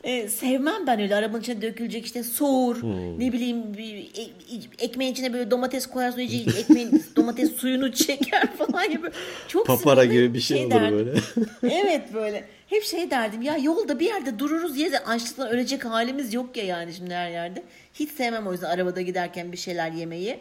e, 0.06 0.28
sevmem 0.28 0.86
ben 0.86 1.00
öyle 1.00 1.14
arabanın 1.14 1.40
içine 1.40 1.62
dökülecek 1.62 2.06
işte 2.06 2.22
soğur 2.22 2.82
hmm. 2.82 3.20
ne 3.20 3.32
bileyim 3.32 3.74
bir, 3.76 3.94
e, 3.96 4.84
ekmeğin 4.84 5.12
içine 5.12 5.32
böyle 5.32 5.50
domates 5.50 5.86
koyarsın 5.86 6.18
iyice 6.18 6.58
ekmeğin 6.58 7.04
domates 7.16 7.52
suyunu 7.52 7.92
çeker 7.92 8.52
falan 8.52 8.90
gibi. 8.90 9.10
Çok 9.48 9.66
Papara 9.66 10.04
gibi 10.04 10.34
bir 10.34 10.40
şey, 10.40 10.56
şey 10.56 10.66
olur 10.66 10.74
derdim. 10.74 10.98
böyle. 10.98 11.20
evet 11.82 12.14
böyle. 12.14 12.44
Hep 12.66 12.82
şey 12.82 13.10
derdim 13.10 13.42
ya 13.42 13.56
yolda 13.56 14.00
bir 14.00 14.06
yerde 14.06 14.38
dururuz 14.38 14.76
de 14.76 14.98
açlıktan 14.98 15.48
ölecek 15.48 15.84
halimiz 15.84 16.34
yok 16.34 16.56
ya 16.56 16.64
yani 16.64 16.94
şimdi 16.94 17.14
her 17.14 17.30
yerde. 17.30 17.62
Hiç 17.94 18.10
sevmem 18.10 18.46
o 18.46 18.52
yüzden 18.52 18.70
arabada 18.70 19.00
giderken 19.00 19.52
bir 19.52 19.56
şeyler 19.56 19.92
yemeyi. 19.92 20.38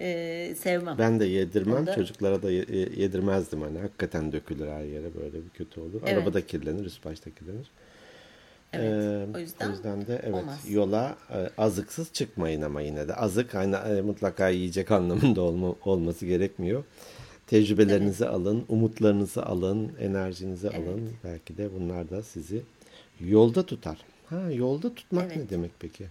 Ee, 0.00 0.54
sevmem. 0.58 0.98
Ben 0.98 1.20
de 1.20 1.24
yedirmem. 1.24 1.76
Onda... 1.76 1.94
Çocuklara 1.94 2.42
da 2.42 2.50
yedirmezdim 2.50 3.62
hani. 3.62 3.78
Hakikaten 3.78 4.32
dökülür 4.32 4.68
her 4.68 4.84
yere 4.84 5.14
böyle 5.14 5.44
bir 5.44 5.48
kötü 5.54 5.80
olur. 5.80 6.00
Evet. 6.06 6.18
Arabada 6.18 6.46
kirlenir, 6.46 6.84
üst 6.84 7.04
başta 7.04 7.30
kirlenir. 7.30 7.66
Evet, 8.72 9.36
o 9.36 9.38
yüzden, 9.38 9.68
o 9.68 9.70
yüzden 9.70 10.06
de 10.06 10.20
evet 10.22 10.34
olmaz. 10.34 10.70
yola 10.70 11.16
e, 11.30 11.50
azıksız 11.58 12.12
çıkmayın 12.12 12.62
ama 12.62 12.80
yine 12.80 13.08
de 13.08 13.14
azık 13.14 13.54
e, 13.54 14.02
mutlaka 14.02 14.48
yiyecek 14.48 14.90
anlamında 14.90 15.40
olma, 15.40 15.74
olması 15.84 16.26
gerekmiyor. 16.26 16.84
Tecrübelerinizi 17.46 18.24
evet. 18.24 18.34
alın, 18.34 18.64
umutlarınızı 18.68 19.46
alın, 19.46 19.92
enerjinizi 20.00 20.66
evet. 20.66 20.88
alın. 20.88 21.10
Belki 21.24 21.56
de 21.56 21.74
bunlar 21.74 22.10
da 22.10 22.22
sizi 22.22 22.62
yolda 23.20 23.66
tutar. 23.66 23.98
Ha 24.26 24.50
yolda 24.50 24.94
tutmak 24.94 25.26
evet. 25.26 25.36
ne 25.36 25.50
demek 25.50 25.70
peki? 25.80 26.06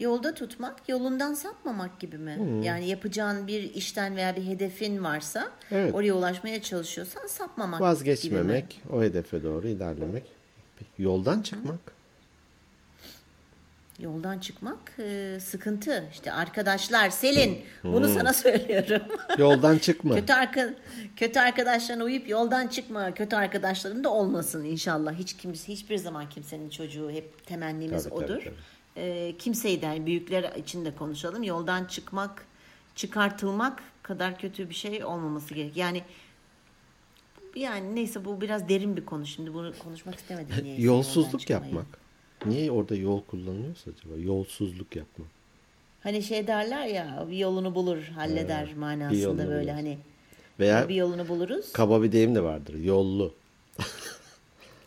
Yolda 0.00 0.34
tutmak, 0.34 0.88
yolundan 0.88 1.34
sapmamak 1.34 2.00
gibi 2.00 2.18
mi? 2.18 2.36
Hmm. 2.36 2.62
Yani 2.62 2.88
yapacağın 2.88 3.46
bir 3.46 3.74
işten 3.74 4.16
veya 4.16 4.36
bir 4.36 4.46
hedefin 4.46 5.04
varsa 5.04 5.52
Evet. 5.70 5.94
oraya 5.94 6.12
ulaşmaya 6.12 6.62
çalışıyorsan 6.62 7.26
sapmamak 7.26 7.78
gibi 7.78 7.84
mi? 7.84 7.90
Vazgeçmemek, 7.90 8.82
o 8.92 9.02
hedefe 9.02 9.42
doğru 9.42 9.68
ilerlemek. 9.68 10.37
Yoldan 10.98 11.42
çıkmak. 11.42 11.78
Yoldan 13.98 14.38
çıkmak 14.38 14.78
e, 14.98 15.38
sıkıntı. 15.40 16.04
İşte 16.12 16.32
arkadaşlar 16.32 17.10
Selin 17.10 17.64
Hmm. 17.82 17.92
bunu 17.92 18.08
sana 18.08 18.32
söylüyorum. 18.44 19.02
Yoldan 19.38 19.78
çıkma. 19.78 20.14
kötü 20.14 20.32
arka 20.32 20.74
kötü 21.16 21.38
arkadaşlarına 21.40 22.04
uyup 22.04 22.28
yoldan 22.28 22.66
çıkma. 22.66 23.14
Kötü 23.14 23.36
arkadaşların 23.36 24.04
da 24.04 24.10
olmasın 24.12 24.64
inşallah. 24.64 25.14
Hiç 25.14 25.36
kimse 25.36 25.72
hiçbir 25.72 25.96
zaman 25.96 26.28
kimsenin 26.28 26.70
çocuğu 26.70 27.10
hep 27.10 27.46
temennimiz 27.46 28.04
Tabii, 28.04 28.14
tabii, 28.14 28.24
odur. 28.24 28.42
tabii. 28.44 28.54
E, 28.96 29.34
kimseyi 29.38 29.82
de 29.82 30.06
büyükler 30.06 30.52
için 30.56 30.84
de 30.84 30.94
konuşalım. 30.96 31.42
Yoldan 31.42 31.84
çıkmak, 31.84 32.44
çıkartılmak 32.94 33.82
kadar 34.02 34.38
kötü 34.38 34.70
bir 34.70 34.74
şey 34.74 35.04
olmaması 35.04 35.54
gerek. 35.54 35.76
Yani 35.76 36.02
yani 37.58 37.94
neyse 37.94 38.24
bu 38.24 38.40
biraz 38.40 38.68
derin 38.68 38.96
bir 38.96 39.06
konu 39.06 39.26
şimdi 39.26 39.54
bunu 39.54 39.72
konuşmak 39.78 40.14
istemedim. 40.14 40.54
yoldan 40.66 40.82
Yolsuzluk 40.82 41.50
yapmak. 41.50 41.86
Niye 42.46 42.70
orada 42.70 42.96
yol 42.96 43.22
kullanılıyorsa 43.22 43.90
acaba? 43.90 44.20
Yolsuzluk 44.20 44.96
yapmak. 44.96 45.28
Hani 46.02 46.22
şey 46.22 46.46
derler 46.46 46.86
ya 46.86 47.26
bir 47.30 47.36
yolunu 47.36 47.74
bulur 47.74 48.02
halleder 48.02 48.66
bir 48.66 48.76
manasında 48.76 49.48
böyle 49.48 49.62
bulur. 49.62 49.72
hani 49.72 49.98
Veya 50.60 50.88
bir 50.88 50.94
yolunu 50.94 51.28
buluruz. 51.28 51.72
kaba 51.72 52.02
bir 52.02 52.12
deyim 52.12 52.34
de 52.34 52.42
vardır. 52.42 52.74
Yollu. 52.74 53.34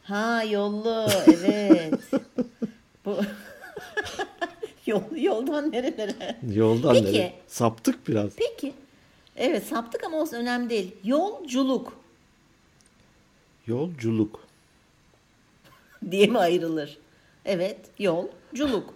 Ha 0.04 0.44
yollu 0.44 1.08
evet. 1.28 1.94
Bu 3.06 3.18
Yol, 4.86 5.02
yoldan 5.16 5.72
nerelere? 5.72 6.40
Yoldan 6.54 6.94
Peki. 6.94 7.06
nereye? 7.06 7.34
Saptık 7.48 8.08
biraz. 8.08 8.32
Peki. 8.36 8.74
Evet 9.36 9.64
saptık 9.64 10.04
ama 10.04 10.18
olsun 10.22 10.38
önemli 10.38 10.70
değil. 10.70 10.96
Yolculuk 11.04 11.94
Yolculuk. 13.68 14.40
diye 16.12 16.28
mi 16.28 16.38
ayrılır? 16.38 16.98
Evet 17.46 17.78
yolculuk. 18.00 18.94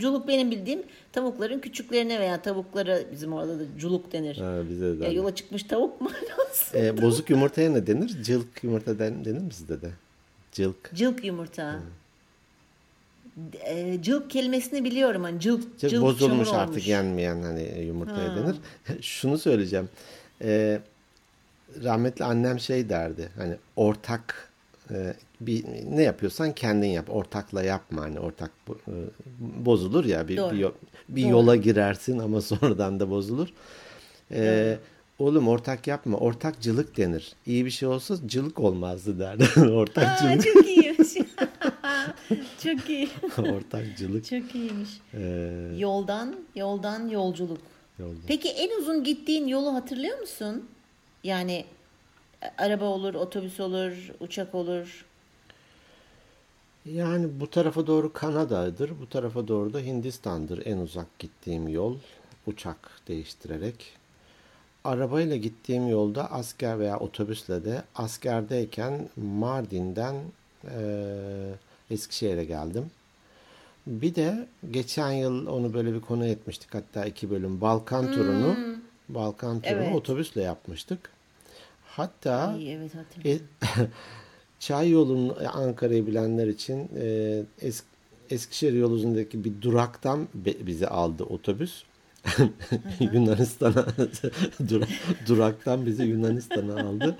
Culuk 0.00 0.28
benim 0.28 0.50
bildiğim 0.50 0.82
tavukların 1.12 1.60
küçüklerine 1.60 2.20
veya 2.20 2.42
tavuklara 2.42 2.98
bizim 3.12 3.32
orada 3.32 3.58
da 3.58 3.62
culuk 3.78 4.12
denir. 4.12 4.36
Ha, 4.36 4.60
bize 4.70 5.00
de. 5.00 5.04
Ya 5.04 5.10
yola 5.12 5.34
çıkmış 5.34 5.62
tavuk 5.62 6.00
mu? 6.00 6.10
Ee, 6.74 7.02
bozuk 7.02 7.30
yumurtaya 7.30 7.70
ne 7.70 7.86
denir? 7.86 8.22
Cılk 8.22 8.64
yumurta 8.64 8.98
den, 8.98 9.24
denir 9.24 9.38
mi 9.40 9.52
sizde 9.52 9.82
de? 9.82 9.90
Cılk. 10.52 10.90
Cılk 10.94 11.24
yumurta. 11.24 11.80
E, 13.64 14.02
cılk 14.02 14.30
kelimesini 14.30 14.84
biliyorum. 14.84 15.22
Hani 15.22 15.40
cılk, 15.40 15.78
Cılk 15.78 15.90
cılk 15.90 16.02
bozulmuş 16.02 16.48
artık 16.48 16.70
olmuş. 16.70 16.86
yenmeyen 16.86 17.42
hani 17.42 17.84
yumurtaya 17.86 18.36
denir. 18.36 18.56
Şunu 19.02 19.38
söyleyeceğim. 19.38 19.88
Ee, 20.42 20.80
rahmetli 21.84 22.24
annem 22.24 22.58
şey 22.60 22.88
derdi. 22.88 23.28
Hani 23.36 23.54
ortak 23.76 24.48
e, 24.90 25.14
bir 25.40 25.64
ne 25.96 26.02
yapıyorsan 26.02 26.52
kendin 26.52 26.88
yap. 26.88 27.06
Ortakla 27.10 27.62
yapma 27.62 28.02
hani 28.02 28.20
ortak 28.20 28.50
e, 28.68 28.92
bozulur 29.38 30.04
ya 30.04 30.28
bir 30.28 30.36
Doğru. 30.36 30.52
bir, 30.56 30.66
bir 31.08 31.22
Doğru. 31.22 31.30
yola 31.30 31.56
girersin 31.56 32.18
ama 32.24 32.40
sonradan 32.40 33.00
da 33.00 33.10
bozulur. 33.10 33.48
Ee, 34.30 34.78
oğlum 35.18 35.48
ortak 35.48 35.86
yapma. 35.86 36.18
Ortakcılık 36.18 36.96
denir. 36.96 37.32
İyi 37.46 37.64
bir 37.64 37.70
şey 37.70 37.88
olsa 37.88 38.14
cılık 38.26 38.58
olmazdı 38.60 39.18
derdi. 39.18 39.44
Aa, 39.56 39.60
Ortakcılık. 39.70 40.44
çok 40.44 40.66
iyiymiş. 40.68 41.14
çok 42.62 42.90
iyi. 42.90 43.08
Ortakcılık. 43.38 44.24
Çok 44.24 44.54
iyiymiş. 44.54 44.88
Ee, 45.14 45.52
Yoldan, 45.78 46.36
yoldan 46.54 47.08
yolculuk. 47.08 47.58
yolda. 47.98 48.16
Peki 48.26 48.48
en 48.48 48.80
uzun 48.80 49.04
gittiğin 49.04 49.46
yolu 49.46 49.74
hatırlıyor 49.74 50.18
musun? 50.18 50.64
Yani 51.28 51.64
e, 52.42 52.46
araba 52.58 52.84
olur, 52.84 53.14
otobüs 53.14 53.60
olur, 53.60 53.92
uçak 54.20 54.54
olur. 54.54 55.04
Yani 56.84 57.40
bu 57.40 57.50
tarafa 57.50 57.86
doğru 57.86 58.12
Kanada'dır, 58.12 58.90
bu 59.00 59.08
tarafa 59.08 59.48
doğru 59.48 59.72
da 59.72 59.78
Hindistan'dır 59.80 60.66
en 60.66 60.78
uzak 60.78 61.18
gittiğim 61.18 61.68
yol 61.68 61.96
uçak 62.46 62.90
değiştirerek. 63.08 63.92
Arabayla 64.84 65.36
gittiğim 65.36 65.88
yolda 65.88 66.32
asker 66.32 66.78
veya 66.78 66.98
otobüsle 66.98 67.64
de 67.64 67.82
askerdeyken 67.94 69.08
Mardin'den 69.16 70.16
eee 70.64 71.54
Eskişehir'e 71.90 72.44
geldim. 72.44 72.90
Bir 73.86 74.14
de 74.14 74.46
geçen 74.70 75.12
yıl 75.12 75.46
onu 75.46 75.74
böyle 75.74 75.94
bir 75.94 76.00
konu 76.00 76.26
etmiştik 76.26 76.74
hatta 76.74 77.04
iki 77.04 77.30
bölüm 77.30 77.60
Balkan 77.60 78.10
turunu 78.10 78.56
Balkan 79.08 79.60
turunu 79.60 79.82
Evet. 79.82 79.94
otobüsle 79.94 80.42
yapmıştık. 80.42 81.17
Hatta 81.88 82.48
Ay, 82.48 82.72
evet 82.74 82.90
e, 83.24 83.38
Çay 84.60 84.90
yolunun 84.90 85.36
Ankara'yı 85.44 86.06
bilenler 86.06 86.46
için 86.46 86.90
e, 86.96 87.42
Es- 87.62 87.82
Eskişehir 88.30 88.72
yol 88.72 88.96
üzerindeki 88.96 89.44
bir 89.44 89.62
duraktan 89.62 90.28
be- 90.34 90.66
bizi 90.66 90.88
aldı 90.88 91.24
otobüs. 91.24 91.82
Yunanistan'a 93.00 93.86
dur- 94.68 94.88
duraktan 95.28 95.86
bizi 95.86 96.02
Yunanistan'a 96.02 96.88
aldı. 96.88 97.16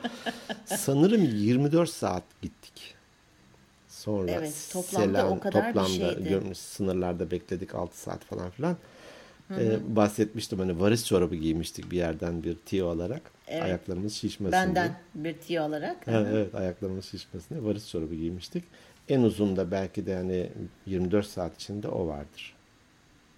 Sanırım 0.66 1.25
24 1.25 1.91
saat 1.91 2.23
gittik. 2.43 2.95
Sonra 3.89 4.31
Evet, 4.33 4.69
toplamda 4.73 5.29
o 5.29 5.41
kadar 5.41 5.69
bir 5.69 5.81
toplamda 5.81 5.89
şeydi. 6.14 6.29
görmüş, 6.29 6.59
sınırlarda 6.59 7.31
bekledik 7.31 7.75
6 7.75 7.99
saat 8.01 8.25
falan 8.25 8.51
filan. 8.51 8.77
Ee, 9.51 9.96
bahsetmiştim 9.96 10.59
hani 10.59 10.80
varis 10.80 11.07
çorabı 11.07 11.36
giymiştik 11.36 11.90
bir 11.90 11.96
yerden 11.96 12.42
bir 12.42 12.55
tiyo 12.55 12.88
alarak. 12.88 13.22
Evet. 13.46 13.62
Ayaklarımız 13.62 14.14
şişmesin 14.14 14.53
Benden 14.53 14.94
diye. 15.14 15.24
bir 15.24 15.38
tiyo 15.38 15.64
olarak. 15.64 16.07
Ha, 16.07 16.26
evet 16.30 16.55
ayaklarımız 16.55 17.05
şişmesin 17.05 17.55
diye 17.55 17.64
varis 17.64 17.90
çorabı 17.90 18.14
giymiştik. 18.14 18.64
En 19.09 19.22
uzun 19.22 19.57
da 19.57 19.70
belki 19.70 20.07
de 20.07 20.14
hani 20.14 20.49
24 20.86 21.26
saat 21.26 21.55
içinde 21.55 21.88
o 21.88 22.07
vardır. 22.07 22.55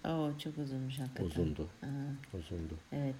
Oo, 0.05 0.29
çok 0.43 0.57
uzunmuş 0.57 0.99
hakikaten. 0.99 1.25
Uzundu. 1.25 1.67
Aha, 1.83 2.37
Uzundu. 2.39 2.73
evet. 2.91 3.15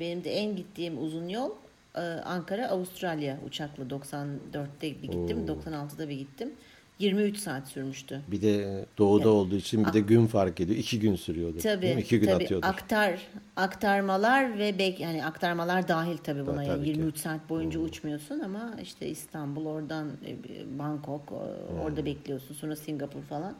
Benim 0.00 0.24
de 0.24 0.30
en 0.30 0.56
gittiğim 0.56 1.02
uzun 1.04 1.28
yol 1.28 1.50
e, 1.94 2.00
Ankara 2.00 2.68
Avustralya 2.68 3.38
uçakla 3.46 3.84
94'te 3.84 4.86
bir 5.02 5.02
gittim, 5.02 5.46
96'da 5.46 6.08
bir 6.08 6.18
gittim. 6.18 6.52
23 6.98 7.38
saat 7.38 7.68
sürmüştü. 7.68 8.20
Bir 8.28 8.42
de 8.42 8.84
doğuda 8.98 9.28
olduğu 9.28 9.56
için 9.56 9.86
bir 9.86 9.92
de 9.92 10.00
gün 10.00 10.26
fark 10.26 10.60
ediyor. 10.60 10.78
İki 10.78 11.00
gün 11.00 11.16
sürüyordu. 11.16 11.62
değil 11.62 11.74
mi? 11.74 11.80
Tabii, 11.92 12.00
İki 12.00 12.20
gün 12.20 12.26
tabii 12.26 12.44
atıyordu. 12.44 12.66
aktar 12.66 13.20
aktarmalar 13.56 14.58
ve 14.58 14.78
bek 14.78 15.00
yani 15.00 15.24
aktarmalar 15.24 15.88
dahil 15.88 16.16
tabii 16.16 16.46
buna 16.46 16.56
Tabii 16.56 16.68
yani 16.68 16.82
ki. 16.84 16.88
23 16.88 17.16
saat 17.18 17.48
boyunca 17.48 17.80
uçmuyorsun 17.80 18.40
ama 18.40 18.76
işte 18.82 19.08
İstanbul 19.08 19.66
oradan 19.66 20.10
e, 20.26 20.78
Bangkok 20.78 21.22
e, 21.32 21.80
orada 21.80 22.04
bekliyorsun 22.04 22.54
sonra 22.54 22.76
Singapur 22.76 23.22
falan. 23.22 23.54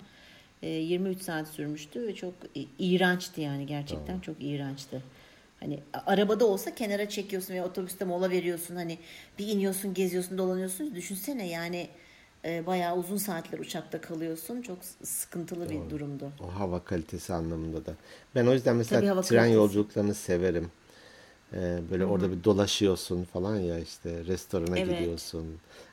E, 0.62 0.68
23 0.68 1.22
saat 1.22 1.49
sürmüştü 1.49 2.07
ve 2.07 2.14
çok 2.14 2.35
iğrençti 2.78 3.41
yani 3.41 3.66
gerçekten 3.66 4.20
çok 4.20 4.37
iğrençti. 4.41 5.03
Hani 5.61 5.78
arabada 6.07 6.47
olsa 6.47 6.74
kenara 6.74 7.09
çekiyorsun 7.09 7.53
veya 7.55 7.64
otobüste 7.66 8.05
mola 8.05 8.30
veriyorsun 8.30 8.76
hani 8.76 8.99
bir 9.39 9.47
iniyorsun 9.49 9.95
geziyorsun 9.95 10.39
dolanıyorsun 10.39 10.95
düşünsene 10.95 11.49
yani 11.49 11.89
e, 12.45 12.67
bayağı 12.67 12.97
uzun 12.97 13.17
saatler 13.17 13.59
uçakta 13.59 14.01
kalıyorsun 14.01 14.63
çok 14.63 14.79
sıkıntılı 15.03 15.71
bir 15.71 15.91
durumdu. 15.91 16.31
O 16.41 16.61
hava 16.61 16.85
kalitesi 16.85 17.35
anlamında 17.35 17.87
da. 17.87 17.93
Ben 18.35 18.47
o 18.47 18.53
yüzden 18.53 18.77
mesela 18.77 19.01
tren 19.01 19.21
kalitesi. 19.23 19.53
yolculuklarını 19.55 20.15
severim. 20.15 20.71
Ee, 21.53 21.79
böyle 21.91 22.05
orada 22.07 22.31
bir 22.33 22.45
dolaşıyorsun 22.45 23.25
falan 23.25 23.57
ya 23.57 23.79
işte 23.79 24.25
restorana 24.25 24.79
Evet. 24.79 24.99
gidiyorsun. 24.99 25.47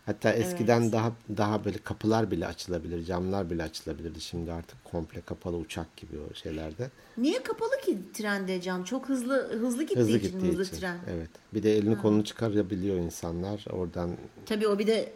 Hatta 0.05 0.31
eskiden 0.33 0.91
daha 0.91 1.11
daha 1.37 1.65
böyle 1.65 1.77
kapılar 1.77 2.31
bile 2.31 2.47
açılabilir, 2.47 3.05
camlar 3.05 3.49
bile 3.49 3.63
açılabilirdi. 3.63 4.21
Şimdi 4.21 4.51
artık 4.51 4.83
komple 4.85 5.21
kapalı 5.21 5.57
uçak 5.57 5.97
gibi 5.97 6.17
o 6.31 6.35
şeylerde. 6.35 6.89
Niye 7.17 7.43
kapalı 7.43 7.81
ki 7.85 7.97
trende 8.13 8.61
cam? 8.61 8.83
Çok 8.83 9.09
hızlı 9.09 9.59
hızlı 9.59 9.83
gittiği 9.83 9.99
Hızlı 9.99 10.17
için 10.17 10.31
gittiği 10.31 10.49
hızlı 10.51 10.63
için. 10.63 10.77
tren. 10.77 10.97
Evet. 11.09 11.29
Bir 11.53 11.63
de 11.63 11.77
elini 11.77 11.97
kolunu 11.97 12.23
çıkarabiliyor 12.23 12.95
insanlar. 12.97 13.65
Oradan 13.71 14.17
Tabii 14.45 14.67
o 14.67 14.79
bir 14.79 14.87
de 14.87 15.11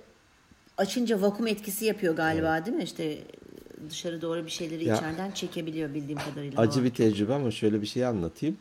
açınca 0.78 1.22
vakum 1.22 1.48
etkisi 1.48 1.86
yapıyor 1.86 2.16
galiba 2.16 2.66
değil 2.66 2.78
mi? 2.78 2.84
İşte 2.84 3.18
dışarı 3.90 4.22
doğru 4.22 4.46
bir 4.46 4.52
şeyleri 4.52 4.86
Ya, 4.88 4.98
içeriden 4.98 5.32
çekebiliyor 5.32 5.94
bildiğim 5.94 6.20
kadarıyla. 6.20 6.62
acı 6.62 6.84
bir 6.84 6.94
tecrübe 6.94 7.34
ama 7.34 7.52
şöyle 7.52 7.82
bir 7.82 7.88
şey 7.88 8.06
anlatayım. 8.06 8.58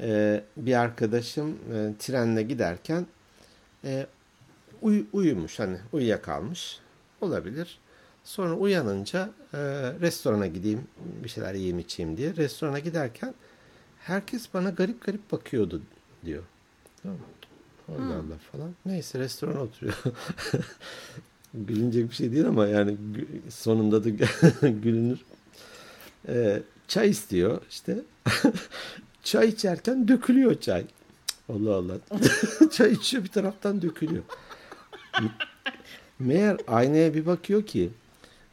Ee, 0.00 0.44
bir 0.56 0.74
arkadaşım 0.80 1.50
e, 1.74 1.92
trenle 1.98 2.42
giderken 2.42 3.06
e, 3.84 4.06
uy- 4.82 5.04
uyumuş 5.12 5.58
hani 5.58 5.76
uyuyakalmış 5.92 6.78
olabilir. 7.20 7.78
Sonra 8.24 8.54
uyanınca 8.54 9.30
e, 9.54 9.58
restorana 10.00 10.46
gideyim 10.46 10.80
bir 11.24 11.28
şeyler 11.28 11.54
yiyeyim 11.54 11.78
içeyim 11.78 12.16
diye 12.16 12.36
restorana 12.36 12.78
giderken 12.78 13.34
herkes 14.00 14.54
bana 14.54 14.70
garip 14.70 15.04
garip 15.04 15.32
bakıyordu 15.32 15.82
diyor. 16.24 16.42
Tamam 17.02 17.16
mı? 17.18 17.22
Allah 17.98 18.14
Allah 18.14 18.38
falan. 18.52 18.70
Neyse 18.86 19.18
restorana 19.18 19.60
oturuyor. 19.60 19.94
Gülünecek 21.54 22.10
bir 22.10 22.14
şey 22.14 22.32
değil 22.32 22.46
ama 22.46 22.66
yani 22.66 22.96
sonunda 23.48 24.04
da 24.04 24.08
gülünür. 24.68 25.18
Ee, 26.28 26.62
Çay 26.90 27.10
istiyor 27.10 27.62
işte. 27.70 27.98
çay 29.22 29.48
içerken 29.48 30.08
dökülüyor 30.08 30.60
çay. 30.60 30.84
Allah 31.48 31.74
Allah. 31.74 31.94
çay 32.72 32.92
içiyor 32.92 33.24
bir 33.24 33.28
taraftan 33.28 33.82
dökülüyor. 33.82 34.22
Meğer 36.18 36.56
aynaya 36.68 37.14
bir 37.14 37.26
bakıyor 37.26 37.66
ki 37.66 37.90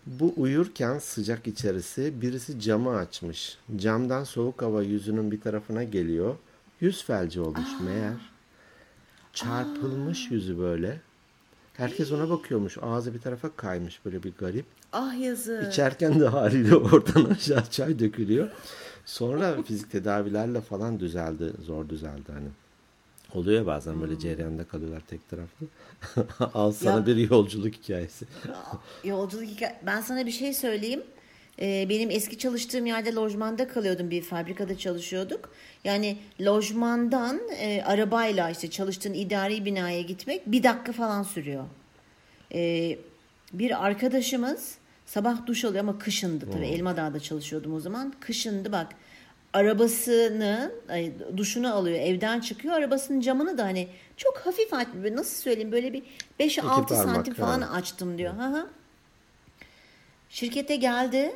bu 0.05 0.33
uyurken 0.37 0.99
sıcak 0.99 1.47
içerisi 1.47 2.21
birisi 2.21 2.59
camı 2.59 2.95
açmış. 2.95 3.57
Camdan 3.75 4.23
soğuk 4.23 4.61
hava 4.61 4.83
yüzünün 4.83 5.31
bir 5.31 5.41
tarafına 5.41 5.83
geliyor. 5.83 6.35
Yüz 6.81 7.03
felci 7.03 7.41
olmuş 7.41 7.69
meğer. 7.85 8.36
Çarpılmış 9.37 10.31
yüzü 10.31 10.59
böyle. 10.59 10.99
Herkes 11.73 12.11
ona 12.11 12.29
bakıyormuş. 12.29 12.77
Ağzı 12.81 13.13
bir 13.13 13.19
tarafa 13.19 13.49
kaymış 13.55 14.05
böyle 14.05 14.23
bir 14.23 14.33
garip. 14.39 14.65
Ah 14.93 15.19
yazık. 15.21 15.73
İçerken 15.73 16.19
de 16.19 16.27
haliyle 16.27 16.75
oradan 16.75 17.25
aşağı 17.25 17.65
çay 17.69 17.99
dökülüyor. 17.99 18.49
Sonra 19.05 19.63
fizik 19.63 19.91
tedavilerle 19.91 20.61
falan 20.61 20.99
düzeldi. 20.99 21.51
Zor 21.65 21.89
düzeldi 21.89 22.31
hani. 22.33 22.47
Oluyor 23.33 23.65
bazen 23.65 24.01
böyle 24.01 24.19
cereyanda 24.19 24.63
kalıyorlar 24.63 25.01
tek 25.07 25.29
taraflı. 25.29 25.65
Al 26.53 26.71
sana 26.71 26.95
Ya- 26.99 27.05
bir 27.05 27.29
yolculuk 27.29 27.73
hikayesi. 27.75 28.25
Yolculuk 29.03 29.43
hikaye. 29.43 29.79
Ben 29.85 30.01
sana 30.01 30.25
bir 30.25 30.31
şey 30.31 30.53
söyleyeyim. 30.53 31.03
Ee, 31.61 31.85
benim 31.89 32.09
eski 32.11 32.37
çalıştığım 32.37 32.85
yerde 32.85 33.13
lojmanda 33.13 33.67
kalıyordum. 33.67 34.11
Bir 34.11 34.21
fabrikada 34.21 34.77
çalışıyorduk. 34.77 35.53
Yani 35.83 36.17
lojmandan 36.41 37.41
e, 37.59 37.83
arabayla 37.85 38.49
işte 38.49 38.69
çalıştığın 38.69 39.13
idari 39.13 39.65
binaya 39.65 40.01
gitmek 40.01 40.51
bir 40.51 40.63
dakika 40.63 40.91
falan 40.91 41.23
sürüyor. 41.23 41.63
Ee, 42.53 42.97
bir 43.53 43.85
arkadaşımız 43.85 44.77
sabah 45.05 45.45
duş 45.45 45.65
alıyor 45.65 45.79
ama 45.79 45.99
kışındı 45.99 46.51
tabii. 46.51 46.65
Elmadağ'da 46.65 47.19
çalışıyordum 47.19 47.73
o 47.73 47.79
zaman. 47.79 48.13
Kışındı 48.19 48.71
bak. 48.71 48.87
Arabasını, 49.53 50.71
ay, 50.89 51.11
duşunu 51.37 51.73
alıyor, 51.73 51.99
evden 51.99 52.39
çıkıyor. 52.39 52.75
Arabasının 52.75 53.19
camını 53.19 53.57
da 53.57 53.63
hani 53.63 53.87
çok 54.17 54.37
hafif 54.37 54.73
aç, 54.73 54.87
böyle 55.03 55.15
nasıl 55.15 55.41
söyleyeyim 55.41 55.71
böyle 55.71 55.93
bir 55.93 56.03
5-6 56.39 56.61
parmak, 56.61 56.89
santim 56.89 57.33
falan 57.33 57.61
ha. 57.61 57.73
açtım 57.73 58.17
diyor. 58.17 58.33
Hı 58.33 58.45
hı. 58.47 58.67
Şirkete 60.29 60.75
geldi. 60.75 61.35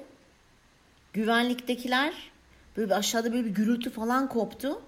Güvenliktekiler 1.13 2.13
böyle 2.77 2.89
bir 2.89 2.95
aşağıda 2.97 3.33
böyle 3.33 3.45
bir 3.45 3.49
gürültü 3.49 3.89
falan 3.89 4.29
koptu. 4.29 4.81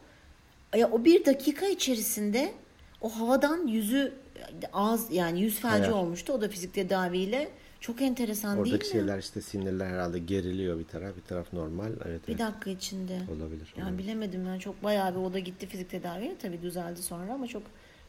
Ya 0.75 0.91
o 0.91 1.05
bir 1.05 1.25
dakika 1.25 1.65
içerisinde 1.67 2.53
o 3.01 3.09
havadan 3.09 3.67
yüzü 3.67 4.13
ağız 4.73 5.11
yani 5.11 5.41
yüz 5.41 5.59
felci 5.59 5.83
Evet. 5.83 5.93
olmuştu. 5.93 6.33
O 6.33 6.41
da 6.41 6.49
fizik 6.49 6.73
tedaviyle. 6.73 7.49
Çok 7.79 8.01
enteresan 8.01 8.57
Oradaki 8.57 8.71
değil 8.81 8.93
mi? 8.95 8.99
şeyler 8.99 9.19
işte 9.19 9.41
sinirler 9.41 9.85
herhalde 9.85 10.19
geriliyor 10.19 10.79
bir 10.79 10.83
taraf 10.85 11.15
bir 11.15 11.21
taraf 11.21 11.53
normal. 11.53 11.91
Evet, 12.07 12.27
Bir 12.27 12.33
evet. 12.33 12.39
dakika 12.39 12.69
içinde. 12.69 13.19
Olabilir. 13.37 13.73
Yani 13.77 13.97
bilemedim 13.97 14.45
ben 14.53 14.59
çok 14.59 14.83
bayağı 14.83 15.11
bir 15.15 15.19
o 15.19 15.33
da 15.33 15.39
gitti 15.39 15.67
fizik 15.67 15.89
tedaviye 15.91 16.35
tabii 16.41 16.61
düzeldi 16.61 17.01
sonra 17.03 17.33
ama 17.33 17.47
çok 17.47 17.63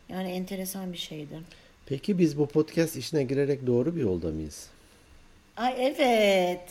yani 0.09 0.29
enteresan 0.31 0.93
bir 0.93 0.99
şeydi. 0.99 1.41
Peki 1.87 2.19
biz 2.19 2.39
bu 2.39 2.47
podcast 2.47 2.97
işine 2.97 3.23
girerek 3.23 3.67
doğru 3.67 3.97
bir 3.97 4.01
yolda 4.01 4.29
mıyız? 4.31 4.69
Ay 5.57 5.75
evet. 5.79 6.69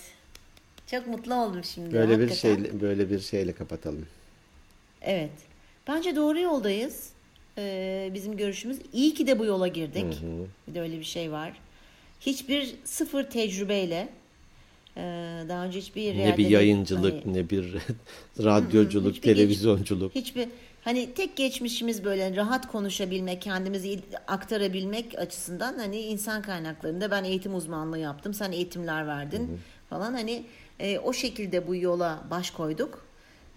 Çok 0.93 1.07
mutlu 1.07 1.35
oldum 1.35 1.63
şimdi. 1.63 1.93
Böyle 1.93 2.19
bir 2.19 2.29
hakikaten. 2.29 2.63
şey 2.63 2.81
böyle 2.81 3.09
bir 3.09 3.19
şeyle 3.19 3.53
kapatalım. 3.53 4.05
Evet. 5.01 5.31
Bence 5.87 6.15
doğru 6.15 6.39
yoldayız. 6.39 7.09
Ee, 7.57 8.11
bizim 8.13 8.37
görüşümüz. 8.37 8.77
İyi 8.93 9.13
ki 9.13 9.27
de 9.27 9.39
bu 9.39 9.45
yola 9.45 9.67
girdik. 9.67 10.05
Bir 10.67 10.75
de 10.75 10.81
öyle 10.81 10.99
bir 10.99 11.03
şey 11.03 11.31
var. 11.31 11.53
Hiçbir 12.19 12.75
sıfır 12.83 13.23
tecrübeyle 13.23 14.09
e, 14.97 15.01
daha 15.49 15.65
önce 15.65 15.79
hiçbir 15.79 16.01
yerde 16.01 16.29
Ne 16.31 16.37
bir 16.37 16.49
yayıncılık, 16.49 17.25
hani 17.25 17.33
ne 17.33 17.49
bir 17.49 17.75
radyoculuk, 18.43 19.13
hiçbir 19.15 19.27
geç- 19.27 19.37
televizyonculuk. 19.37 20.15
hiçbir 20.15 20.47
hani 20.83 21.13
tek 21.13 21.35
geçmişimiz 21.35 22.03
böyle 22.03 22.35
rahat 22.35 22.67
konuşabilmek, 22.67 23.41
kendimizi 23.41 23.89
il- 23.89 24.01
aktarabilmek 24.27 25.19
açısından 25.19 25.77
hani 25.77 25.99
insan 25.99 26.41
kaynaklarında 26.41 27.11
ben 27.11 27.23
eğitim 27.23 27.55
uzmanlığı 27.55 27.99
yaptım, 27.99 28.33
sen 28.33 28.51
eğitimler 28.51 29.07
verdin 29.07 29.59
falan 29.89 30.13
hani 30.13 30.43
e, 30.79 30.99
o 30.99 31.13
şekilde 31.13 31.67
bu 31.67 31.75
yola 31.75 32.23
baş 32.31 32.51
koyduk. 32.51 33.05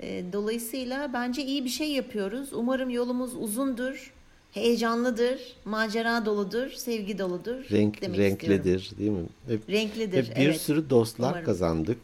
E, 0.00 0.24
dolayısıyla 0.32 1.12
bence 1.12 1.44
iyi 1.44 1.64
bir 1.64 1.70
şey 1.70 1.90
yapıyoruz. 1.90 2.52
Umarım 2.52 2.90
yolumuz 2.90 3.34
uzundur, 3.34 4.12
heyecanlıdır, 4.52 5.40
macera 5.64 6.26
doludur, 6.26 6.70
sevgi 6.70 7.18
doludur. 7.18 7.70
Renk 7.70 8.02
demek 8.02 8.18
renklidir 8.18 8.80
istiyorum. 8.80 8.98
değil 8.98 9.10
mi? 9.10 9.28
Ve, 9.68 9.78
Renklidir. 9.78 10.30
ve 10.30 10.36
bir 10.36 10.46
evet. 10.46 10.60
sürü 10.60 10.90
dostlar 10.90 11.30
Umarım. 11.30 11.46
kazandık. 11.46 11.98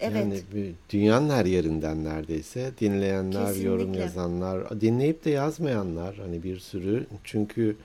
Evet. 0.00 0.16
Yani 0.16 0.72
dünyanın 0.90 1.30
her 1.30 1.44
yerinden 1.44 2.04
neredeyse 2.04 2.72
dinleyenler, 2.80 3.54
yorum 3.54 3.78
Kesinlikle. 3.78 4.00
yazanlar, 4.00 4.80
dinleyip 4.80 5.24
de 5.24 5.30
yazmayanlar 5.30 6.16
hani 6.16 6.42
bir 6.42 6.58
sürü. 6.58 7.06
Çünkü 7.24 7.76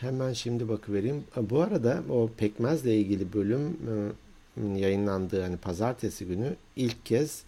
hemen 0.00 0.32
şimdi 0.32 0.68
bakıvereyim. 0.68 1.24
Bu 1.50 1.60
arada 1.60 2.02
o 2.10 2.30
pekmezle 2.38 2.96
ilgili 2.96 3.32
bölüm 3.32 3.60
e, 3.68 3.94
yayınlandığı 4.76 5.42
hani 5.42 5.56
pazartesi 5.56 6.26
günü 6.26 6.56
ilk 6.76 7.06
kez 7.06 7.42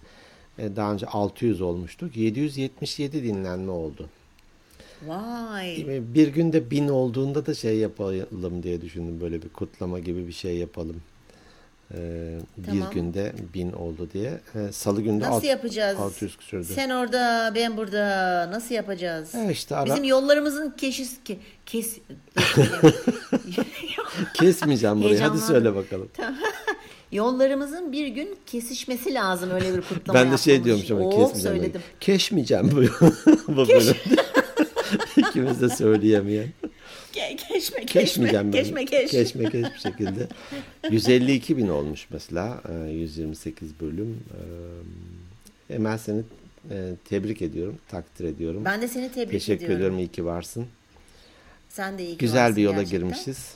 e, 0.59 0.77
daha 0.77 0.93
önce 0.93 1.07
600 1.07 1.61
olmuştuk. 1.61 2.17
777 2.17 3.23
dinlenme 3.23 3.71
oldu. 3.71 4.09
Vay. 5.07 5.81
E, 5.81 6.15
Bir 6.15 6.29
günde 6.29 6.71
1000 6.71 6.89
olduğunda 6.89 7.47
da 7.47 7.55
şey 7.55 7.77
yapalım 7.79 8.63
diye 8.63 8.81
düşündüm. 8.81 9.21
Böyle 9.21 9.43
bir 9.43 9.49
kutlama 9.49 9.99
gibi 9.99 10.27
bir 10.27 10.33
şey 10.33 10.57
yapalım. 10.57 10.97
E, 11.95 11.99
Tamam. 12.67 12.89
Bir 12.91 12.95
günde 12.95 13.33
1000 13.55 13.73
oldu 13.73 14.09
diye. 14.13 14.41
E, 14.55 14.73
Salı 14.73 15.03
günde 15.03 15.25
Nasıl 15.25 15.35
alt- 15.37 15.45
yapacağız? 15.45 15.99
600 16.01 16.37
küsürdü. 16.37 16.65
Sen 16.65 16.91
orada, 16.91 17.53
ben 17.55 17.77
burada. 17.77 18.01
Nasıl 18.53 18.75
yapacağız? 18.75 19.35
E 19.35 19.53
işte 19.53 19.77
ara- 19.77 19.91
Bizim 19.91 20.05
yollarımızın 20.05 20.71
keşis 20.77 21.17
ke, 21.25 21.37
kes 21.67 21.99
Kesmeyeceğim 24.35 25.03
burayı. 25.03 25.21
Hadi 25.21 25.39
söyle 25.41 25.75
bakalım. 25.75 26.09
Yollarımızın 27.13 27.93
bir 27.93 28.07
gün 28.07 28.37
kesişmesi 28.47 29.15
lazım 29.15 29.51
öyle 29.51 29.77
bir 29.77 29.83
kutlama 29.83 30.21
ben 30.21 30.33
de 30.33 30.39
şey 30.39 30.65
diyormuş 30.65 30.91
ama 30.91 31.11
kesmeyeceğim. 31.11 31.41
söyledim. 31.43 31.81
Keşmeyeceğim 32.01 32.71
bu, 32.73 33.07
bu 33.57 33.69
bölüm. 33.69 33.97
İkimiz 35.17 35.61
de 35.61 35.69
söyleyemeyen. 35.69 36.49
Ke, 37.13 37.37
keşme, 37.37 37.59
keşme, 37.59 37.85
Keşmeyeceğim 37.87 38.47
ben. 38.53 38.53
keşme, 38.53 38.85
keş. 38.85 39.11
Keşme 39.11 39.51
keş 39.51 39.63
bir 39.75 39.79
şekilde. 39.79 40.29
152 40.91 41.57
bin 41.57 41.69
olmuş 41.69 42.07
mesela. 42.11 42.61
e, 42.87 42.91
128 42.91 43.81
bölüm. 43.81 44.21
E, 45.71 45.75
Emel 45.75 45.99
seni 45.99 46.23
e, 46.71 46.93
tebrik 47.09 47.43
ediyorum. 47.43 47.79
Takdir 47.89 48.25
ediyorum. 48.25 48.65
Ben 48.65 48.83
de 48.83 48.89
seni 48.89 49.13
tebrik 49.13 49.31
Teşekkür 49.33 49.57
ediyorum. 49.65 49.77
ediyorum. 49.77 49.99
İyi 49.99 50.09
ki 50.09 50.25
varsın. 50.25 50.67
Sen 51.69 51.99
de 51.99 52.05
iyi 52.05 52.13
ki 52.13 52.19
Güzel 52.19 52.57
bir 52.57 52.63
yola 52.63 52.75
gerçekten. 52.77 53.01
girmişiz. 53.09 53.53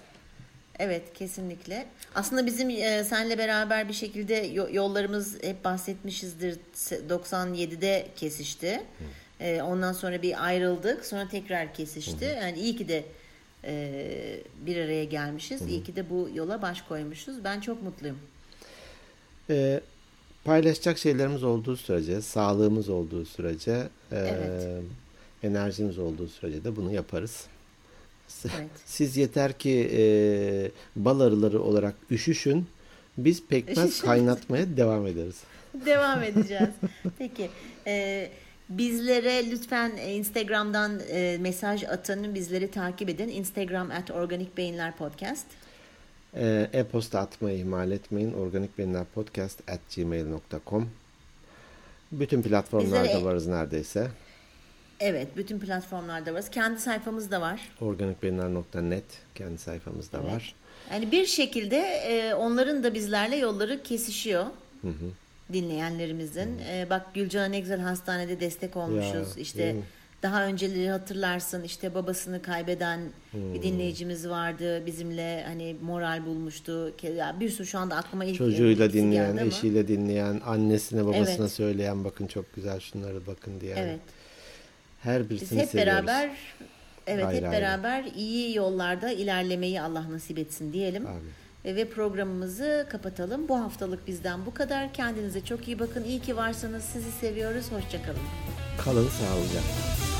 Evet 0.78 1.02
kesinlikle. 1.14 1.86
Aslında 2.14 2.46
bizim 2.46 2.70
e, 2.70 3.04
senle 3.04 3.38
beraber 3.38 3.88
bir 3.88 3.92
şekilde 3.94 4.34
yo- 4.34 4.68
yollarımız 4.72 5.42
hep 5.42 5.64
bahsetmişizdir. 5.64 6.56
Se- 6.76 7.08
97'de 7.08 8.06
kesişti. 8.16 8.82
E, 9.40 9.62
ondan 9.62 9.92
sonra 9.92 10.22
bir 10.22 10.46
ayrıldık. 10.46 11.04
Sonra 11.06 11.28
tekrar 11.28 11.74
kesişti. 11.74 12.24
Yani 12.42 12.58
iyi 12.58 12.76
ki 12.76 12.88
de 12.88 13.04
e, 13.64 14.40
bir 14.66 14.76
araya 14.76 15.04
gelmişiz. 15.04 15.62
İyi 15.62 15.84
ki 15.84 15.96
de 15.96 16.10
bu 16.10 16.28
yola 16.34 16.62
baş 16.62 16.82
koymuşuz. 16.82 17.44
Ben 17.44 17.60
çok 17.60 17.82
mutluyum. 17.82 18.18
E, 19.50 19.80
paylaşacak 20.44 20.98
şeylerimiz 20.98 21.44
olduğu 21.44 21.76
sürece, 21.76 22.20
sağlığımız 22.20 22.88
olduğu 22.88 23.24
sürece, 23.24 23.72
e, 23.72 24.16
Evet. 24.16 24.82
enerjimiz 25.42 25.98
olduğu 25.98 26.28
sürece 26.28 26.64
de 26.64 26.76
bunu 26.76 26.92
yaparız. 26.92 27.46
Evet. 28.44 28.70
Siz 28.86 29.16
yeter 29.16 29.52
ki 29.58 29.90
e, 29.92 30.02
bal 30.96 31.20
arıları 31.20 31.62
olarak 31.62 31.94
üşüşün. 32.10 32.66
Biz 33.18 33.46
pekmez 33.46 33.88
Üşüşün. 33.88 34.06
kaynatmaya 34.06 34.76
devam 34.76 35.06
ederiz. 35.06 35.36
Devam 35.86 36.22
edeceğiz. 36.22 36.68
Peki. 37.18 37.50
e, 37.86 38.28
bizlere 38.68 39.50
lütfen 39.50 39.92
e, 39.98 40.14
Instagram'dan 40.14 41.00
e, 41.10 41.38
mesaj 41.40 41.84
atın. 41.84 42.34
Bizleri 42.34 42.70
takip 42.70 43.08
edin. 43.08 43.28
Instagram 43.28 43.90
at 43.90 44.10
Organik 44.10 44.56
Beyinler 44.56 44.96
Podcast. 44.96 45.46
E, 46.34 46.68
e-posta 46.72 47.20
atmayı 47.20 47.58
ihmal 47.58 47.90
etmeyin. 47.90 48.32
Organikbeyinlerpodcast 48.32 49.70
at 49.70 49.80
gmail.com 49.96 50.90
Bütün 52.12 52.42
platformlarda 52.42 53.04
Bizlere- 53.08 53.24
varız 53.24 53.46
neredeyse. 53.46 54.08
Evet. 55.02 55.28
Bütün 55.36 55.58
platformlarda 55.58 56.34
varız. 56.34 56.48
Kendi 56.50 56.80
sayfamız 56.80 57.30
da 57.30 57.40
var. 57.40 57.60
Organikbeyinler.net 57.80 59.04
kendi 59.34 59.58
sayfamızda 59.58 60.18
Evet. 60.22 60.32
var. 60.34 60.54
Yani 60.92 61.12
bir 61.12 61.26
şekilde 61.26 61.76
e, 61.78 62.34
onların 62.34 62.84
da 62.84 62.94
bizlerle 62.94 63.36
yolları 63.36 63.82
kesişiyor. 63.82 64.44
Dinleyenlerimizin. 65.52 66.58
E, 66.58 66.86
bak 66.90 67.14
Gülcan'a 67.14 67.44
ne 67.46 67.60
güzel 67.60 67.80
hastanede 67.80 68.40
destek 68.40 68.76
olmuşuz. 68.76 69.36
Ya, 69.36 69.42
işte? 69.42 69.76
Daha 70.22 70.44
önceleri 70.46 70.90
hatırlarsın 70.90 71.62
işte 71.62 71.94
babasını 71.94 72.42
kaybeden 72.42 73.00
Hmm. 73.30 73.54
bir 73.54 73.62
dinleyicimiz 73.62 74.28
vardı. 74.28 74.86
Bizimle 74.86 75.44
hani 75.46 75.76
moral 75.82 76.26
bulmuştu. 76.26 76.92
Ya 77.16 77.36
bir 77.40 77.50
sürü 77.50 77.66
şu 77.66 77.78
anda 77.78 77.96
aklıma 77.96 78.24
ilk 78.24 78.38
Çocuğuyla 78.38 78.92
dinleyen, 78.92 79.36
geldi 79.36 79.48
eşiyle 79.48 79.88
dinleyen, 79.88 80.40
annesine 80.46 81.04
babasına 81.06 81.36
Evet. 81.40 81.52
söyleyen 81.52 82.04
bakın 82.04 82.26
çok 82.26 82.54
güzel 82.54 82.80
şunları 82.80 83.26
bakın 83.26 83.60
diye. 83.60 83.74
Evet. 83.78 84.00
Her 85.02 85.20
Biz 85.22 85.30
birisini 85.30 85.60
hep 85.60 85.68
seviyoruz. 85.68 85.92
beraber 86.06 86.30
evet 87.06 87.24
Ayrı 87.26 87.36
hep 87.36 87.44
ayrı. 87.52 87.52
beraber 87.62 88.04
iyi 88.16 88.56
yollarda 88.56 89.10
ilerlemeyi 89.12 89.80
Allah 89.80 90.12
nasip 90.12 90.38
etsin 90.38 90.72
diyelim. 90.72 91.06
Amin. 91.06 91.30
Ve 91.76 91.88
programımızı 91.88 92.86
kapatalım. 92.90 93.48
Bu 93.48 93.60
haftalık 93.60 94.06
bizden 94.06 94.46
bu 94.46 94.54
kadar. 94.54 94.92
Kendinize 94.94 95.44
çok 95.44 95.68
iyi 95.68 95.78
bakın. 95.78 96.04
İyi 96.04 96.20
ki 96.20 96.36
varsınız. 96.36 96.84
Sizi 96.84 97.12
seviyoruz. 97.12 97.64
Hoşçakalın. 97.72 98.18
Kalın 98.84 99.08
sağlıcakla. 99.08 100.11